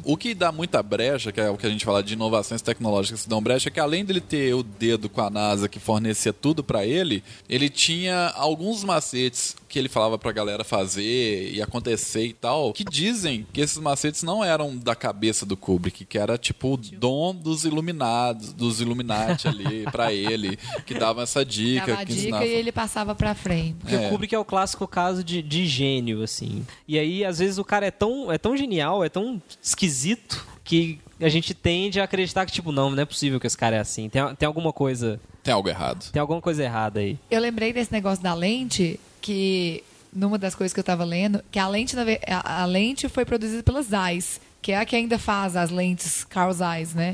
O 0.04 0.16
que 0.16 0.32
dá 0.32 0.52
muita 0.52 0.80
brecha, 0.80 1.32
que 1.32 1.40
é 1.40 1.50
o 1.50 1.56
que 1.56 1.66
a 1.66 1.70
gente 1.70 1.84
fala 1.84 2.04
de 2.04 2.12
inovações 2.12 2.62
tecnológicas 2.62 3.24
que 3.24 3.28
dão 3.28 3.42
brecha, 3.42 3.68
é 3.68 3.72
que 3.72 3.80
além 3.80 4.04
dele 4.04 4.20
ter 4.20 4.54
o 4.54 4.62
dedo 4.62 5.08
com 5.08 5.20
a 5.20 5.28
NASA 5.28 5.68
que 5.68 5.80
fornecia 5.80 6.32
tudo 6.32 6.62
pra 6.62 6.86
ele, 6.86 7.24
ele 7.48 7.68
tinha 7.68 8.32
alguns 8.36 8.84
macetes 8.84 9.56
que 9.74 9.78
ele 9.80 9.88
falava 9.88 10.16
pra 10.16 10.30
galera 10.30 10.62
fazer 10.62 11.50
e 11.52 11.60
acontecer 11.60 12.26
e 12.26 12.32
tal, 12.32 12.72
que 12.72 12.84
dizem 12.84 13.44
que 13.52 13.60
esses 13.60 13.76
macetes 13.76 14.22
não 14.22 14.44
eram 14.44 14.76
da 14.76 14.94
cabeça 14.94 15.44
do 15.44 15.56
Kubrick, 15.56 16.04
que 16.04 16.16
era 16.16 16.38
tipo 16.38 16.74
o 16.74 16.76
dom 16.76 17.34
dos 17.34 17.64
iluminados, 17.64 18.52
dos 18.52 18.80
Illuminati 18.80 19.48
ali 19.48 19.82
pra 19.90 20.12
ele, 20.12 20.56
que 20.86 20.94
davam 20.94 21.24
essa 21.24 21.44
dica, 21.44 21.86
Dava 21.88 22.02
a 22.02 22.06
que 22.06 22.12
dica 22.12 22.22
ensinava. 22.22 22.46
e 22.46 22.50
ele 22.50 22.70
passava 22.70 23.14
pra 23.16 23.34
frente. 23.34 23.74
Porque 23.80 23.96
É. 23.96 24.06
o 24.06 24.10
Kubrick 24.10 24.32
é 24.32 24.38
o 24.38 24.44
clássico 24.44 24.86
caso 24.86 25.24
de, 25.24 25.42
de 25.42 25.66
gênio, 25.66 26.22
assim. 26.22 26.64
E 26.86 26.96
aí, 26.96 27.24
às 27.24 27.40
vezes, 27.40 27.58
o 27.58 27.64
cara 27.64 27.84
é 27.86 27.90
tão, 27.90 28.30
é 28.30 28.38
tão 28.38 28.56
genial, 28.56 29.02
é 29.04 29.08
tão 29.08 29.42
esquisito, 29.60 30.46
que 30.62 30.98
a 31.20 31.28
gente 31.28 31.52
tende 31.52 32.00
a 32.00 32.04
acreditar 32.04 32.46
que, 32.46 32.52
tipo, 32.52 32.70
não, 32.72 32.90
não 32.90 33.02
é 33.02 33.04
possível 33.04 33.38
que 33.40 33.46
esse 33.46 33.58
cara 33.58 33.76
é 33.76 33.80
assim. 33.80 34.08
Tem, 34.08 34.22
tem 34.36 34.46
alguma 34.46 34.72
coisa. 34.72 35.20
Tem 35.42 35.52
algo 35.52 35.68
errado. 35.68 36.10
Tem 36.10 36.20
alguma 36.20 36.40
coisa 36.40 36.62
errada 36.62 37.00
aí. 37.00 37.18
Eu 37.30 37.40
lembrei 37.40 37.70
desse 37.72 37.92
negócio 37.92 38.22
da 38.22 38.32
lente, 38.32 38.98
que 39.24 39.82
numa 40.12 40.36
das 40.38 40.54
coisas 40.54 40.74
que 40.74 40.78
eu 40.78 40.84
tava 40.84 41.02
lendo, 41.02 41.42
que 41.50 41.58
a 41.58 41.66
lente, 41.66 41.96
a, 42.28 42.62
a 42.62 42.66
lente 42.66 43.08
foi 43.08 43.24
produzida 43.24 43.62
pela 43.62 43.82
Zeiss, 43.82 44.38
que 44.60 44.70
é 44.70 44.78
a 44.78 44.84
que 44.84 44.94
ainda 44.94 45.18
faz 45.18 45.56
as 45.56 45.70
lentes 45.70 46.24
Carl 46.24 46.52
Zeiss, 46.52 46.94
né? 46.94 47.12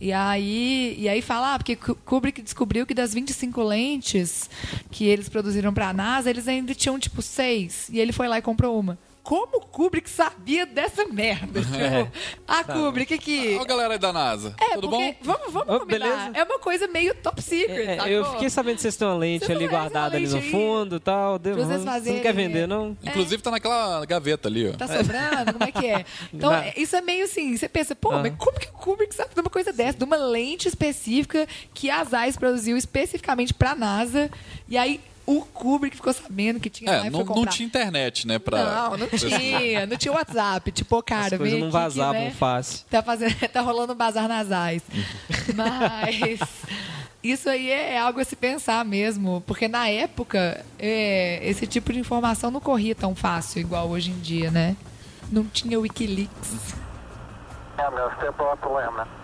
E 0.00 0.12
aí, 0.12 0.96
e 0.98 1.08
aí 1.08 1.22
fala, 1.22 1.54
ah, 1.54 1.58
porque 1.58 1.76
Ku- 1.76 1.94
Kubrick 2.04 2.42
descobriu 2.42 2.84
que 2.84 2.92
das 2.92 3.14
25 3.14 3.62
lentes 3.62 4.50
que 4.90 5.04
eles 5.06 5.28
produziram 5.28 5.72
pra 5.72 5.92
NASA, 5.92 6.28
eles 6.28 6.46
ainda 6.48 6.74
tinham 6.74 6.98
tipo 6.98 7.22
seis. 7.22 7.88
E 7.88 7.98
ele 8.00 8.12
foi 8.12 8.26
lá 8.28 8.38
e 8.38 8.42
comprou 8.42 8.78
uma. 8.78 8.98
Como 9.24 9.56
o 9.56 9.60
Kubrick 9.62 10.08
sabia 10.08 10.66
dessa 10.66 11.06
merda? 11.06 11.60
Tipo, 11.64 12.12
ah, 12.46 12.62
Kubrick 12.62 13.14
aqui. 13.14 13.56
Ó, 13.58 13.64
galera 13.64 13.94
aí 13.94 13.98
da 13.98 14.12
NASA. 14.12 14.54
É, 14.60 14.74
Tudo 14.74 14.90
porque, 14.90 15.12
bom? 15.12 15.16
vamos, 15.22 15.52
vamos 15.52 15.74
Ô, 15.76 15.80
combinar. 15.80 16.06
beleza. 16.06 16.30
É 16.34 16.44
uma 16.44 16.58
coisa 16.58 16.86
meio 16.86 17.14
top 17.14 17.40
secret, 17.40 17.86
É, 17.88 17.96
sacou? 17.96 18.12
eu 18.12 18.24
fiquei 18.32 18.50
sabendo 18.50 18.76
que 18.76 18.82
vocês 18.82 18.96
têm 18.96 19.08
uma 19.08 19.16
lente 19.16 19.50
ali 19.50 19.64
não 19.64 19.70
guardada 19.70 20.10
uma 20.10 20.16
ali 20.18 20.26
no 20.28 20.34
lente 20.34 20.44
aí? 20.44 20.50
fundo 20.52 20.96
e 20.96 21.00
tal. 21.00 21.38
Deu, 21.38 21.54
vocês 21.54 21.66
você 21.68 21.78
não 21.78 21.84
fazerem, 21.92 22.20
quer 22.20 22.28
é. 22.28 22.32
vender, 22.32 22.68
não? 22.68 22.94
Inclusive 23.02 23.42
tá 23.42 23.50
naquela 23.50 24.04
gaveta 24.04 24.46
ali, 24.48 24.68
ó. 24.68 24.72
Tá 24.76 24.86
sobrando? 24.86 25.52
Como 25.54 25.64
é 25.64 25.72
que 25.72 25.86
é? 25.86 26.04
Então, 26.32 26.50
Na- 26.50 26.66
é- 26.66 26.74
isso 26.76 26.94
é 26.94 27.00
meio 27.00 27.24
assim, 27.24 27.56
você 27.56 27.66
pensa, 27.68 27.96
pô, 27.96 28.10
Ah. 28.12 28.18
mas 28.18 28.34
como 28.36 28.58
que 28.60 28.68
o 28.68 28.72
Kubrick 28.72 29.14
sabe 29.14 29.34
de 29.34 29.40
uma 29.40 29.48
coisa 29.50 29.72
dessa? 29.72 29.96
De 29.96 30.04
uma 30.04 30.16
lente 30.16 30.68
específica 30.68 31.48
que 31.72 31.88
a 31.90 32.04
Zeiss 32.04 32.36
produziu 32.36 32.76
especificamente 32.76 33.54
pra 33.54 33.74
NASA. 33.74 34.30
E 34.68 34.76
aí 34.76 35.00
o 35.26 35.40
Kubrick 35.42 35.96
ficou 35.96 36.12
sabendo 36.12 36.60
que 36.60 36.68
tinha 36.68 36.90
lá 36.90 37.04
É, 37.04 37.06
e 37.06 37.10
não, 37.10 37.24
foi 37.24 37.36
não 37.36 37.46
tinha 37.46 37.66
internet, 37.66 38.26
né? 38.26 38.38
Pra... 38.38 38.64
Não, 38.64 38.96
não 38.98 39.08
tinha. 39.16 39.86
Não 39.86 39.96
tinha 39.96 40.12
WhatsApp. 40.12 40.70
Tipo, 40.70 41.02
cara, 41.02 41.22
As 41.22 41.28
coisas 41.38 41.50
vem 41.52 41.60
não 41.60 41.70
vazavam 41.70 42.20
né, 42.20 42.30
fácil. 42.30 42.84
Tá, 42.90 43.02
fazendo, 43.02 43.34
tá 43.48 43.60
rolando 43.60 43.92
um 43.94 43.96
bazar 43.96 44.28
nas 44.28 44.52
AIS. 44.52 44.82
Mas 45.54 46.40
isso 47.22 47.48
aí 47.48 47.70
é 47.70 47.98
algo 47.98 48.20
a 48.20 48.24
se 48.24 48.36
pensar 48.36 48.84
mesmo. 48.84 49.42
Porque 49.46 49.66
na 49.66 49.88
época, 49.88 50.64
é, 50.78 51.40
esse 51.42 51.66
tipo 51.66 51.92
de 51.92 51.98
informação 51.98 52.50
não 52.50 52.60
corria 52.60 52.94
tão 52.94 53.14
fácil 53.14 53.60
igual 53.60 53.88
hoje 53.88 54.10
em 54.10 54.18
dia, 54.18 54.50
né? 54.50 54.76
Não 55.32 55.44
tinha 55.44 55.80
Wikileaks. 55.80 56.74
I'm 57.76 57.90
to 57.90 58.12
step 58.18 58.40
off 58.40 58.60
the 58.62 58.68
limb 58.68 59.23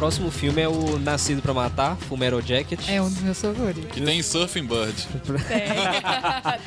Próximo 0.00 0.30
filme 0.30 0.62
é 0.62 0.66
o 0.66 0.98
Nascido 0.98 1.42
pra 1.42 1.52
Matar, 1.52 1.94
Fumero 1.94 2.40
Jacket. 2.40 2.80
É 2.88 3.02
um 3.02 3.10
dos 3.10 3.20
meus 3.20 3.38
favoritos. 3.38 3.90
Que 3.92 4.00
tem 4.00 4.22
Surfing 4.22 4.64
Bird. 4.64 4.94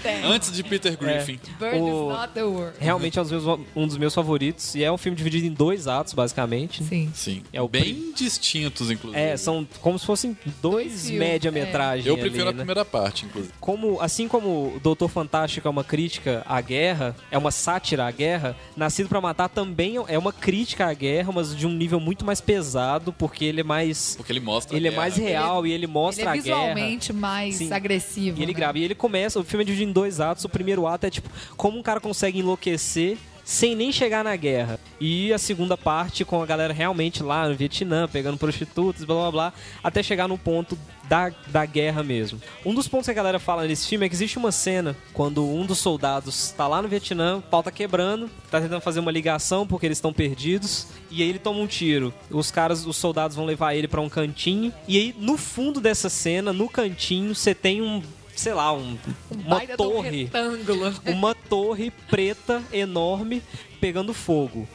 Tem. 0.03 0.21
Antes 0.31 0.51
de 0.51 0.63
Peter 0.63 0.95
Griffin. 0.95 1.39
Bird 1.59 1.79
O- 1.79 2.11
is 2.11 2.17
not 2.19 2.33
the 2.35 2.43
word. 2.43 2.75
Realmente 2.79 3.17
é 3.17 3.21
um 3.23 3.25
dos, 3.25 3.31
meus, 3.43 3.59
um 3.75 3.87
dos 3.87 3.97
meus 3.97 4.13
favoritos. 4.13 4.75
E 4.75 4.83
é 4.83 4.91
um 4.91 4.99
filme 4.99 5.17
dividido 5.17 5.47
em 5.47 5.51
dois 5.51 5.87
atos, 5.87 6.13
basicamente. 6.13 6.83
Sim. 6.83 7.11
Sim. 7.15 7.41
É 7.51 7.59
o 7.59 7.67
Bem 7.67 8.13
distintos, 8.15 8.91
inclusive. 8.91 9.19
É, 9.19 9.35
são 9.35 9.67
como 9.81 9.97
se 9.97 10.05
fossem 10.05 10.37
dois 10.61 11.07
filmes, 11.07 11.19
média-metragens. 11.19 12.05
Eu 12.05 12.15
prefiro 12.15 12.43
ali, 12.43 12.49
a 12.49 12.53
né? 12.53 12.57
primeira 12.57 12.85
parte, 12.85 13.25
inclusive. 13.25 13.51
como 13.59 13.99
assim 13.99 14.27
como 14.27 14.75
o 14.75 14.79
Doutor 14.79 15.09
Fantástico 15.09 15.67
é 15.67 15.71
uma 15.71 15.83
crítica 15.83 16.43
à 16.45 16.61
guerra, 16.61 17.15
é 17.31 17.37
uma 17.37 17.49
sátira 17.49 18.05
à 18.05 18.11
guerra, 18.11 18.55
Nascido 18.77 19.09
pra 19.09 19.19
Matar 19.19 19.49
também 19.49 19.95
é 20.07 20.19
uma 20.19 20.31
crítica 20.31 20.85
à 20.85 20.93
guerra, 20.93 21.31
mas 21.33 21.55
de 21.55 21.65
um 21.65 21.73
nível 21.73 21.99
muito 21.99 22.23
mais 22.23 22.39
pesado, 22.39 23.11
porque 23.27 23.45
ele 23.45 23.61
é 23.61 23.63
mais 23.63 24.15
Porque 24.17 24.33
ele 24.33 24.41
mostra. 24.41 24.75
a 24.75 24.77
ele 24.77 24.87
é 24.89 24.91
mais 24.91 25.15
real 25.15 25.65
e 25.65 25.71
ele 25.71 25.87
mostra 25.87 26.23
Ele 26.23 26.29
é 26.29 26.31
a 26.31 26.35
guerra. 26.35 26.57
visualmente 26.59 27.13
mais 27.13 27.55
Sim. 27.55 27.71
agressivo. 27.71 28.37
E 28.37 28.43
ele 28.43 28.51
né? 28.51 28.57
grava. 28.57 28.77
E 28.77 28.83
ele 28.83 28.93
começa, 28.95 29.39
o 29.39 29.43
filme 29.45 29.63
é 29.63 29.65
dividido 29.65 29.89
em 29.89 29.93
dois 29.93 30.19
atos. 30.19 30.43
O 30.43 30.49
primeiro 30.49 30.85
ato 30.85 31.05
é 31.05 31.09
tipo, 31.09 31.29
como 31.55 31.77
um 31.79 31.81
cara 31.81 32.01
consegue 32.01 32.39
enlouquecer 32.39 33.17
sem 33.43 33.75
nem 33.75 33.91
chegar 33.91 34.23
na 34.23 34.35
guerra. 34.35 34.79
E 34.99 35.33
a 35.33 35.37
segunda 35.37 35.77
parte 35.77 36.23
com 36.23 36.41
a 36.41 36.45
galera 36.45 36.73
realmente 36.73 37.21
lá 37.21 37.47
no 37.47 37.55
Vietnã, 37.55 38.07
pegando 38.07 38.37
prostitutas, 38.37 39.03
blá 39.03 39.15
blá 39.15 39.31
blá, 39.31 39.53
até 39.83 40.01
chegar 40.01 40.27
no 40.27 40.37
ponto 40.37 40.77
da, 41.03 41.31
da 41.47 41.65
guerra 41.65 42.01
mesmo. 42.01 42.41
Um 42.65 42.73
dos 42.73 42.87
pontos 42.87 43.05
que 43.05 43.11
a 43.11 43.15
galera 43.15 43.39
fala 43.39 43.67
nesse 43.67 43.87
filme 43.87 44.05
é 44.05 44.09
que 44.09 44.15
existe 44.15 44.37
uma 44.37 44.51
cena 44.51 44.95
quando 45.13 45.45
um 45.45 45.65
dos 45.65 45.79
soldados 45.79 46.51
tá 46.51 46.67
lá 46.67 46.81
no 46.81 46.87
Vietnã, 46.87 47.37
o 47.37 47.41
pau 47.41 47.61
tá 47.61 47.71
quebrando, 47.71 48.29
tá 48.49 48.61
tentando 48.61 48.81
fazer 48.81 48.99
uma 48.99 49.11
ligação 49.11 49.67
porque 49.67 49.85
eles 49.85 49.97
estão 49.97 50.13
perdidos, 50.13 50.87
e 51.11 51.21
aí 51.21 51.29
ele 51.29 51.39
toma 51.39 51.59
um 51.59 51.67
tiro. 51.67 52.13
Os 52.29 52.49
caras, 52.49 52.85
os 52.85 52.97
soldados 52.97 53.35
vão 53.35 53.45
levar 53.45 53.75
ele 53.75 53.87
pra 53.87 54.01
um 54.01 54.09
cantinho, 54.09 54.73
e 54.87 54.97
aí 54.97 55.15
no 55.19 55.37
fundo 55.37 55.81
dessa 55.81 56.09
cena, 56.09 56.53
no 56.53 56.69
cantinho, 56.69 57.35
você 57.35 57.53
tem 57.53 57.81
um 57.81 58.01
sei 58.35 58.53
lá, 58.53 58.73
um, 58.73 58.97
uma 59.45 59.63
um 59.63 59.67
torre 59.77 60.23
retângulo. 60.23 60.93
uma 61.07 61.35
torre 61.35 61.91
preta 62.09 62.63
enorme 62.71 63.41
pegando 63.79 64.13
fogo. 64.13 64.67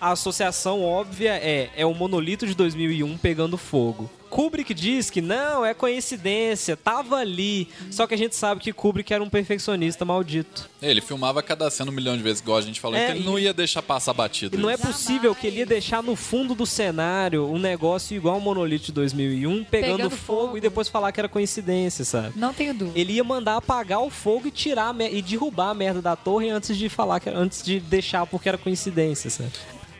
A 0.00 0.10
associação 0.10 0.82
óbvia 0.82 1.34
é 1.34 1.70
é 1.74 1.86
o 1.86 1.94
monolito 1.94 2.46
de 2.46 2.54
2001 2.54 3.16
pegando 3.18 3.56
fogo. 3.56 4.10
Kubrick 4.30 4.74
diz 4.74 5.08
que 5.10 5.20
não, 5.20 5.64
é 5.64 5.72
coincidência, 5.74 6.76
tava 6.76 7.16
ali. 7.16 7.68
Só 7.90 8.06
que 8.06 8.14
a 8.14 8.18
gente 8.18 8.34
sabe 8.36 8.60
que 8.60 8.72
Kubrick 8.72 9.12
era 9.12 9.22
um 9.22 9.28
perfeccionista 9.30 10.04
maldito. 10.04 10.68
Ele 10.82 11.00
filmava 11.00 11.42
cada 11.42 11.70
cena 11.70 11.90
um 11.90 11.94
milhão 11.94 12.16
de 12.16 12.22
vezes, 12.22 12.40
igual 12.40 12.58
a 12.58 12.62
gente 12.62 12.80
falou. 12.80 12.96
É, 12.98 13.04
então 13.04 13.14
ele 13.16 13.22
e- 13.22 13.26
não 13.26 13.38
ia 13.38 13.52
deixar 13.54 13.82
passar 13.82 14.12
batido. 14.12 14.58
Não 14.58 14.68
é 14.70 14.76
possível 14.76 15.34
que 15.34 15.46
ele 15.46 15.58
ia 15.58 15.66
deixar 15.66 16.02
no 16.02 16.14
fundo 16.16 16.54
do 16.54 16.66
cenário 16.66 17.46
um 17.50 17.58
negócio 17.58 18.16
igual 18.16 18.38
o 18.38 18.40
monolito 18.40 18.86
de 18.86 18.92
2001 18.92 19.64
pegando, 19.64 19.96
Pegando 19.96 20.10
fogo, 20.16 20.40
fogo. 20.46 20.58
e 20.58 20.60
depois 20.60 20.88
falar 20.88 21.12
que 21.12 21.20
era 21.20 21.28
coincidência, 21.28 22.04
sabe? 22.04 22.32
Não 22.36 22.52
tenho 22.52 22.74
dúvida. 22.74 22.98
Ele 22.98 23.14
ia 23.14 23.24
mandar 23.24 23.56
apagar 23.56 24.00
o 24.02 24.10
fogo 24.10 24.48
e 24.48 24.50
tirar 24.50 24.94
e 25.10 25.22
derrubar 25.22 25.70
a 25.70 25.74
merda 25.74 26.02
da 26.02 26.16
torre 26.16 26.48
antes 26.50 26.76
de 26.76 26.88
falar 26.88 27.20
que 27.20 27.28
era- 27.28 27.38
antes 27.38 27.62
de 27.62 27.80
deixar 27.80 28.26
porque 28.26 28.48
era 28.48 28.58
coincidência, 28.58 29.30
sabe? 29.30 29.50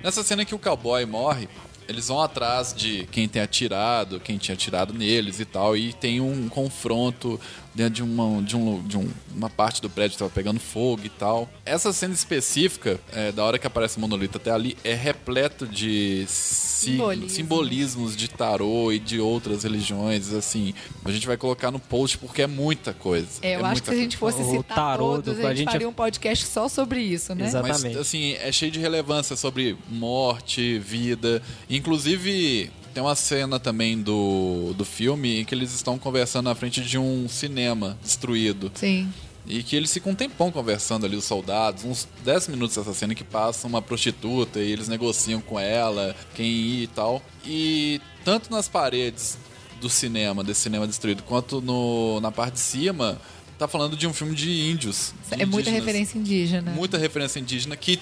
Nessa 0.03 0.23
cena 0.23 0.45
que 0.45 0.55
o 0.55 0.59
cowboy 0.59 1.05
morre, 1.07 1.49
eles 1.89 2.09
vão 2.09 2.21
atrás 2.21 2.75
de 2.75 3.07
quem 3.11 3.29
tem 3.29 3.43
atirado, 3.43 4.21
quem 4.21 4.39
tinha 4.39 4.55
atirado 4.55 4.93
neles 4.93 5.41
e 5.41 5.45
tal, 5.45 5.77
e 5.77 5.93
tem 5.93 6.21
um 6.21 6.49
confronto 6.49 7.41
dentro 7.77 7.93
de 7.95 8.03
uma, 8.03 8.43
de 8.43 8.57
um, 8.57 8.83
de 8.83 8.97
um- 8.97 9.09
uma 9.37 9.51
parte 9.51 9.83
do 9.83 9.91
prédio 9.91 10.13
que 10.13 10.19
tava 10.19 10.31
pegando 10.31 10.59
fogo 10.59 11.03
e 11.05 11.11
tal. 11.11 11.49
Essa 11.65 11.93
cena 11.93 12.15
específica, 12.15 12.99
é, 13.13 13.31
da 13.31 13.45
hora 13.45 13.59
que 13.59 13.67
aparece 13.67 13.99
o 13.99 14.01
monolito 14.01 14.39
até 14.39 14.51
ali, 14.51 14.77
é 14.83 14.95
repleto 14.95 15.67
de 15.67 16.25
si- 16.27 16.77
Simbolismos. 16.93 17.33
simbolismos 17.33 18.17
de 18.17 18.29
tarô 18.29 18.91
e 18.93 18.99
de 18.99 19.21
outras 19.21 19.63
religiões, 19.65 20.33
assim. 20.33 20.73
A 21.05 21.11
gente 21.13 21.27
vai 21.27 21.37
colocar 21.37 21.71
no 21.71 21.79
post 21.79 22.17
porque 22.19 22.43
é 22.43 22.47
muita 22.47 22.93
coisa. 22.95 23.27
É, 23.43 23.57
eu 23.57 23.61
É 23.61 23.65
acho 23.65 23.83
que 23.83 23.89
se 23.91 23.95
a 23.95 23.99
gente 23.99 24.17
fosse 24.17 24.41
O 24.43 24.51
citar 24.51 24.75
tarô 24.77 25.15
todos, 25.17 25.37
do- 25.37 25.47
a 25.47 25.51
a 25.51 25.51
gente, 25.51 25.59
gente- 25.65 25.73
faria 25.73 25.89
um 25.89 25.93
podcast 25.93 26.47
só 26.47 26.69
sobre 26.69 27.01
isso, 27.01 27.35
né? 27.35 27.47
Exato. 27.47 27.67
Mas, 27.69 27.77
Exatamente. 27.79 28.01
assim, 28.01 28.33
é 28.35 28.51
cheio 28.53 28.71
de 28.73 28.79
relevância 28.81 29.37
sobre 29.37 29.77
morte, 29.91 30.79
vida. 30.79 31.43
Inclusive, 31.69 32.71
tem 32.97 33.03
uma 33.03 33.15
cena 33.15 33.61
também 33.61 34.01
do, 34.01 34.73
do 34.73 34.83
filme 34.83 35.41
em 35.41 35.45
que 35.45 35.55
eles 35.55 35.75
estão 35.75 35.99
conversando 35.99 36.47
na 36.47 36.55
frente 36.55 36.81
de 36.81 36.97
um 36.97 37.29
cinema 37.29 37.95
destruído. 38.03 38.73
Sim. 38.75 39.13
E 39.47 39.63
que 39.63 39.77
eles 39.77 39.93
ficam 39.93 40.13
um 40.13 40.15
tempão 40.15 40.51
conversando 40.51 41.05
ali, 41.05 41.15
os 41.15 41.27
soldados, 41.27 41.85
uns 41.85 42.09
10 42.25 42.49
minutos 42.49 42.79
essa 42.79 42.95
cena 42.95 43.15
que 43.15 43.23
passa 43.23 43.67
uma 43.67 43.83
prostituta 43.83 44.61
e 44.61 44.73
eles 44.73 44.89
negociam 44.89 45.43
com 45.43 45.61
ela, 45.61 46.17
quem 46.35 46.47
ir 46.47 46.83
e 46.85 46.87
tal. 46.87 47.21
E 47.45 48.01
tanto 48.25 48.51
nas 48.51 48.67
paredes 48.67 49.37
do 49.79 49.91
cinema, 49.91 50.43
desse 50.43 50.63
cinema 50.63 50.87
destruído, 50.87 51.23
quanto 51.23 51.61
no, 51.61 52.19
na 52.23 52.33
parte 52.33 52.55
de 52.55 52.61
cima, 52.61 53.21
tá 53.59 53.69
falando 53.69 53.97
de 53.97 54.07
um 54.07 54.13
filme 54.13 54.35
de 54.35 54.51
índios. 54.71 55.15
de 55.35 55.43
É 55.43 55.47
muita 55.47 55.71
referência 55.71 56.19
indígena. 56.19 56.73
Muita 56.73 56.99
referência 56.99 57.41
indígena 57.41 57.77
que 57.77 57.99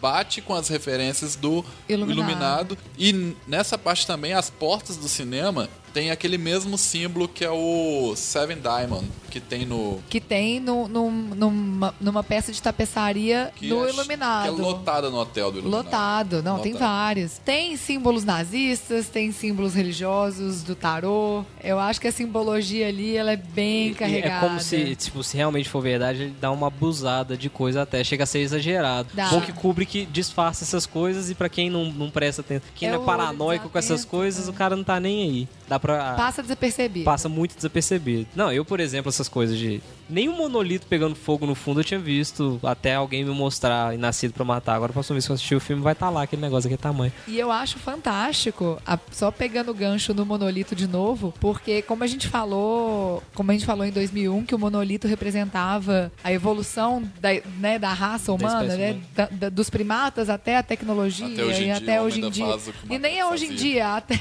bate 0.00 0.40
com 0.40 0.54
as 0.54 0.68
referências 0.68 1.36
do 1.36 1.64
Iluminado. 1.88 2.18
Iluminado. 2.18 2.78
E 2.98 3.36
nessa 3.46 3.78
parte 3.78 4.06
também, 4.06 4.32
as 4.32 4.50
portas 4.50 4.96
do 4.96 5.08
cinema 5.08 5.68
tem 5.98 6.12
aquele 6.12 6.38
mesmo 6.38 6.78
símbolo 6.78 7.26
que 7.26 7.44
é 7.44 7.50
o 7.50 8.14
Seven 8.14 8.58
Diamond, 8.60 9.04
que 9.32 9.40
tem 9.40 9.66
no. 9.66 9.98
Que 10.08 10.20
tem 10.20 10.60
no, 10.60 10.86
num- 10.86 11.10
numa, 11.34 11.92
numa 12.00 12.22
peça 12.22 12.52
de 12.52 12.62
tapeçaria 12.62 13.50
Que 13.56 13.66
no 13.66 13.84
é, 13.84 13.90
Iluminado. 13.90 14.42
Que 14.54 14.60
é 14.60 14.64
lotada 14.64 15.10
no 15.10 15.16
hotel 15.18 15.50
do 15.50 15.58
Iluminado. 15.58 15.84
Lotado, 15.84 16.42
não, 16.42 16.60
tem 16.60 16.74
Lotado. 16.74 16.88
vários. 16.88 17.38
Tem 17.38 17.76
símbolos 17.76 18.22
nazistas, 18.22 19.08
tem 19.08 19.32
símbolos 19.32 19.74
religiosos 19.74 20.62
do 20.62 20.76
tarô. 20.76 21.44
Eu 21.64 21.80
acho 21.80 22.00
que 22.00 22.06
a 22.06 22.12
simbologia 22.12 22.86
ali, 22.86 23.16
ela 23.16 23.32
é 23.32 23.36
bem 23.36 23.88
E 23.88 23.94
carregada. 23.96 24.46
É 24.46 24.48
como 24.48 24.60
se, 24.60 24.94
tipo, 24.94 25.24
se 25.24 25.36
realmente 25.36 25.68
for 25.68 25.80
verdade, 25.82 26.22
ele 26.22 26.34
dá 26.40 26.52
uma 26.52 26.68
abusada 26.68 27.36
de 27.36 27.50
coisa 27.50 27.82
até. 27.82 28.04
Chega 28.04 28.22
a 28.22 28.26
ser 28.26 28.38
exagerado. 28.38 29.08
Dá. 29.14 29.30
Bom 29.30 29.40
que 29.40 29.52
Kubrick 29.52 30.06
disfarça 30.06 30.62
essas 30.62 30.86
coisas 30.86 31.28
e 31.28 31.34
pra 31.34 31.48
quem 31.48 31.68
não, 31.68 31.86
não 31.86 32.08
presta 32.08 32.40
atenção, 32.40 32.68
quem 32.76 32.88
É 32.88 32.92
não 32.92 33.02
é 33.02 33.04
paranoico 33.04 33.68
com 33.68 33.76
essas 33.78 34.04
coisas, 34.04 34.46
é. 34.46 34.50
o 34.50 34.54
cara 34.54 34.76
não 34.76 34.84
tá 34.84 35.00
nem 35.00 35.22
aí. 35.22 35.48
Dá 35.68 35.78
pra... 35.78 35.87
Passa 36.16 36.42
desapercebido. 36.42 37.04
Passa 37.04 37.28
muito 37.28 37.54
desapercebido. 37.56 38.26
Não, 38.34 38.52
eu, 38.52 38.64
por 38.64 38.80
exemplo, 38.80 39.08
essas 39.08 39.28
coisas 39.28 39.56
de. 39.58 39.80
Nenhum 40.10 40.34
monolito 40.36 40.86
pegando 40.86 41.14
fogo 41.14 41.44
no 41.44 41.54
fundo 41.54 41.80
eu 41.80 41.84
tinha 41.84 42.00
visto 42.00 42.58
até 42.62 42.94
alguém 42.94 43.22
me 43.24 43.30
mostrar 43.30 43.94
e 43.94 43.98
nascido 43.98 44.32
pra 44.32 44.42
matar. 44.42 44.74
Agora, 44.74 44.90
próxima 44.90 45.14
vez 45.16 45.26
que 45.26 45.30
eu 45.32 45.34
assistir 45.34 45.54
o 45.54 45.60
filme, 45.60 45.82
vai 45.82 45.92
estar 45.92 46.08
lá 46.08 46.22
aquele 46.22 46.40
negócio 46.40 46.66
aquele 46.66 46.80
tamanho. 46.80 47.12
E 47.26 47.38
eu 47.38 47.52
acho 47.52 47.78
fantástico, 47.78 48.80
a- 48.86 48.98
só 49.12 49.30
pegando 49.30 49.70
o 49.70 49.74
gancho 49.74 50.14
no 50.14 50.24
monolito 50.24 50.74
de 50.74 50.86
novo, 50.86 51.34
porque 51.38 51.82
como 51.82 52.04
a 52.04 52.06
gente 52.06 52.26
falou, 52.26 53.22
como 53.34 53.50
a 53.50 53.54
gente 53.54 53.66
falou 53.66 53.84
em 53.84 53.90
2001, 53.92 54.46
que 54.46 54.54
o 54.54 54.58
monolito 54.58 55.06
representava 55.06 56.10
a 56.24 56.32
evolução 56.32 57.02
da, 57.20 57.28
né, 57.58 57.78
da 57.78 57.92
raça 57.92 58.32
humana, 58.32 58.62
espécie 58.62 58.78
né, 58.78 59.00
da- 59.14 59.28
da- 59.30 59.48
dos 59.50 59.68
primatas 59.68 60.30
até 60.30 60.56
a 60.56 60.62
tecnologia 60.62 61.26
Até 61.26 61.44
hoje 61.44 61.58
em 61.60 61.62
e 61.62 61.64
dia, 61.66 61.76
até 61.76 62.00
hoje 62.02 62.20
em 62.22 62.30
dia. 62.30 62.46
faz 62.46 62.68
o 62.68 62.72
que 62.72 62.86
o 62.88 62.94
E 62.94 62.98
nem 62.98 63.18
é 63.18 63.26
hoje 63.26 63.44
em 63.44 63.54
dia, 63.54 63.94
até 63.96 64.14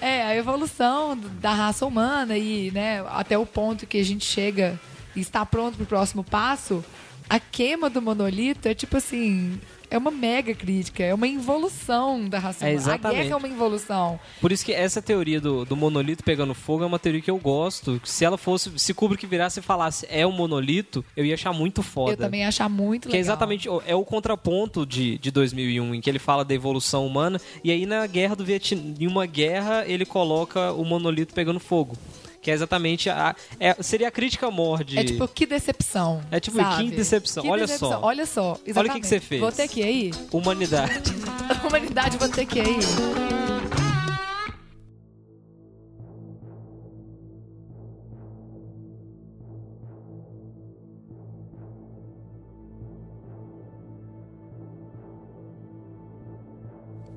é 0.00 0.09
a 0.10 0.36
evolução 0.36 1.16
da 1.40 1.52
raça 1.52 1.86
humana 1.86 2.36
e, 2.36 2.70
né, 2.70 3.04
até 3.08 3.36
o 3.38 3.46
ponto 3.46 3.86
que 3.86 3.98
a 3.98 4.04
gente 4.04 4.24
chega 4.24 4.78
e 5.14 5.20
está 5.20 5.44
pronto 5.44 5.76
para 5.76 5.84
o 5.84 5.86
próximo 5.86 6.24
passo. 6.24 6.84
A 7.28 7.38
queima 7.38 7.88
do 7.88 8.02
monolito 8.02 8.68
é 8.68 8.74
tipo 8.74 8.96
assim, 8.96 9.60
é 9.90 9.98
uma 9.98 10.10
mega 10.10 10.54
crítica, 10.54 11.02
é 11.02 11.12
uma 11.12 11.26
involução 11.26 12.28
da 12.28 12.38
raça 12.38 12.64
É, 12.64 12.70
humana. 12.70 12.78
A 12.78 12.94
exatamente. 12.94 13.22
guerra 13.22 13.32
é 13.32 13.36
uma 13.36 13.48
involução. 13.48 14.20
Por 14.40 14.52
isso 14.52 14.64
que 14.64 14.72
essa 14.72 15.02
teoria 15.02 15.40
do, 15.40 15.64
do 15.64 15.76
monolito 15.76 16.22
pegando 16.24 16.54
fogo 16.54 16.84
é 16.84 16.86
uma 16.86 16.98
teoria 16.98 17.20
que 17.20 17.30
eu 17.30 17.38
gosto. 17.38 18.00
Se 18.04 18.24
ela 18.24 18.38
fosse. 18.38 18.70
Se 18.78 18.94
Kubrick 18.94 19.26
virasse 19.26 19.60
e 19.60 19.62
falasse 19.62 20.06
é 20.08 20.26
um 20.26 20.32
monolito, 20.32 21.04
eu 21.16 21.24
ia 21.24 21.34
achar 21.34 21.52
muito 21.52 21.82
foda. 21.82 22.12
Eu 22.12 22.16
também 22.16 22.40
ia 22.42 22.48
achar 22.48 22.68
muito 22.68 23.08
Que 23.08 23.16
é 23.16 23.18
legal. 23.18 23.20
exatamente 23.34 23.68
é 23.86 23.94
o 23.94 24.04
contraponto 24.04 24.86
de, 24.86 25.18
de 25.18 25.30
2001, 25.30 25.94
em 25.94 26.00
que 26.00 26.08
ele 26.08 26.18
fala 26.18 26.44
da 26.44 26.54
evolução 26.54 27.06
humana, 27.06 27.40
e 27.64 27.70
aí 27.70 27.84
na 27.86 28.06
guerra 28.06 28.36
do 28.36 28.44
Vietnã, 28.44 28.94
em 28.98 29.06
uma 29.06 29.26
guerra, 29.26 29.84
ele 29.86 30.06
coloca 30.06 30.72
o 30.72 30.84
monolito 30.84 31.34
pegando 31.34 31.58
fogo. 31.60 31.96
Que 32.40 32.50
é 32.50 32.54
exatamente 32.54 33.10
a. 33.10 33.34
é- 33.58 33.74
seria 33.82 34.08
a 34.08 34.10
crítica 34.10 34.50
mor 34.50 34.82
de. 34.82 34.98
É 34.98 35.04
tipo, 35.04 35.28
que 35.28 35.44
decepção. 35.44 36.22
É 36.30 36.40
tipo, 36.40 36.56
sabe? 36.56 36.84
que 36.90 36.96
decepção. 36.96 37.42
Que 37.42 37.48
Olha 37.50 37.66
decepção. 37.66 37.90
só. 37.90 38.00
Olha 38.02 38.26
só. 38.26 38.42
Olha 38.42 38.52
o 38.52 38.56
que 38.56 38.62
que 38.64 38.70
exatamente. 38.70 39.06
você 39.06 39.20
fez. 39.20 39.40
Vou 39.40 39.52
ter 39.52 39.68
que 39.68 39.80
ir 39.80 39.84
aí. 39.84 40.10
Humanidade. 40.32 41.12
Humanidade, 41.66 42.16
vou 42.16 42.28
ter 42.28 42.46
que 42.46 42.58
ir 42.58 42.62
aí. 42.62 42.78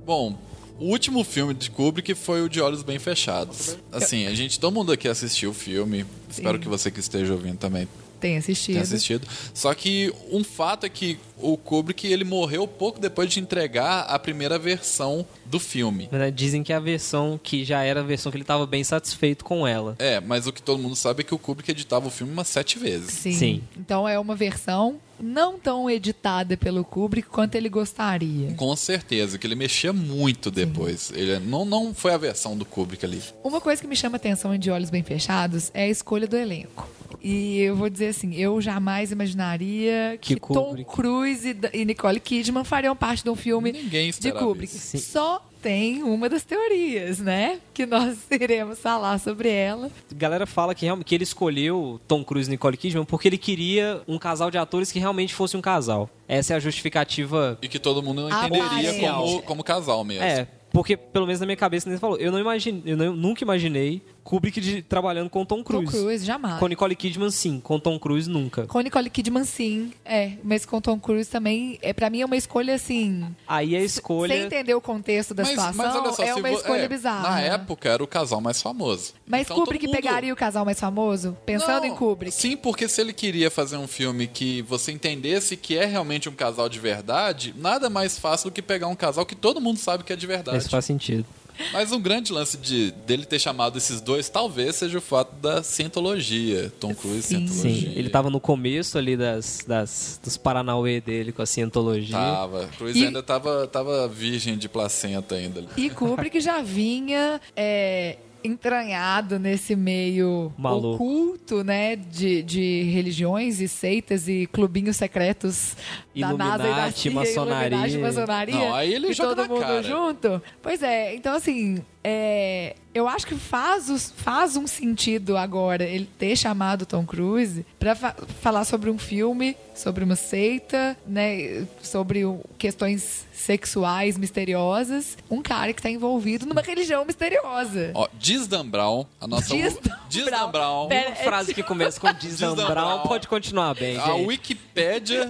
Bom, 0.06 0.36
o 0.84 0.88
último 0.88 1.24
filme 1.24 1.54
de 1.54 1.72
Kubrick 1.72 2.14
foi 2.14 2.42
o 2.42 2.50
De 2.50 2.60
Olhos 2.60 2.84
Bem 2.84 3.00
Fechados. 3.00 3.78
Assim, 3.90 4.28
a 4.28 4.36
gente, 4.36 4.60
todo 4.60 4.74
mundo 4.74 4.92
aqui 4.92 5.08
assistiu 5.08 5.52
o 5.52 5.54
filme. 5.54 6.06
Espero 6.30 6.60
que 6.60 6.68
você 6.68 6.92
que 6.92 7.00
esteja 7.00 7.32
ouvindo 7.32 7.58
também 7.58 7.88
Tem 8.24 8.38
assistido. 8.38 8.76
tenha 8.76 8.84
assistido. 8.84 9.28
Só 9.54 9.74
que 9.74 10.14
um 10.32 10.46
fato 10.46 10.86
é 10.86 10.90
que 10.90 11.20
o 11.38 11.58
Kubrick 11.58 12.08
ele 12.08 12.24
morreu 12.24 12.66
pouco 12.66 12.98
depois 12.98 13.30
de 13.30 13.42
entregar 13.42 14.04
a 14.04 14.18
primeira 14.18 14.58
versão 14.58 15.26
do 15.46 15.60
filme. 15.60 16.08
Né, 16.10 16.32
Dizem 16.32 16.64
que 16.64 16.72
é 16.72 16.78
a 16.78 16.80
versão 16.80 17.38
que 17.42 17.66
já 17.66 17.84
era 17.84 18.00
a 18.00 18.04
versão 18.04 18.32
que 18.32 18.38
ele 18.38 18.46
estava 18.46 18.66
bem 18.66 18.82
satisfeito 18.82 19.44
com 19.44 19.68
ela. 19.68 19.98
É, 20.00 20.22
mas 20.22 20.48
o 20.48 20.54
que 20.54 20.62
todo 20.62 20.82
mundo 20.82 20.96
sabe 20.96 21.20
é 21.20 21.24
que 21.26 21.36
o 21.36 21.38
Kubrick 21.38 21.70
editava 21.70 22.08
o 22.08 22.10
filme 22.10 22.32
umas 22.32 22.48
sete 22.48 22.80
vezes. 22.80 23.12
Sim. 23.12 23.34
Sim. 23.34 23.64
Então 23.78 24.08
é 24.08 24.18
uma 24.18 24.38
versão 24.38 25.02
não 25.20 25.60
tão 25.60 25.90
editada 25.90 26.56
pelo 26.56 26.86
Kubrick 26.86 27.28
quanto 27.28 27.56
ele 27.56 27.68
gostaria. 27.68 28.54
Com 28.54 28.74
certeza, 28.78 29.38
que 29.38 29.46
ele 29.46 29.56
mexia 29.56 29.92
muito 29.92 30.50
depois. 30.50 31.12
Ele 31.14 31.40
não, 31.40 31.66
não 31.66 31.94
foi 31.94 32.14
a 32.14 32.18
versão 32.18 32.58
do 32.58 32.64
Kubrick 32.64 33.06
ali. 33.06 33.22
Uma 33.44 33.60
coisa 33.60 33.82
que 33.82 33.88
me 33.88 33.98
chama 33.98 34.16
atenção 34.16 34.56
em 34.56 34.60
De 34.60 34.72
Olhos 34.72 34.90
Bem 34.90 35.04
Fechados 35.04 35.72
é 35.74 35.84
a 35.84 35.90
escolha 35.90 36.26
do 36.26 36.38
elenco. 36.38 36.88
E 37.22 37.60
eu 37.62 37.76
vou 37.76 37.90
dizer 37.90 38.08
assim, 38.08 38.36
eu 38.36 38.60
jamais 38.62 39.12
imaginaria 39.12 40.18
que, 40.22 40.36
Que 40.36 40.40
Tom 40.42 40.76
Cruise 40.84 41.56
e 41.74 41.86
Nicole 41.86 42.20
Kidman 42.20 42.64
fariam 42.64 42.96
parte 42.96 43.24
de 43.24 43.30
um 43.30 43.36
filme 43.36 43.72
Ninguém 43.72 44.12
de 44.12 44.32
Kubrick. 44.32 44.76
isso. 44.76 44.98
Só 45.00 45.46
tem 45.62 46.04
uma 46.04 46.28
das 46.28 46.44
teorias, 46.44 47.20
né? 47.20 47.60
Que 47.74 47.86
nós 47.86 48.18
iremos 48.32 48.80
falar 48.80 49.18
sobre 49.20 49.50
ela. 49.50 49.90
A 50.12 50.16
galera 50.16 50.46
fala 50.46 50.76
que, 50.76 50.84
realmente, 50.86 51.06
que 51.08 51.16
ele 51.16 51.24
escolheu 51.24 52.00
Tom 52.08 52.24
Cruise 52.24 52.50
e 52.50 52.52
Nicole 52.52 52.76
Kidman 52.76 53.06
porque 53.06 53.28
ele 53.30 53.38
queria 53.38 54.02
um 54.08 54.18
casal 54.18 54.52
de 54.52 54.58
atores 54.58 54.92
que 54.92 55.00
realmente 55.00 55.34
fosse 55.34 55.56
um 55.56 55.62
casal. 55.62 56.10
Essa 56.28 56.54
é 56.54 56.56
a 56.58 56.60
justificativa. 56.60 57.58
E 57.62 57.68
que 57.68 57.80
todo 57.80 58.04
mundo 58.04 58.28
Ah, 58.30 58.48
entenderia 58.48 58.94
como, 59.14 59.42
como 59.44 59.64
casal 59.64 60.04
mesmo. 60.04 60.24
É, 60.24 60.48
porque 60.72 60.98
pelo 60.98 61.26
menos 61.28 61.40
na 61.40 61.46
minha 61.46 61.56
cabeça, 61.56 61.88
ele 61.90 61.98
falou, 62.00 62.18
eu 62.18 62.32
não 62.32 62.40
imaginei, 62.40 62.82
eu 62.86 62.98
não- 62.98 63.16
nunca 63.16 63.44
imaginei 63.44 64.02
Kubrick 64.24 64.62
de- 64.62 64.82
trabalhando 64.82 65.30
com 65.30 65.46
Tom 65.46 65.64
Cruise. 65.64 65.86
Tom 65.86 65.92
Cruise, 65.92 66.26
jamais. 66.26 66.58
Com 66.60 66.68
Nicole 66.68 66.96
Kidman, 66.96 67.30
sim. 67.30 67.60
Com 67.60 67.80
Tom 67.80 68.00
Cruise, 68.00 68.30
nunca. 68.30 68.66
Com 68.68 68.80
Nicole 68.80 69.10
Kidman, 69.10 69.44
sim. 69.44 69.92
É, 70.06 70.34
mas 70.44 70.66
com 70.66 70.80
Tom 70.80 71.00
Cruise 71.00 71.30
também, 71.30 71.78
é, 71.82 71.92
pra 71.94 72.10
mim 72.10 72.22
é 72.22 72.26
uma 72.26 72.38
escolha 72.38 72.74
assim. 72.76 73.26
Aí 73.48 73.76
a 73.76 73.82
escolha... 73.82 74.34
Sem 74.34 74.44
entender 74.46 74.74
o 74.74 74.82
contexto 74.82 75.34
da 75.34 75.44
situação, 75.44 76.06
é 76.08 76.34
se 76.34 76.40
uma 76.40 76.50
vo- 76.50 76.56
escolha 76.58 76.82
é, 76.84 76.88
bizarra. 76.88 77.30
Na 77.30 77.42
época 77.42 77.90
era 77.90 78.04
o 78.04 78.08
casal 78.08 78.40
mais 78.40 78.62
famoso. 78.62 79.14
Mas 79.28 79.42
Então, 79.42 79.58
Kubrick 79.58 79.86
mundo- 79.88 79.96
pegaria 79.96 80.34
o 80.34 80.36
casal 80.38 80.64
mais 80.64 80.80
famoso? 80.80 81.38
Pensando 81.46 81.82
Não, 81.82 81.86
em 81.86 81.96
Kubrick. 81.96 82.34
Sim, 82.34 82.56
porque 82.56 82.88
se 82.88 83.02
ele 83.02 83.12
queria 83.14 83.52
fazer 83.52 83.78
um 83.78 83.88
filme 83.88 84.28
que 84.28 84.62
você 84.64 84.92
entendesse 84.92 85.58
que 85.58 85.78
é 85.78 85.86
realmente 85.86 86.30
um 86.30 86.34
casal 86.34 86.70
de 86.70 86.80
verdade, 86.80 87.54
nada 87.58 87.90
mais 87.90 88.18
fácil 88.18 88.50
do 88.50 88.54
que 88.54 88.62
pegar 88.62 88.88
um 88.88 88.96
casal 88.96 89.26
que 89.26 89.36
todo 89.36 89.60
mundo 89.60 89.78
sabe 89.78 90.04
que 90.04 90.14
é 90.14 90.16
de 90.16 90.26
verdade. 90.26 90.58
Isso 90.58 90.70
faz 90.70 90.86
sentido. 90.86 91.26
Mas 91.72 91.92
um 91.92 92.00
grande 92.02 92.32
lance 92.34 92.58
de, 92.58 92.92
dele 93.06 93.26
ter 93.26 93.40
chamado 93.40 93.78
esses 93.78 94.02
dois 94.02 94.30
talvez 94.30 94.76
seja 94.76 94.98
o 94.98 95.02
fato 95.02 95.34
da 95.36 95.62
cientologia. 95.64 96.72
Tom 96.80 96.94
Cruise 96.94 97.20
e 97.20 97.22
Sim. 97.24 97.48
cientologia. 97.48 97.90
Sim, 97.92 97.98
ele 97.98 98.10
tava 98.10 98.30
no 98.30 98.40
começo 98.40 98.98
ali 98.98 99.16
das, 99.16 99.64
das, 99.68 100.20
dos 100.24 100.38
Paranauê 100.38 101.00
dele 101.02 101.32
com 101.32 101.42
a 101.42 101.46
cientologia. 101.46 102.16
Tava. 102.18 102.68
Cruise 102.78 103.00
E- 103.00 103.06
ainda 103.06 103.22
tava, 103.24 103.68
tava 103.68 104.08
virgem 104.08 104.58
de 104.58 104.68
placenta 104.68 105.36
ainda. 105.36 105.64
E 105.78 105.90
Kubrick 105.90 106.40
já 106.42 106.62
vinha 106.62 107.40
é, 107.56 108.18
entranhado 108.44 109.40
nesse 109.40 109.76
meio 109.76 110.52
Maluco. 110.58 110.96
oculto, 110.96 111.64
né? 111.64 111.96
De, 111.96 112.44
de 112.44 112.84
religiões 112.84 113.60
e 113.60 113.68
seitas 113.68 114.28
e 114.28 114.48
clubinhos 114.48 114.98
secretos 114.98 115.76
da 116.16 116.34
NASA 116.34 116.68
e 116.68 116.76
da 116.76 116.92
CIA, 116.92 117.12
maçonaria. 117.12 117.78
Illuminati, 117.78 117.98
maçonaria. 117.98 118.56
Não, 118.56 118.76
aí 118.76 118.94
ele 118.94 119.08
e 119.10 119.14
joga 119.14 119.36
todo 119.36 119.48
na 119.48 119.54
mundo 119.54 119.62
cara. 119.62 119.84
junto. 119.84 120.42
Pois 120.62 120.82
é, 120.84 121.16
então 121.16 121.36
assim, 121.36 121.84
é, 122.04 122.76
eu 122.94 123.08
acho 123.08 123.26
que 123.26 123.36
faz, 123.36 123.90
os- 123.90 124.12
faz 124.18 124.56
um 124.58 124.68
sentido 124.68 125.38
agora 125.38 125.84
ele 125.84 126.08
ter 126.20 126.36
chamado 126.36 126.86
Tom 126.86 127.06
Cruise 127.06 127.66
pra 127.80 127.96
fa- 127.96 128.16
falar 128.42 128.66
sobre 128.66 128.90
um 128.90 128.98
filme, 128.98 129.56
sobre 129.74 130.04
uma 130.04 130.16
seita, 130.16 130.98
né, 131.08 131.66
sobre 131.82 132.26
o- 132.26 132.42
questões 132.58 133.26
sexuais 133.34 134.18
misteriosas. 134.18 135.18
Um 135.30 135.42
cara 135.42 135.74
que 135.74 135.82
tá 135.82 135.90
envolvido 135.90 136.46
numa 136.46 136.62
religião 136.62 137.06
misteriosa. 137.06 137.92
Ó, 137.94 138.08
Diz 138.20 138.48
Dan 138.48 138.68
Brown, 138.68 139.06
a 139.20 139.28
nossa... 139.28 139.56
Diz 139.56 139.78
Dan 139.78 139.96
Diz 140.10 140.26
Brown. 140.26 140.40
Dan 140.46 140.52
Brown. 140.52 140.88
Pera, 140.90 141.08
Uma 141.10 141.16
frase 141.16 141.54
que 141.54 141.64
começa 141.64 142.00
com 142.00 142.12
Diz 142.14 142.38
Dan 142.40 142.54
Dan 142.56 142.68
Brown 142.68 143.00
pode 143.04 143.28
continuar 143.28 143.74
bem, 143.76 143.98
A 143.98 144.06
gente. 144.08 144.26
Wikipédia... 144.28 145.30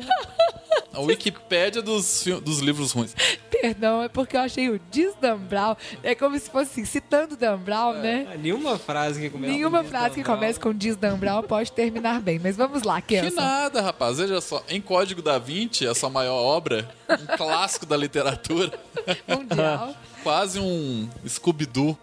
A 0.92 1.00
Wikipédia 1.02 1.82
dos, 1.82 2.24
dos 2.44 2.60
livros 2.60 2.92
ruins. 2.92 3.16
Perdão, 3.64 4.04
é 4.04 4.10
porque 4.10 4.36
eu 4.36 4.42
achei 4.42 4.70
o 4.70 4.78
diz 4.92 5.16
Dan 5.22 5.38
Brown. 5.38 5.78
É 6.04 6.14
como 6.14 6.38
se 6.38 6.50
fosse 6.50 6.72
assim, 6.72 6.84
citando 6.84 7.38
Dan 7.38 7.58
Brown, 7.60 7.94
né? 7.94 8.28
Ah, 8.30 8.36
Nenhuma 8.36 8.78
frase 8.78 9.22
que 9.22 9.30
começa 9.30 9.54
Nenhuma 9.54 9.82
com 9.82 9.90
frase 9.90 10.16
que 10.16 10.24
comece 10.26 10.60
com 10.60 10.74
diz 10.74 10.98
Dan 10.98 11.18
Brown 11.18 11.42
pode 11.44 11.72
terminar 11.72 12.20
bem. 12.20 12.38
Mas 12.44 12.58
vamos 12.58 12.84
lá, 12.84 13.00
Que 13.00 13.22
Kelson. 13.22 13.38
nada, 13.40 13.82
rapaz. 13.82 14.18
Veja 14.18 14.42
só. 14.42 14.62
Em 14.68 14.82
Código 14.82 15.22
da 15.22 15.40
Vinci, 15.40 15.88
a 15.88 15.96
sua 15.96 16.10
maior 16.10 16.36
obra, 16.44 16.90
um 17.10 17.38
clássico 17.38 17.86
da 17.86 17.96
literatura, 17.96 18.78
Mundial. 19.26 19.96
quase 20.24 20.60
um 20.60 21.08
Scooby-Doo 21.28 21.98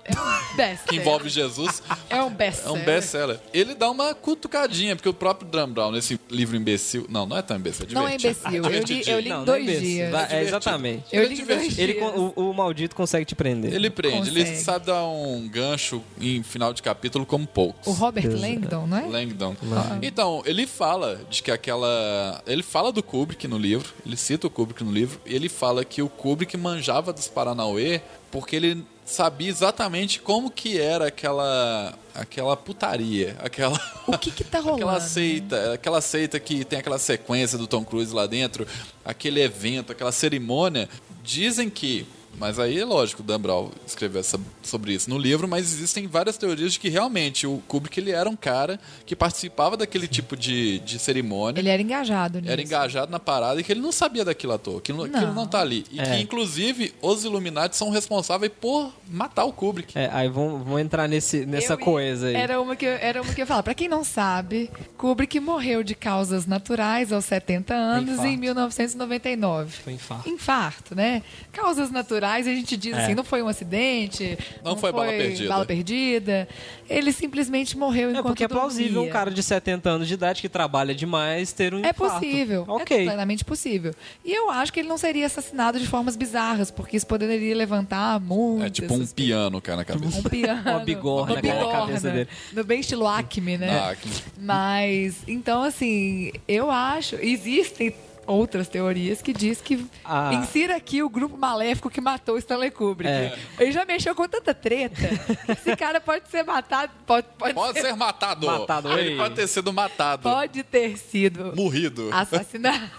Best. 0.57 0.85
que 0.87 0.97
envolve 0.97 1.29
Jesus. 1.29 1.83
É 2.09 2.23
um 2.23 2.31
best. 2.31 2.67
É 2.67 2.71
um 2.71 2.85
best-seller. 2.85 3.39
Ele 3.55 3.75
dá 3.75 3.91
uma 3.91 4.15
cutucadinha, 4.15 4.95
porque 4.97 5.09
o 5.09 5.15
próprio 5.15 5.49
Dan 5.49 5.69
Brown, 5.69 5.93
nesse 5.93 6.21
livro 6.31 6.57
imbecil... 6.57 7.07
Não, 7.09 7.25
não 7.27 7.37
é 7.37 7.43
tão 7.43 7.57
imbecil, 7.57 7.87
é 7.89 7.95
Não 7.95 8.07
é 8.07 8.17
divertido. 8.17 8.57
imbecil. 8.57 8.65
Eu 8.65 8.81
li, 8.81 9.03
eu 9.11 9.21
li 9.21 9.29
Não, 9.29 9.43
em 9.43 9.47
não 9.47 9.55
é 9.55 9.59
dois 9.65 9.81
dias. 9.81 10.11
Vai- 10.11 10.23
É, 10.23 10.27
divertido. 10.27 10.49
exatamente. 10.49 11.05
Eu 11.13 11.23
Ele 11.23 11.35
li 11.35 11.41
é 11.41 11.43
em 11.43 11.47
dois 11.47 11.61
divertido. 11.75 11.83
Ele, 11.83 11.93
dias. 11.95 12.33
o, 12.37 12.51
o 12.51 12.55
maldito 12.55 12.95
consegue 12.97 13.25
te 13.25 13.35
prender. 13.35 13.73
Ele 13.73 13.91
prende, 13.91 14.29
ele 14.29 14.41
Consegue. 14.41 14.57
sabe 14.61 14.87
dar 14.87 15.05
um 15.05 15.49
gancho 15.49 16.03
em 16.21 16.43
final 16.43 16.73
de 16.73 16.83
capítulo 16.83 17.25
como 17.25 17.47
poucos. 17.47 17.87
O 17.87 17.93
Robert 17.93 18.29
Langdon, 18.29 18.87
não 18.87 18.99
é? 18.99 19.03
Langdon. 19.07 19.57
Então, 20.03 20.43
ele 20.45 20.67
fala 20.67 21.21
de 21.31 21.43
que 21.43 21.51
aquela. 21.51 22.43
Ele 22.47 22.63
fala 22.63 22.93
do 22.93 23.03
Kubrick 23.03 23.47
no 23.49 23.59
livro, 23.59 23.93
ele 24.05 24.17
cita 24.17 24.47
o 24.47 24.51
Kubrick 24.51 24.83
no 24.85 24.93
livro, 24.93 25.21
e 25.25 25.35
ele 25.35 25.49
fala 25.49 25.85
que 25.85 26.03
o 26.03 26.09
Kubrick 26.09 26.57
manjava 26.57 27.13
dos 27.13 27.29
Paranauê 27.29 28.01
porque 28.31 28.57
ele 28.57 28.85
sabia 29.05 29.49
exatamente 29.49 30.21
como 30.21 30.51
que 30.51 30.79
era 30.79 31.09
aquela. 31.09 31.95
aquela 32.15 32.57
putaria, 32.57 33.37
aquela. 33.41 33.79
O 34.07 34.19
que 34.19 34.33
que 34.33 34.43
tá 34.43 34.59
rolando? 34.59 34.83
Aquela 34.89 35.01
seita, 35.01 35.75
aquela 35.75 36.01
seita 36.01 36.41
que 36.41 36.65
tem 36.65 36.81
aquela 36.81 36.99
sequência 36.99 37.57
do 37.57 37.69
Tom 37.69 37.85
Cruise 37.85 38.13
lá 38.13 38.27
dentro, 38.27 38.67
aquele 39.05 39.41
evento, 39.41 39.93
aquela 39.93 40.11
cerimônia. 40.11 40.89
Dizem 41.23 41.71
que, 41.71 42.07
mas 42.41 42.59
aí 42.59 42.79
é 42.81 42.85
lógico, 42.85 43.23
o 43.23 43.25
Dan 43.25 43.39
Brown 43.39 43.71
escreveu 43.87 44.21
essa- 44.21 44.41
sobre 44.63 44.93
isso 44.95 45.09
no 45.11 45.19
livro, 45.19 45.47
mas 45.47 45.73
existem 45.73 46.07
várias 46.09 46.37
teorias 46.37 46.73
de 46.73 46.81
que 46.81 46.89
realmente 46.89 47.47
o 47.47 47.63
Kubrick 47.69 48.01
ele 48.01 48.11
era 48.11 48.29
um 48.29 48.35
cara 48.35 48.81
que 49.07 49.15
participava 49.15 49.77
daquele 49.77 50.09
tipo 50.09 50.37
de, 50.37 50.79
de 50.81 50.99
cerimônia. 50.99 51.61
Ele 51.61 51.69
era 51.69 51.81
engajado 51.83 52.41
nisso. 52.41 52.51
Era 52.51 52.63
engajado 52.63 53.13
na 53.13 53.21
parada 53.21 53.61
e 53.61 53.65
que 53.65 53.71
ele 53.71 53.81
não 53.81 53.93
sabia 53.93 54.25
daquilo 54.25 54.55
à 54.55 54.59
toa, 54.59 54.81
que 54.81 54.93
não- 54.93 55.05
aquilo 55.05 55.27
Não. 55.27 55.35
não 55.35 55.47
tá 55.47 55.61
ali. 55.61 55.85
E 55.93 56.01
É. 56.01 56.05
que, 56.05 56.17
inclusive, 56.23 56.95
os 57.03 57.25
Illuminati 57.25 57.77
são 57.77 57.91
responsáveis 57.91 58.51
por 58.61 58.93
matar 59.09 59.45
o 59.45 59.53
Kubrick. 59.53 59.97
É, 59.99 60.09
aí 60.13 60.29
vamos, 60.29 60.65
vamos 60.65 60.81
entrar 60.81 61.07
nesse, 61.07 61.45
nessa 61.45 61.75
Eu 61.75 61.79
coisa 61.79 62.29
aí. 62.29 62.35
Era 62.35 62.61
uma, 62.61 62.75
que, 62.75 62.87
eu- 62.87 62.91
era 62.93 63.21
uma 63.21 63.35
que 63.35 63.41
eu 63.41 63.43
ia 63.43 63.47
falar. 63.47 63.63
Pra 63.63 63.75
quem 63.75 63.89
não 63.89 64.03
sabe, 64.03 64.71
Kubrick 64.97 65.39
morreu 65.39 65.83
de 65.83 65.95
causas 65.95 66.47
naturais 66.47 67.13
aos 67.13 67.25
70 67.27 67.75
anos 67.75 68.13
Infarto. 68.15 68.31
em 68.31 68.37
1999. 68.37 69.71
Foi 69.85 69.93
infarto. 69.93 70.29
Infarto, 70.29 70.95
né? 70.95 71.23
Causas 71.53 71.91
naturais, 71.91 72.30
a 72.47 72.51
gente 72.55 72.77
diz 72.77 72.97
É. 72.97 73.03
assim, 73.03 73.15
não 73.15 73.25
foi 73.25 73.43
um 73.43 73.49
acidente, 73.49 74.37
Não 74.65 74.77
foi 74.77 74.93
bala 74.93 75.09
perdida. 75.09 75.49
bala 75.49 75.65
perdida. 75.67 76.49
Ele 76.89 77.13
simplesmente 77.13 77.77
morreu 77.79 78.09
É 78.09 78.13
enquanto 78.13 78.27
porque 78.27 78.45
é 78.45 78.49
plausível 78.49 78.93
dormia. 78.95 79.11
um 79.11 79.13
cara 79.13 79.31
de 79.31 79.43
70 79.43 79.89
anos 79.91 80.09
de 80.09 80.15
idade 80.15 80.41
que 80.41 80.49
trabalha 80.49 80.95
demais 80.95 81.53
ter 81.53 81.73
um 81.75 81.85
É 81.85 81.91
infarto. 81.91 82.15
possível. 82.21 82.65
Ok. 82.69 82.97
É 83.01 83.05
plenamente 83.05 83.45
possível. 83.45 83.95
E 84.25 84.33
eu 84.33 84.51
acho 84.51 84.73
que 84.73 84.81
ele 84.81 84.89
não 84.89 84.99
seria 84.99 85.27
assassinado 85.27 85.79
de 85.79 85.87
formas 85.87 86.17
bizarras, 86.17 86.71
porque 86.71 86.97
isso 86.97 87.07
poderia 87.07 87.55
levantar 87.55 88.19
muito. 88.21 88.65
É 88.65 88.71
tipo 88.71 88.93
um 88.95 89.07
piano, 89.07 89.61
cara, 89.61 89.79
na 89.79 89.85
cabeça. 89.85 90.19
Um 90.19 90.23
piano. 90.23 90.61
Uma 90.71 90.79
bigorna, 90.81 91.33
uma 91.35 91.43
cara, 91.43 91.55
na 91.55 91.61
bigorna. 91.65 91.87
cabeça 91.87 92.11
dele. 92.11 92.29
No 92.53 92.65
bem 92.65 92.81
estilo 92.81 93.07
Acme, 93.07 93.57
né? 93.59 93.71
Ah, 93.79 93.95
que- 93.95 94.09
Mas, 94.41 95.17
então, 95.29 95.63
assim, 95.63 96.33
eu 96.49 96.71
acho. 96.71 97.17
Existem 97.17 97.95
outras 98.31 98.69
teorias 98.69 99.21
que 99.21 99.33
diz 99.33 99.61
que 99.61 99.85
Ah. 100.05 100.33
insira 100.35 100.77
aqui 100.77 101.03
o 101.03 101.09
grupo 101.09 101.37
maléfico 101.37 101.91
que 101.91 102.01
matou 102.01 102.39
Stanley 102.39 102.71
Kubrick. 102.71 103.11
É. 103.11 103.39
Ele 103.59 103.73
já 103.73 103.85
mexeu 103.85 104.15
com 104.15 104.29
tanta 104.29 104.55
treta 104.55 105.09
que 105.47 105.53
esse 105.53 105.77
cara 105.77 106.01
pode 106.01 106.29
ser 106.29 106.43
matado. 106.45 106.93
Pode, 107.07 107.27
pode, 107.39 107.55
Pode 107.55 107.81
ser 107.81 107.95
matado. 107.97 108.47
Matado, 108.47 108.93
Ele 108.99 109.17
pode 109.17 109.35
ter 109.35 109.47
sido 109.47 109.73
matado. 109.73 110.23
pode 110.23 110.63
ter 110.63 110.97
sido 110.97 111.55
Morrido. 111.57 112.09
assassinado 112.13 112.91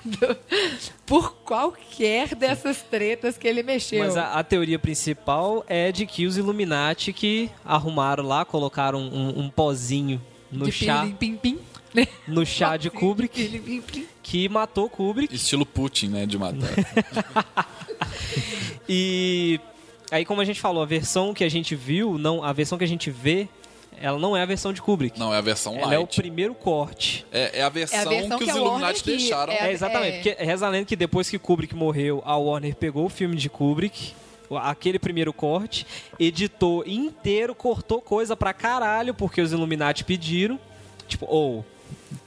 por 1.05 1.33
qualquer 1.43 2.35
dessas 2.35 2.81
tretas 2.81 3.37
que 3.37 3.47
ele 3.47 3.63
mexeu. 3.63 4.03
Mas 4.03 4.17
a, 4.17 4.33
a 4.39 4.43
teoria 4.43 4.79
principal 4.79 5.63
é 5.67 5.91
de 5.91 6.05
que 6.05 6.25
os 6.25 6.37
Illuminati 6.37 7.13
que 7.13 7.49
arrumaram 7.65 8.23
lá, 8.25 8.43
colocaram 8.45 8.99
um, 8.99 9.39
um 9.41 9.49
pozinho 9.49 10.21
no 10.51 10.65
de 10.65 10.71
chá, 10.71 11.07
pim 11.17 11.35
pim 11.35 11.53
né? 11.55 11.61
No 12.27 12.45
chá 12.45 12.77
de 12.77 12.89
Kubrick, 12.89 13.93
que 14.23 14.47
matou 14.49 14.89
Kubrick. 14.89 15.33
Estilo 15.35 15.65
Putin, 15.65 16.07
né? 16.09 16.25
De 16.25 16.37
matar. 16.37 16.69
E 18.87 19.59
aí, 20.11 20.25
como 20.25 20.41
a 20.41 20.45
gente 20.45 20.59
falou, 20.59 20.83
a 20.83 20.85
versão 20.85 21.33
que 21.33 21.43
a 21.43 21.49
gente 21.49 21.75
viu, 21.75 22.17
não, 22.17 22.43
a 22.43 22.51
versão 22.51 22.77
que 22.77 22.83
a 22.83 22.87
gente 22.87 23.09
vê, 23.09 23.47
ela 24.01 24.17
não 24.19 24.35
é 24.35 24.41
a 24.41 24.45
versão 24.45 24.73
de 24.73 24.81
Kubrick. 24.81 25.17
Não, 25.19 25.33
é 25.33 25.37
a 25.37 25.41
versão 25.41 25.75
ela 25.77 25.93
é 25.93 25.97
o 25.97 26.01
light. 26.01 26.15
primeiro 26.19 26.53
corte. 26.53 27.25
É, 27.31 27.59
é 27.59 27.63
a 27.63 27.69
versão, 27.69 27.99
É 27.99 28.01
a 28.01 28.09
versão 28.09 28.37
que, 28.39 28.45
que 28.45 28.51
os 28.51 28.57
Illuminati 28.57 29.03
que- 29.03 29.11
deixaram. 29.11 29.53
é- 29.53 29.69
É, 29.69 29.71
exatamente. 29.71 30.29
Porque 30.29 30.43
reza 30.43 30.65
a 30.65 30.69
lenda 30.69 30.85
que 30.85 30.95
depois 30.95 31.29
que 31.29 31.37
Kubrick 31.39 31.75
morreu, 31.75 32.21
a 32.25 32.35
Warner 32.35 32.75
pegou 32.75 33.05
o 33.05 33.09
filme 33.09 33.35
de 33.35 33.49
Kubrick, 33.49 34.13
aquele 34.61 34.99
primeiro 34.99 35.31
corte, 35.31 35.85
editou 36.19 36.83
inteiro, 36.85 37.55
cortou 37.55 38.01
coisa 38.01 38.35
pra 38.35 38.53
caralho, 38.53 39.13
porque 39.13 39.39
os 39.41 39.51
Illuminati 39.53 40.03
pediram. 40.03 40.59
Tipo, 41.07 41.25
ou, 41.29 41.65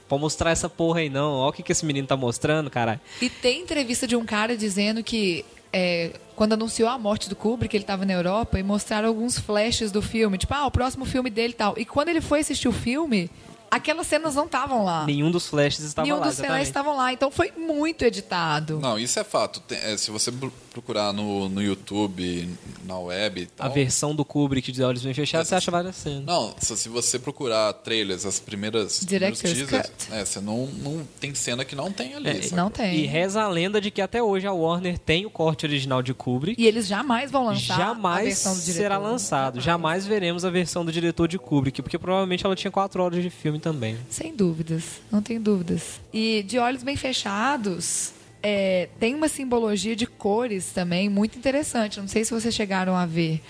pode 0.07 0.21
mostrar 0.21 0.51
essa 0.51 0.69
porra 0.69 0.99
aí 0.99 1.09
não, 1.09 1.33
ó 1.33 1.49
o 1.49 1.53
que, 1.53 1.63
que 1.63 1.71
esse 1.71 1.85
menino 1.85 2.07
tá 2.07 2.15
mostrando, 2.15 2.69
caralho. 2.69 2.99
E 3.21 3.29
tem 3.29 3.61
entrevista 3.61 4.07
de 4.07 4.15
um 4.15 4.25
cara 4.25 4.55
dizendo 4.55 5.03
que 5.03 5.45
é, 5.71 6.11
quando 6.35 6.53
anunciou 6.53 6.87
a 6.87 6.97
morte 6.97 7.27
do 7.27 7.35
Kubrick, 7.35 7.75
ele 7.75 7.83
estava 7.83 8.05
na 8.05 8.13
Europa 8.13 8.57
e 8.57 8.63
mostraram 8.63 9.07
alguns 9.09 9.37
flashes 9.37 9.91
do 9.91 10.01
filme, 10.01 10.37
tipo, 10.37 10.53
ah, 10.53 10.65
o 10.65 10.71
próximo 10.71 11.05
filme 11.05 11.29
dele 11.29 11.53
e 11.53 11.55
tal. 11.55 11.73
E 11.77 11.83
quando 11.83 12.09
ele 12.09 12.21
foi 12.21 12.39
assistir 12.39 12.67
o 12.67 12.71
filme, 12.71 13.29
aquelas 13.69 14.07
cenas 14.07 14.35
não 14.35 14.45
estavam 14.45 14.83
lá. 14.83 15.05
Nenhum 15.05 15.29
dos 15.31 15.47
flashes 15.47 15.79
estava 15.85 16.05
Nenhum 16.05 16.19
lá, 16.19 16.25
dos 16.27 16.35
cenas 16.35 16.45
exatamente. 16.49 16.67
estavam 16.67 16.97
lá, 16.97 17.13
então 17.13 17.31
foi 17.31 17.51
muito 17.57 18.03
editado. 18.03 18.79
Não, 18.79 18.97
isso 18.99 19.19
é 19.19 19.23
fato. 19.23 19.59
Tem- 19.61 19.77
é, 19.79 19.97
se 19.97 20.11
você 20.11 20.31
pro- 20.31 20.51
procurar 20.71 21.13
no, 21.13 21.47
no 21.49 21.61
YouTube, 21.61 22.49
na 22.85 22.97
web 22.99 23.45
tal. 23.55 23.67
A 23.67 23.69
versão 23.69 24.13
do 24.15 24.25
Kubrick 24.25 24.71
de 24.71 24.83
Olhos 24.83 25.03
Bem 25.03 25.13
Fechados, 25.13 25.47
você 25.47 25.55
acha 25.55 25.71
várias 25.71 25.95
cenas. 25.95 26.25
Não, 26.25 26.53
se, 26.59 26.75
se 26.77 26.89
você 26.89 27.17
procurar 27.17 27.71
trailers, 27.73 28.25
as 28.25 28.39
primeiras 28.39 28.99
Director's 29.05 29.39
teasers, 29.53 29.69
Cut. 29.89 29.91
é, 30.13 30.25
você 30.25 30.39
não, 30.41 30.65
não 30.67 31.07
tem 31.19 31.33
cena 31.33 31.63
que 31.63 31.75
não 31.75 31.91
tem 31.91 32.13
ali. 32.15 32.29
É? 32.29 32.55
Não 32.55 32.69
tem. 32.69 32.95
E 32.99 33.05
reza 33.05 33.41
a 33.43 33.47
lenda 33.47 33.79
de 33.79 33.89
que 33.91 34.01
até 34.01 34.21
hoje 34.21 34.45
a 34.47 34.51
Warner 34.53 34.97
tem 34.99 35.25
o 35.25 35.29
corte 35.29 35.65
original 35.65 36.01
de 36.01 36.13
Kubrick. 36.13 36.61
E 36.61 36.65
eles 36.67 36.87
jamais 36.87 37.31
vão 37.31 37.45
lançar 37.45 37.75
a 37.75 37.77
jamais 37.77 38.25
versão 38.25 38.53
do 38.53 38.59
diretor. 38.61 38.81
será 38.81 38.97
lançado. 38.97 39.61
Jamais 39.61 40.05
veremos 40.05 40.43
a 40.43 40.49
versão 40.49 40.83
do 40.85 40.91
diretor 40.91 41.27
de 41.27 41.39
Kubrick, 41.39 41.81
porque 41.81 41.97
provavelmente 41.97 42.45
ela 42.45 42.55
tinha 42.55 42.69
quatro 42.71 43.01
horas 43.01 43.21
de 43.23 43.29
filme 43.29 43.54
também. 43.59 43.97
Sem 44.09 44.35
dúvidas, 44.35 45.01
não 45.11 45.21
tem 45.21 45.39
dúvidas. 45.39 45.99
E 46.13 46.43
de 46.43 46.57
olhos 46.57 46.83
bem 46.83 46.95
fechados, 46.95 48.13
é, 48.41 48.89
tem 48.99 49.15
uma 49.15 49.27
simbologia 49.27 49.95
de 49.95 50.05
cores 50.05 50.71
também 50.71 51.09
muito 51.09 51.37
interessante. 51.37 51.99
Não 51.99 52.07
sei 52.07 52.23
se 52.23 52.31
vocês 52.31 52.53
chegaram 52.53 52.95
a 52.95 53.05
ver. 53.05 53.41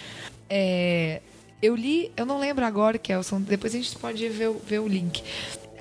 É, 0.49 1.21
eu 1.61 1.75
li, 1.75 2.11
eu 2.15 2.25
não 2.25 2.39
lembro 2.39 2.63
agora, 2.63 2.97
Kelson, 2.97 3.41
depois 3.41 3.73
a 3.73 3.77
gente 3.77 3.93
pode 3.97 4.29
ver, 4.29 4.51
ver 4.65 4.79
o 4.79 4.87
link. 4.87 5.23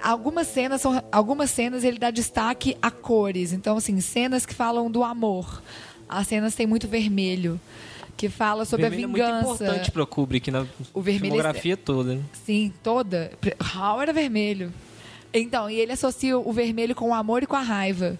Algumas 0.02 0.48
cenas, 0.48 0.80
são, 0.80 1.02
algumas 1.12 1.50
cenas 1.50 1.84
ele 1.84 1.98
dá 1.98 2.10
destaque 2.10 2.76
a 2.82 2.90
cores. 2.90 3.52
Então, 3.52 3.76
assim, 3.76 4.00
cenas 4.00 4.44
que 4.44 4.54
falam 4.54 4.90
do 4.90 5.04
amor. 5.04 5.62
As 6.08 6.26
cenas 6.26 6.54
têm 6.54 6.66
muito 6.66 6.88
vermelho, 6.88 7.60
que 8.16 8.28
fala 8.28 8.64
sobre 8.64 8.86
a 8.86 8.88
é 8.88 8.90
muito 8.90 9.06
vingança. 9.06 9.40
importante 9.40 9.90
para 9.90 10.06
Kubrick 10.06 10.50
na 10.50 10.66
O 10.92 11.00
é 11.00 11.18
filmografia 11.18 11.76
toda. 11.76 12.14
Né? 12.14 12.22
Sim, 12.44 12.72
toda. 12.82 13.32
Hal 13.58 14.00
era 14.00 14.12
vermelho. 14.12 14.72
Então, 15.32 15.68
e 15.68 15.80
ele 15.80 15.92
associa 15.92 16.38
o 16.38 16.52
vermelho 16.52 16.94
com 16.94 17.10
o 17.10 17.14
amor 17.14 17.42
e 17.42 17.46
com 17.46 17.56
a 17.56 17.60
raiva. 17.60 18.18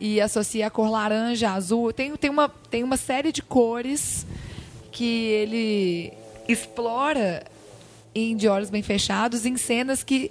E 0.00 0.20
associa 0.20 0.68
a 0.68 0.70
cor 0.70 0.88
laranja, 0.88 1.50
azul. 1.50 1.92
Tem, 1.92 2.16
tem, 2.16 2.30
uma, 2.30 2.48
tem 2.48 2.84
uma 2.84 2.96
série 2.96 3.32
de 3.32 3.42
cores 3.42 4.26
que 4.92 5.04
ele 5.04 6.12
explora 6.48 7.44
em 8.14 8.36
De 8.36 8.46
Olhos 8.48 8.70
Bem 8.70 8.82
Fechados 8.82 9.46
em 9.46 9.56
cenas 9.56 10.02
que 10.04 10.30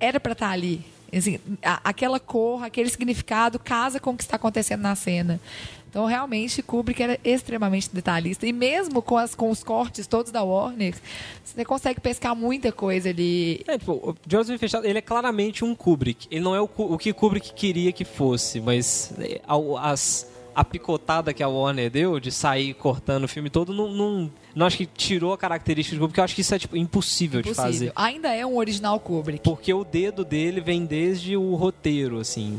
era 0.00 0.18
pra 0.18 0.32
estar 0.32 0.50
ali. 0.50 0.84
Assim, 1.12 1.38
a- 1.62 1.80
aquela 1.84 2.18
cor, 2.20 2.62
aquele 2.64 2.88
significado 2.90 3.58
casa 3.58 4.00
com 4.00 4.10
o 4.10 4.16
que 4.16 4.22
está 4.22 4.36
acontecendo 4.36 4.80
na 4.82 4.94
cena. 4.94 5.40
Então, 5.88 6.04
realmente, 6.04 6.62
Kubrick 6.62 7.02
era 7.02 7.18
extremamente 7.24 7.88
detalhista. 7.90 8.46
E 8.46 8.52
mesmo 8.52 9.00
com, 9.00 9.16
as, 9.16 9.34
com 9.34 9.48
os 9.50 9.64
cortes 9.64 10.06
todos 10.06 10.30
da 10.30 10.42
Warner, 10.42 10.94
você 11.42 11.64
consegue 11.64 12.00
pescar 12.00 12.36
muita 12.36 12.70
coisa 12.70 13.08
ali. 13.08 13.64
É, 13.66 13.78
tipo, 13.78 13.92
o 13.92 14.14
Bem 14.46 14.58
Fechados, 14.58 14.86
ele 14.86 14.98
é 14.98 15.00
claramente 15.00 15.64
um 15.64 15.74
Kubrick. 15.74 16.26
Ele 16.30 16.42
não 16.44 16.54
é 16.54 16.60
o, 16.60 16.68
o 16.76 16.98
que 16.98 17.14
Kubrick 17.14 17.54
queria 17.54 17.92
que 17.92 18.04
fosse, 18.04 18.60
mas 18.60 19.14
é, 19.18 19.40
as, 19.78 20.28
a 20.56 20.64
picotada 20.64 21.34
que 21.34 21.42
a 21.42 21.48
Warner 21.48 21.90
deu 21.90 22.18
de 22.18 22.32
sair 22.32 22.72
cortando 22.72 23.24
o 23.24 23.28
filme 23.28 23.50
todo, 23.50 23.74
não, 23.74 23.92
não, 23.92 24.30
não 24.54 24.64
acho 24.64 24.78
que 24.78 24.86
tirou 24.86 25.34
a 25.34 25.38
característica 25.38 25.94
do 25.94 26.00
Kubrick, 26.00 26.12
porque 26.12 26.20
eu 26.20 26.24
acho 26.24 26.34
que 26.34 26.40
isso 26.40 26.54
é 26.54 26.58
tipo, 26.58 26.74
impossível, 26.78 27.42
de 27.42 27.50
Possível. 27.50 27.70
fazer. 27.70 27.92
Ainda 27.94 28.34
é 28.34 28.46
um 28.46 28.56
original 28.56 28.98
Kubrick. 28.98 29.44
Porque 29.44 29.74
o 29.74 29.84
dedo 29.84 30.24
dele 30.24 30.62
vem 30.62 30.86
desde 30.86 31.36
o 31.36 31.54
roteiro, 31.56 32.18
assim. 32.18 32.58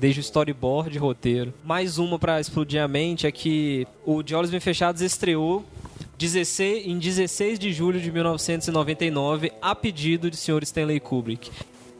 Desde 0.00 0.18
o 0.18 0.22
storyboard 0.22 0.96
roteiro. 0.96 1.52
Mais 1.62 1.98
uma 1.98 2.18
pra 2.18 2.40
explodir 2.40 2.82
a 2.82 2.88
mente 2.88 3.26
é 3.26 3.30
que 3.30 3.86
o 4.06 4.22
De 4.22 4.34
Olhos 4.34 4.50
Bem 4.50 4.58
Fechados 4.58 5.02
estreou 5.02 5.62
16, 6.16 6.86
em 6.86 6.98
16 6.98 7.58
de 7.58 7.70
julho 7.70 8.00
de 8.00 8.10
1999, 8.10 9.52
a 9.60 9.74
pedido 9.74 10.30
de 10.30 10.38
Sr. 10.38 10.62
Stanley 10.62 11.00
Kubrick. 11.00 11.50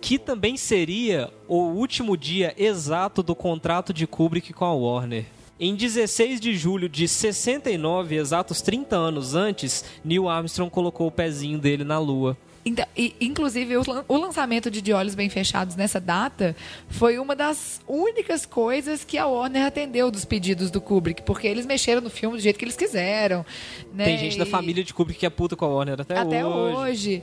Que 0.01 0.19
também 0.19 0.57
seria 0.57 1.31
o 1.49 1.57
último 1.57 2.17
dia 2.17 2.55
exato 2.57 3.23
do 3.23 3.35
contrato 3.35 3.93
de 3.93 4.07
Kubrick 4.07 4.53
com 4.53 4.65
a 4.65 4.73
Warner. 4.75 5.25
Em 5.59 5.75
16 5.75 6.39
de 6.41 6.55
julho 6.55 6.89
de 6.89 7.09
69, 7.09 8.15
exatos 8.17 8.61
30 8.61 8.95
anos 8.95 9.35
antes, 9.35 9.85
Neil 10.05 10.29
Armstrong 10.29 10.71
colocou 10.71 11.07
o 11.07 11.11
pezinho 11.11 11.59
dele 11.59 11.83
na 11.83 11.99
Lua. 11.99 12.37
Então, 12.65 12.85
e, 12.97 13.15
inclusive, 13.21 13.77
o, 13.77 13.83
lan- 13.87 14.05
o 14.09 14.17
lançamento 14.17 14.69
de 14.71 14.83
De 14.83 14.93
Olhos 14.93 15.15
Bem 15.15 15.29
Fechados 15.31 15.77
nessa 15.77 16.01
data 16.01 16.55
foi 16.89 17.17
uma 17.17 17.35
das 17.37 17.81
únicas 17.87 18.45
coisas 18.45 19.05
que 19.05 19.17
a 19.17 19.25
Warner 19.27 19.65
atendeu 19.65 20.11
dos 20.11 20.25
pedidos 20.25 20.69
do 20.71 20.81
Kubrick, 20.81 21.23
porque 21.23 21.47
eles 21.47 21.65
mexeram 21.65 22.01
no 22.03 22.11
filme 22.11 22.37
do 22.37 22.43
jeito 22.43 22.59
que 22.59 22.65
eles 22.65 22.77
quiseram. 22.77 23.47
né? 23.95 24.05
Tem 24.05 24.19
gente 24.19 24.37
da 24.37 24.45
E- 24.45 24.51
família 24.51 24.83
de 24.85 24.93
Kubrick 24.93 25.21
que 25.21 25.27
é 25.27 25.31
puta 25.31 25.55
com 25.57 25.65
a 25.65 25.69
Warner 25.69 26.01
até, 26.01 26.19
até 26.19 26.45
hoje. 26.45 26.77
hoje. 26.77 27.23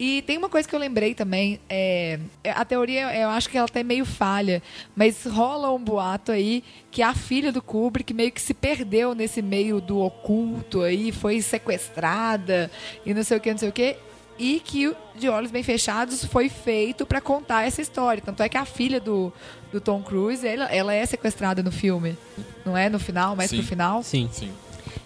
E 0.00 0.22
tem 0.22 0.38
uma 0.38 0.48
coisa 0.48 0.66
que 0.66 0.74
eu 0.74 0.80
lembrei 0.80 1.14
também, 1.14 1.60
é, 1.68 2.18
a 2.54 2.64
teoria 2.64 3.14
eu 3.14 3.28
acho 3.28 3.50
que 3.50 3.58
ela 3.58 3.66
até 3.66 3.82
meio 3.82 4.06
falha, 4.06 4.62
mas 4.96 5.26
rola 5.26 5.70
um 5.70 5.78
boato 5.78 6.32
aí 6.32 6.64
que 6.90 7.02
a 7.02 7.12
filha 7.12 7.52
do 7.52 7.60
Kubrick 7.60 8.14
meio 8.14 8.32
que 8.32 8.40
se 8.40 8.54
perdeu 8.54 9.14
nesse 9.14 9.42
meio 9.42 9.78
do 9.78 9.98
oculto 10.00 10.80
aí, 10.80 11.12
foi 11.12 11.42
sequestrada 11.42 12.70
e 13.04 13.12
não 13.12 13.22
sei 13.22 13.36
o 13.36 13.40
que, 13.42 13.50
não 13.50 13.58
sei 13.58 13.68
o 13.68 13.72
que, 13.72 13.94
e 14.38 14.58
que 14.58 14.96
De 15.16 15.28
Olhos 15.28 15.50
Bem 15.50 15.62
Fechados 15.62 16.24
foi 16.24 16.48
feito 16.48 17.04
para 17.04 17.20
contar 17.20 17.66
essa 17.66 17.82
história. 17.82 18.22
Tanto 18.24 18.42
é 18.42 18.48
que 18.48 18.56
a 18.56 18.64
filha 18.64 18.98
do, 18.98 19.30
do 19.70 19.82
Tom 19.82 20.02
Cruise, 20.02 20.48
ela, 20.48 20.64
ela 20.74 20.94
é 20.94 21.04
sequestrada 21.04 21.62
no 21.62 21.70
filme, 21.70 22.16
não 22.64 22.74
é 22.74 22.88
no 22.88 22.98
final, 22.98 23.36
mas 23.36 23.50
Sim. 23.50 23.58
pro 23.58 23.66
final. 23.66 24.02
Sim. 24.02 24.30
Sim. 24.32 24.50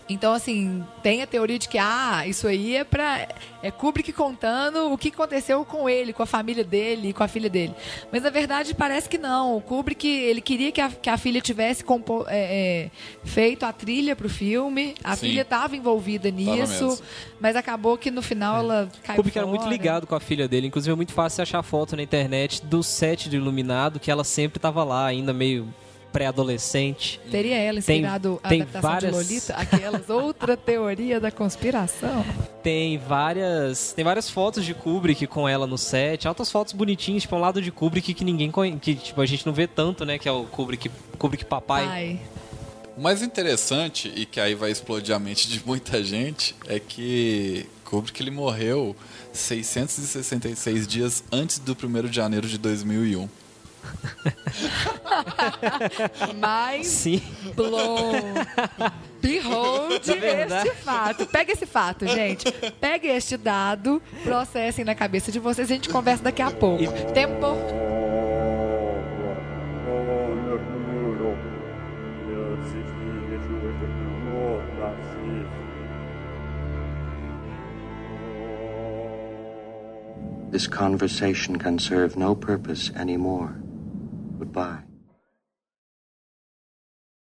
Então, 0.06 0.34
assim, 0.34 0.84
tem 1.02 1.22
a 1.22 1.26
teoria 1.26 1.58
de 1.58 1.66
que, 1.66 1.78
ah, 1.78 2.24
isso 2.26 2.46
aí 2.46 2.76
é 2.76 2.84
pra. 2.84 3.26
É 3.62 3.70
Kubrick 3.70 4.12
contando 4.12 4.92
o 4.92 4.98
que 4.98 5.08
aconteceu 5.08 5.64
com 5.64 5.88
ele, 5.88 6.12
com 6.12 6.22
a 6.22 6.26
família 6.26 6.62
dele 6.62 7.08
e 7.08 7.12
com 7.14 7.22
a 7.22 7.28
filha 7.28 7.48
dele. 7.48 7.74
Mas 8.12 8.22
na 8.22 8.28
verdade 8.28 8.74
parece 8.74 9.08
que 9.08 9.16
não. 9.16 9.56
O 9.56 9.60
Kubrick, 9.62 10.06
ele 10.06 10.42
queria 10.42 10.70
que 10.70 10.82
a, 10.82 10.90
que 10.90 11.08
a 11.08 11.16
filha 11.16 11.40
tivesse 11.40 11.82
compo- 11.82 12.26
é, 12.28 12.36
é, 12.84 12.90
feito 13.24 13.64
a 13.64 13.72
trilha 13.72 14.14
pro 14.14 14.28
filme. 14.28 14.94
A 15.02 15.16
Sim. 15.16 15.28
filha 15.28 15.40
estava 15.40 15.74
envolvida 15.74 16.30
nisso, 16.30 17.02
mas 17.40 17.56
acabou 17.56 17.96
que 17.96 18.10
no 18.10 18.20
final 18.20 18.58
ela 18.58 18.90
caiu 19.02 19.16
Kubrick 19.16 19.38
era 19.38 19.46
muito 19.46 19.62
fora. 19.62 19.72
ligado 19.72 20.06
com 20.06 20.14
a 20.14 20.20
filha 20.20 20.46
dele. 20.46 20.66
Inclusive 20.66 20.92
é 20.92 20.96
muito 20.96 21.14
fácil 21.14 21.40
achar 21.42 21.62
foto 21.62 21.96
na 21.96 22.02
internet 22.02 22.62
do 22.66 22.82
set 22.82 23.30
de 23.30 23.36
Iluminado, 23.38 23.98
que 23.98 24.10
ela 24.10 24.24
sempre 24.24 24.58
tava 24.58 24.84
lá, 24.84 25.06
ainda 25.06 25.32
meio 25.32 25.66
pré-adolescente. 26.14 27.20
Teria 27.28 27.56
ela 27.56 27.82
Tem- 27.82 27.96
inspirado 27.96 28.40
a 28.42 28.48
tem 28.48 28.62
adaptação 28.62 28.90
várias- 28.90 29.12
de 29.12 29.16
Lolita? 29.34 29.54
Aquelas 29.54 30.08
outra 30.08 30.56
teoria 30.56 31.18
da 31.20 31.30
conspiração. 31.32 32.24
Tem 32.62 32.96
várias, 32.96 33.92
tem 33.92 34.02
várias 34.02 34.30
fotos 34.30 34.64
de 34.64 34.72
Kubrick 34.72 35.26
com 35.26 35.46
ela 35.46 35.66
no 35.66 35.76
set, 35.76 36.26
altas 36.26 36.50
fotos 36.50 36.72
bonitinhas, 36.72 37.20
tipo, 37.24 37.36
um 37.36 37.38
lado 37.38 37.60
de 37.60 37.70
Kubrick 37.70 38.14
que 38.14 38.24
ninguém 38.24 38.50
conhece, 38.50 38.78
que 38.78 38.94
tipo, 38.94 39.20
a 39.20 39.26
gente 39.26 39.44
não 39.44 39.52
vê 39.52 39.66
tanto, 39.66 40.06
né, 40.06 40.16
que 40.18 40.26
é 40.26 40.32
o 40.32 40.44
Kubrick, 40.44 40.90
Kubrick 41.18 41.44
papai. 41.44 41.84
Ai. 41.86 42.20
O 42.96 43.02
mais 43.02 43.20
interessante, 43.20 44.10
e 44.16 44.24
que 44.24 44.40
aí 44.40 44.54
vai 44.54 44.70
explodir 44.70 45.14
a 45.14 45.18
mente 45.18 45.46
de 45.46 45.60
muita 45.66 46.02
gente, 46.02 46.54
é 46.66 46.78
que 46.80 47.66
Kubrick 47.84 48.22
ele 48.22 48.30
morreu 48.30 48.96
666 49.30 50.86
dias 50.86 51.22
antes 51.30 51.58
do 51.58 51.72
1 51.76 52.08
de 52.08 52.16
janeiro 52.16 52.48
de 52.48 52.56
2001. 52.56 53.28
Mas 56.38 56.86
Sim. 56.86 57.22
blown. 57.54 58.22
Behold 59.20 60.02
este 60.06 60.70
fato. 60.82 61.26
Pega 61.26 61.52
esse 61.52 61.66
fato, 61.66 62.06
gente. 62.06 62.50
Pega 62.80 63.08
este 63.08 63.36
dado, 63.36 64.02
processem 64.22 64.84
na 64.84 64.94
cabeça 64.94 65.32
de 65.32 65.38
vocês 65.38 65.70
e 65.70 65.72
a 65.72 65.76
gente 65.76 65.88
conversa 65.88 66.24
daqui 66.24 66.42
a 66.42 66.50
pouco. 66.50 66.84
Tempo. 67.12 67.56
This 80.50 80.68
conversation 80.68 81.56
can 81.56 81.78
serve 81.80 82.16
no 82.16 82.36
purpose 82.36 82.92
anymore. 82.94 83.56
Bye. 84.54 84.84